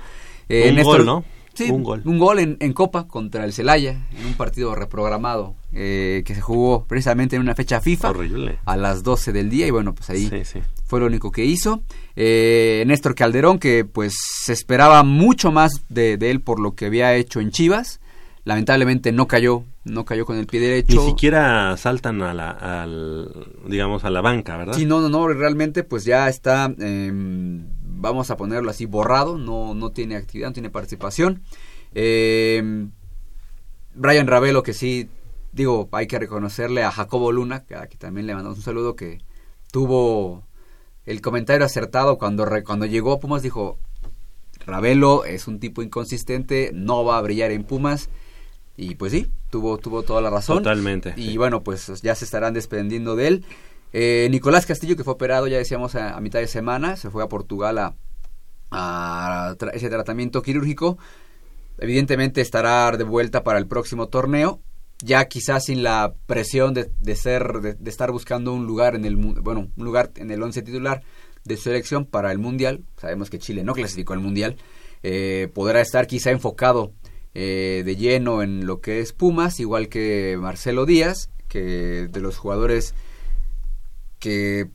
[0.50, 1.24] Un Néstor- gol, ¿no?
[1.54, 2.02] Sí, Un gol.
[2.06, 6.42] Un gol en, en Copa contra el Celaya, en un partido reprogramado eh, que se
[6.42, 8.10] jugó precisamente en una fecha FIFA.
[8.10, 8.60] Horrible.
[8.66, 10.60] A las 12 del día y bueno, pues ahí Sí, sí.
[10.86, 11.84] fue lo único que hizo.
[12.16, 16.86] Eh, Néstor Calderón, que pues se esperaba mucho más de, de él por lo que
[16.88, 18.00] había hecho en Chivas.
[18.46, 21.02] Lamentablemente no cayó, no cayó con el pie derecho.
[21.02, 23.30] Ni siquiera saltan a la, al,
[23.68, 24.74] digamos, a la banca, ¿verdad?
[24.74, 27.10] Sí, no, no, no, realmente pues ya está, eh,
[28.04, 31.42] vamos a ponerlo así, borrado, no, no tiene actividad, no tiene participación.
[31.96, 32.88] Eh,
[33.96, 35.10] Brian Ravelo, que sí,
[35.52, 38.96] digo, hay que reconocerle a Jacobo Luna, que, a que también le mandamos un saludo,
[38.96, 39.20] que
[39.72, 40.44] tuvo
[41.06, 43.78] el comentario acertado cuando, re- cuando llegó a Pumas, dijo,
[44.66, 48.10] Ravelo es un tipo inconsistente, no va a brillar en Pumas.
[48.76, 50.58] Y pues sí, tuvo, tuvo toda la razón.
[50.58, 53.46] Totalmente, Y bueno, pues ya se estarán desprendiendo de él.
[53.94, 57.28] Eh, Nicolás Castillo, que fue operado, ya decíamos, a, mitad de semana, se fue a
[57.28, 57.94] Portugal
[58.72, 60.98] a, ese tratamiento quirúrgico.
[61.78, 64.62] Evidentemente estará de vuelta para el próximo torneo.
[65.04, 69.06] ya quizás sin la presión de, de ser de, de estar buscando un lugar en
[69.06, 71.04] el bueno un lugar en el once titular
[71.44, 74.56] de su selección para el mundial sabemos que Chile no clasificó al mundial
[75.02, 76.94] eh, podrá estar quizá enfocado
[77.34, 82.38] eh, de lleno en lo que es Pumas igual que Marcelo Díaz que de los
[82.38, 82.96] jugadores
[84.24, 84.68] que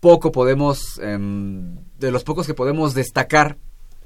[0.00, 3.56] poco podemos em, de los pocos que podemos destacar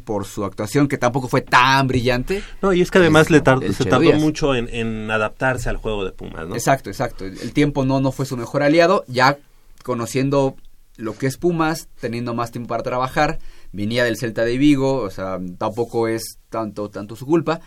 [0.04, 3.62] por su actuación que tampoco fue tan brillante No, y es que además le tar-
[3.64, 4.20] el se tardó Díaz.
[4.20, 6.54] mucho en, en adaptarse al juego de Pumas, ¿no?
[6.54, 7.24] Exacto, exacto.
[7.24, 9.04] El tiempo no, no fue su mejor aliado.
[9.08, 9.38] Ya
[9.82, 10.56] conociendo
[10.96, 13.38] lo que es Pumas, teniendo más tiempo para trabajar,
[13.72, 17.60] venía del Celta de Vigo, o sea, tampoco es tanto, tanto su culpa.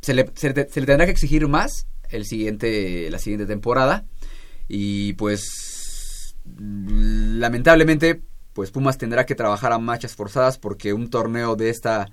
[0.00, 4.04] Se le, se le- se le tendrá que exigir más el siguiente, la siguiente temporada.
[4.68, 8.22] Y pues lamentablemente,
[8.52, 12.08] pues Pumas tendrá que trabajar a marchas forzadas porque un torneo de esta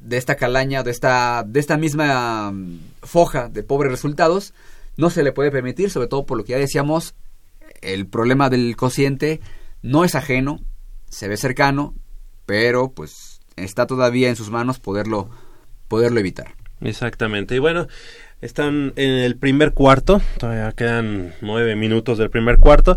[0.00, 4.54] de esta calaña, de esta, de esta misma mm, foja de pobres resultados,
[4.96, 7.14] no se le puede permitir, sobre todo por lo que ya decíamos,
[7.80, 9.40] el problema del cociente
[9.82, 10.60] no es ajeno,
[11.08, 11.94] se ve cercano,
[12.46, 15.30] pero pues está todavía en sus manos poderlo,
[15.88, 16.54] poderlo evitar.
[16.80, 17.56] Exactamente.
[17.56, 17.88] Y bueno,
[18.40, 22.96] están en el primer cuarto, todavía quedan nueve minutos del primer cuarto.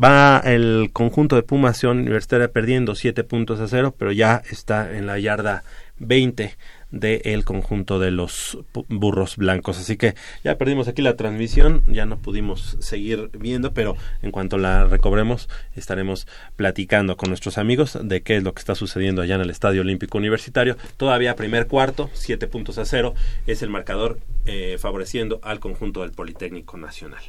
[0.00, 5.06] Va el conjunto de Pumas Universitaria perdiendo siete puntos a cero, pero ya está en
[5.06, 5.64] la yarda
[5.98, 6.56] 20
[6.94, 8.58] del conjunto de los
[8.88, 9.78] burros blancos.
[9.78, 14.58] Así que ya perdimos aquí la transmisión, ya no pudimos seguir viendo, pero en cuanto
[14.58, 16.26] la recobremos estaremos
[16.56, 19.80] platicando con nuestros amigos de qué es lo que está sucediendo allá en el Estadio
[19.80, 20.76] Olímpico Universitario.
[20.96, 23.14] Todavía primer cuarto, siete puntos a cero,
[23.46, 27.22] es el marcador eh, favoreciendo al conjunto del Politécnico Nacional.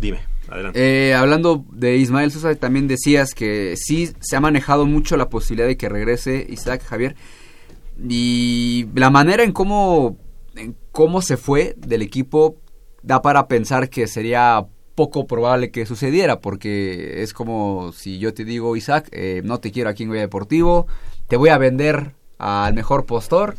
[0.00, 1.08] Dime, adelante.
[1.08, 5.68] Eh, hablando de Ismael Sosa, también decías que sí se ha manejado mucho la posibilidad
[5.68, 7.14] de que regrese Isaac Javier.
[8.02, 10.18] Y la manera en cómo,
[10.92, 12.56] cómo se fue del equipo
[13.02, 18.44] da para pensar que sería poco probable que sucediera, porque es como si yo te
[18.44, 20.86] digo, Isaac, eh, no te quiero aquí en Goya Deportivo,
[21.28, 23.56] te voy a vender al mejor postor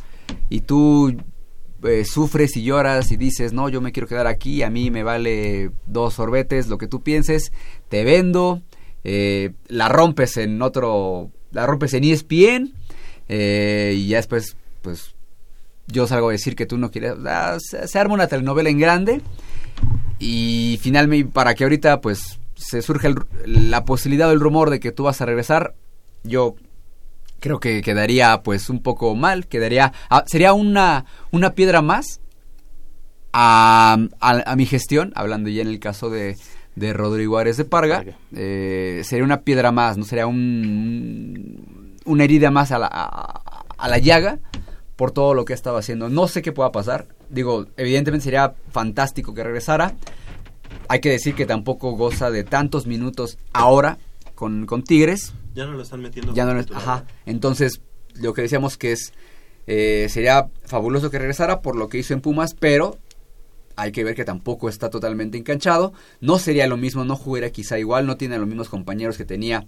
[0.49, 1.15] y tú
[1.83, 5.03] eh, sufres y lloras y dices, no, yo me quiero quedar aquí, a mí me
[5.03, 7.51] vale dos sorbetes, lo que tú pienses,
[7.89, 8.61] te vendo,
[9.03, 12.73] eh, la rompes en otro, la rompes en ESPN
[13.29, 15.15] eh, y ya después, pues,
[15.87, 18.79] yo salgo a decir que tú no quieres, ah, se, se arma una telenovela en
[18.79, 19.21] grande.
[20.19, 24.79] Y finalmente, para que ahorita, pues, se surge el- la posibilidad o el rumor de
[24.79, 25.75] que tú vas a regresar,
[26.23, 26.55] yo
[27.41, 32.19] creo que quedaría pues un poco mal, quedaría ah, sería una una piedra más
[33.33, 36.37] a, a- a mi gestión, hablando ya en el caso de,
[36.75, 38.03] de Rodrigo Ares de Parga,
[38.33, 43.87] eh, sería una piedra más, no sería un, una herida más a la, a, a
[43.89, 44.39] la llaga
[44.95, 46.09] por todo lo que ha estado haciendo.
[46.09, 49.93] No sé qué pueda pasar, digo, evidentemente sería fantástico que regresara.
[50.87, 53.97] Hay que decir que tampoco goza de tantos minutos ahora
[54.35, 56.33] con, con Tigres, Ya no lo están metiendo.
[56.33, 56.81] ya no titular.
[56.81, 57.05] ajá.
[57.25, 57.81] Entonces,
[58.13, 59.11] lo que decíamos que es
[59.67, 62.97] eh, sería fabuloso que regresara por lo que hizo en Pumas, pero
[63.77, 65.91] hay que ver que tampoco está totalmente enganchado.
[66.21, 69.65] No sería lo mismo, no jugaría quizá igual, no tiene los mismos compañeros que tenía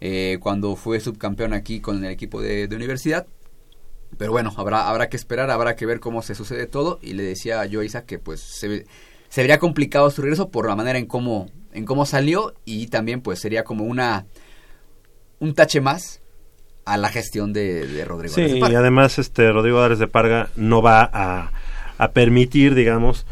[0.00, 3.26] eh, cuando fue subcampeón aquí con el equipo de, de universidad.
[4.16, 6.98] Pero bueno, habrá, habrá que esperar, habrá que ver cómo se sucede todo.
[7.02, 8.86] Y le decía yo a Isa que pues se,
[9.28, 13.20] se vería complicado su regreso por la manera en cómo, en cómo salió y también
[13.20, 14.26] pues sería como una
[15.40, 16.20] un tache más
[16.84, 18.34] a la gestión de, de Rodrigo.
[18.34, 21.52] Sí, Ares de y además este Rodrigo Ares de Parga no va a,
[21.98, 23.26] a permitir, digamos,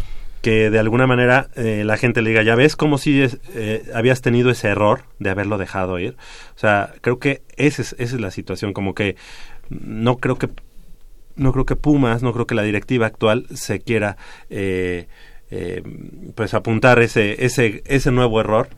[0.46, 4.22] que de alguna manera eh, la gente le diga, ya ves como si eh, habías
[4.22, 6.14] tenido ese error de haberlo dejado ir.
[6.54, 9.16] O sea, creo que esa es, esa es la situación, como que
[9.70, 10.48] no creo que
[11.34, 14.18] no creo que Pumas, no creo que la directiva actual se quiera
[14.48, 15.08] eh,
[15.50, 15.82] eh,
[16.36, 18.68] pues apuntar ese, ese, ese nuevo error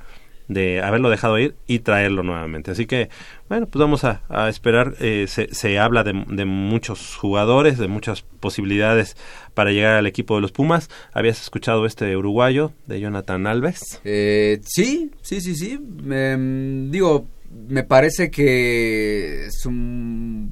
[0.48, 2.70] de haberlo dejado ir y traerlo nuevamente.
[2.70, 3.10] Así que,
[3.48, 4.94] bueno, pues vamos a, esperar.
[4.98, 9.16] Eh, se, se habla de, de muchos jugadores, de muchas posibilidades
[9.54, 10.88] para llegar al equipo de los Pumas.
[11.12, 14.00] ¿Habías escuchado este uruguayo de Jonathan Alves?
[14.04, 15.78] Eh, sí, sí, sí, sí.
[16.02, 17.26] Me- digo,
[17.68, 20.50] me parece que es un...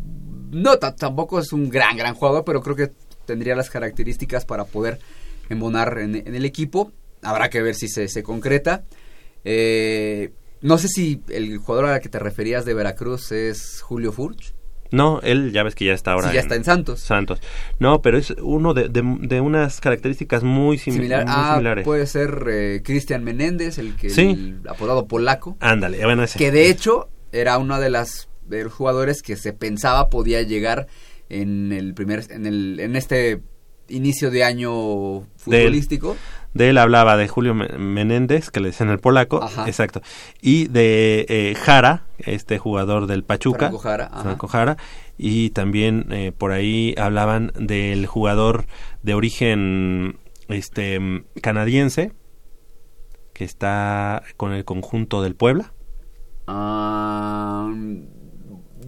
[0.51, 2.91] No, ta- tampoco es un gran, gran jugador, pero creo que
[3.25, 4.99] tendría las características para poder
[5.49, 6.93] embonar en, en el equipo.
[7.23, 8.85] Habrá que ver si se, se concreta.
[9.49, 14.55] Eh, no sé si el jugador al que te referías de Veracruz es Julio Furch.
[14.91, 16.29] No, él ya ves que ya está ahora.
[16.29, 17.01] Sí, ya está en Santos.
[17.01, 17.41] Santos.
[17.79, 21.25] No, pero es uno de, de, de unas características muy, sim- Similar.
[21.25, 21.85] muy Ah, similares.
[21.85, 24.23] puede ser eh, Cristian Menéndez, el que Sí.
[24.31, 25.57] el apodado polaco.
[25.61, 26.39] Ándale, bueno, ese.
[26.39, 30.87] que de hecho era uno de las de los jugadores que se pensaba podía llegar
[31.29, 33.41] en el primer en el en este
[33.89, 36.17] inicio de año él.
[36.57, 39.67] De él hablaba de Julio Me- Menéndez, que le decían el polaco, Ajá.
[39.67, 40.01] exacto,
[40.41, 44.11] y de eh, Jara, este jugador del Pachuca, Franco Jara.
[44.23, 44.77] Franco Jara,
[45.19, 48.67] y también eh, por ahí hablaban del jugador
[49.03, 50.19] de origen
[50.49, 52.13] este canadiense
[53.33, 55.73] que está con el conjunto del Puebla.
[56.47, 57.71] Ah,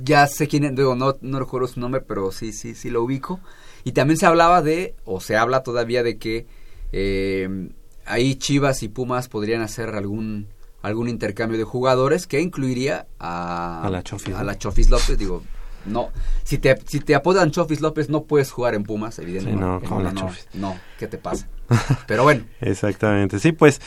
[0.03, 3.03] ya sé quién es, digo, no, no recuerdo su nombre, pero sí, sí, sí lo
[3.03, 3.41] ubico.
[3.85, 6.47] Y también se hablaba de, o se habla todavía de que
[6.93, 7.69] eh,
[8.07, 10.47] ahí Chivas y Pumas podrían hacer algún
[10.81, 14.45] algún intercambio de jugadores que incluiría a, A la Chofis, a ¿no?
[14.45, 15.19] la Chofis López.
[15.19, 15.43] Digo,
[15.87, 16.11] no,
[16.45, 19.87] si te, si te apodan Chofis López no puedes jugar en Pumas, evidentemente.
[19.89, 20.13] Sí, no, la
[20.55, 21.49] no, ¿qué te pasa?
[22.07, 23.81] Pero bueno, Exactamente, sí, pues,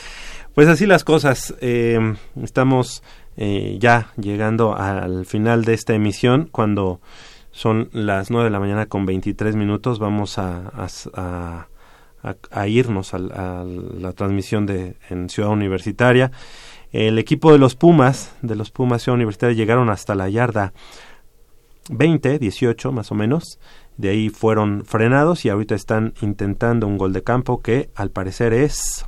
[0.54, 1.54] pues así las cosas.
[1.60, 1.98] Eh,
[2.42, 3.02] estamos
[3.38, 7.00] eh, ya llegando al final de esta emisión, cuando
[7.52, 11.68] son las 9 de la mañana con 23 minutos, vamos a, a, a-
[12.22, 16.30] a- a irnos al- a, la transmisión de en Ciudad Universitaria.
[16.92, 20.72] El equipo de los Pumas, de los Pumas Ciudad Universitaria, llegaron hasta la yarda
[21.90, 23.58] 20, 18 más o menos.
[23.96, 28.52] De ahí fueron frenados y ahorita están intentando un gol de campo que al parecer
[28.52, 29.04] es,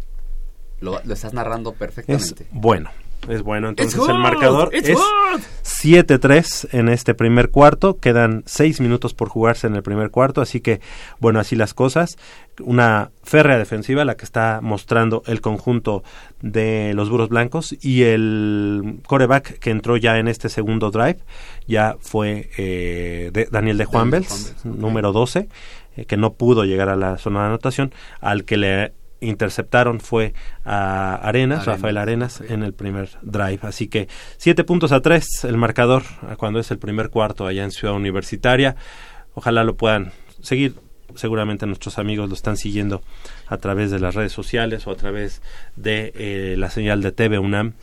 [0.81, 2.47] lo, lo estás narrando es perfectamente.
[2.53, 2.91] bueno.
[3.29, 5.41] Es bueno, entonces el marcador it's es good.
[5.63, 7.99] 7-3 en este primer cuarto.
[7.99, 10.81] Quedan 6 minutos por jugarse en el primer cuarto, así que
[11.21, 12.17] bueno, así las cosas.
[12.61, 16.05] Una férrea defensiva la que está mostrando el conjunto
[16.41, 21.19] de los Burros Blancos y el coreback que entró ya en este segundo drive
[21.67, 25.49] ya fue eh, de- Daniel de Juan Daniel Bels, Juan Bels, número 12,
[25.97, 28.93] eh, que no pudo llegar a la zona de anotación, al que le
[29.25, 30.35] interceptaron fue
[30.65, 33.61] a Arenas, Arenas, Rafael Arenas, en el primer drive.
[33.63, 36.03] Así que siete puntos a tres el marcador
[36.37, 38.77] cuando es el primer cuarto allá en Ciudad Universitaria.
[39.35, 40.75] Ojalá lo puedan seguir.
[41.17, 43.03] Seguramente nuestros amigos lo están siguiendo
[43.47, 45.43] a través de las redes sociales o a través
[45.77, 47.75] de eh, la señal de TV UNAM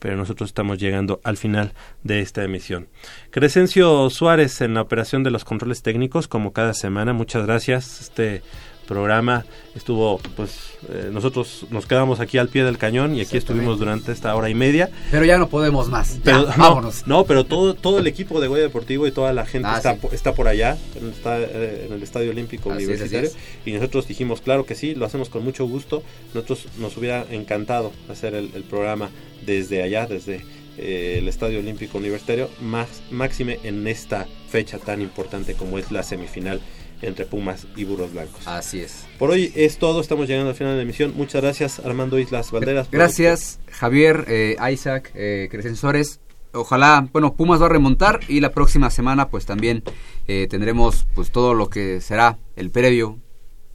[0.00, 2.88] pero nosotros estamos llegando al final de esta emisión.
[3.30, 8.00] Crescencio Suárez en la operación de los controles técnicos, como cada semana, muchas gracias.
[8.00, 8.42] Este
[8.90, 9.46] programa
[9.76, 14.10] estuvo, pues, eh, nosotros nos quedamos aquí al pie del cañón y aquí estuvimos durante
[14.10, 14.90] esta hora y media.
[15.12, 16.16] Pero ya no podemos más.
[16.16, 17.06] Ya, Pero, no, vámonos.
[17.06, 19.94] no, pero todo, todo el equipo de Goya Deportivo y toda la gente Ah, está,
[19.94, 20.08] sí.
[20.10, 20.76] está por allá,
[21.16, 23.30] esta- eh, en el Estadio Olímpico Así es, Universitario.
[23.64, 26.02] Y nosotros dijimos, claro que sí, lo hacemos con mucho gusto.
[26.34, 29.08] Nosotros nos hubiera encantado hacer el, el programa
[29.46, 30.44] desde allá, desde
[30.78, 36.02] eh, el Estadio Olímpico Universitario, más, máxime en esta fecha tan importante como es la
[36.02, 36.60] semifinal
[37.02, 38.46] entre Pumas y Burros Blancos.
[38.46, 39.06] Así es.
[39.18, 41.12] Por hoy es todo, estamos llegando al final de la emisión.
[41.16, 42.88] Muchas gracias Armando Islas Valderas.
[42.88, 46.20] por- Gracias, Javier, eh, Isaac, eh, Crescensores.
[46.52, 49.84] Ojalá, bueno, Pumas va a remontar y la próxima semana pues también
[50.26, 53.18] eh, tendremos pues todo lo que será el previo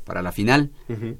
[0.04, 0.70] para la final,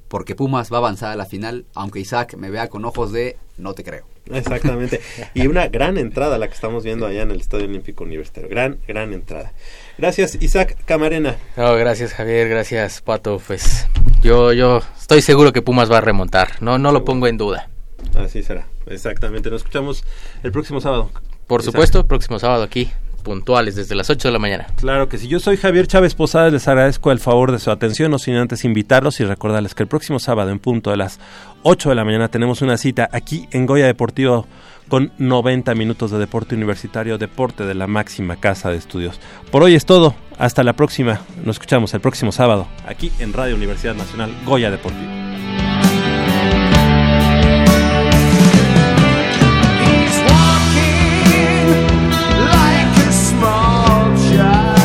[0.06, 3.36] porque Pumas va a avanzar a la final, aunque Isaac me vea con ojos de
[3.56, 4.06] no te creo.
[4.32, 5.00] Exactamente.
[5.34, 8.48] Y una gran entrada la que estamos viendo allá en el Estadio Olímpico Universitario.
[8.48, 9.52] Gran, gran entrada.
[9.98, 11.36] Gracias, Isaac Camarena.
[11.56, 13.40] No, gracias Javier, gracias Pato.
[13.46, 13.88] Pues
[14.22, 16.60] yo, yo estoy seguro que Pumas va a remontar.
[16.60, 17.70] No, no lo pongo en duda.
[18.14, 18.66] Así será.
[18.86, 19.50] Exactamente.
[19.50, 20.04] Nos escuchamos
[20.42, 21.10] el próximo sábado.
[21.46, 21.72] Por Isaac.
[21.72, 22.90] supuesto, próximo sábado aquí,
[23.22, 24.66] puntuales desde las 8 de la mañana.
[24.76, 25.28] Claro que sí.
[25.28, 26.52] Yo soy Javier Chávez Posadas.
[26.52, 28.10] Les agradezco el favor de su atención.
[28.10, 31.18] No sin antes invitarlos y recordarles que el próximo sábado, en punto de las
[31.62, 34.46] 8 de la mañana, tenemos una cita aquí en Goya Deportivo
[34.88, 39.20] con 90 minutos de deporte universitario, deporte de la máxima casa de estudios.
[39.50, 40.14] Por hoy es todo.
[40.38, 41.22] Hasta la próxima.
[41.44, 45.25] Nos escuchamos el próximo sábado aquí en Radio Universidad Nacional Goya Deportivo.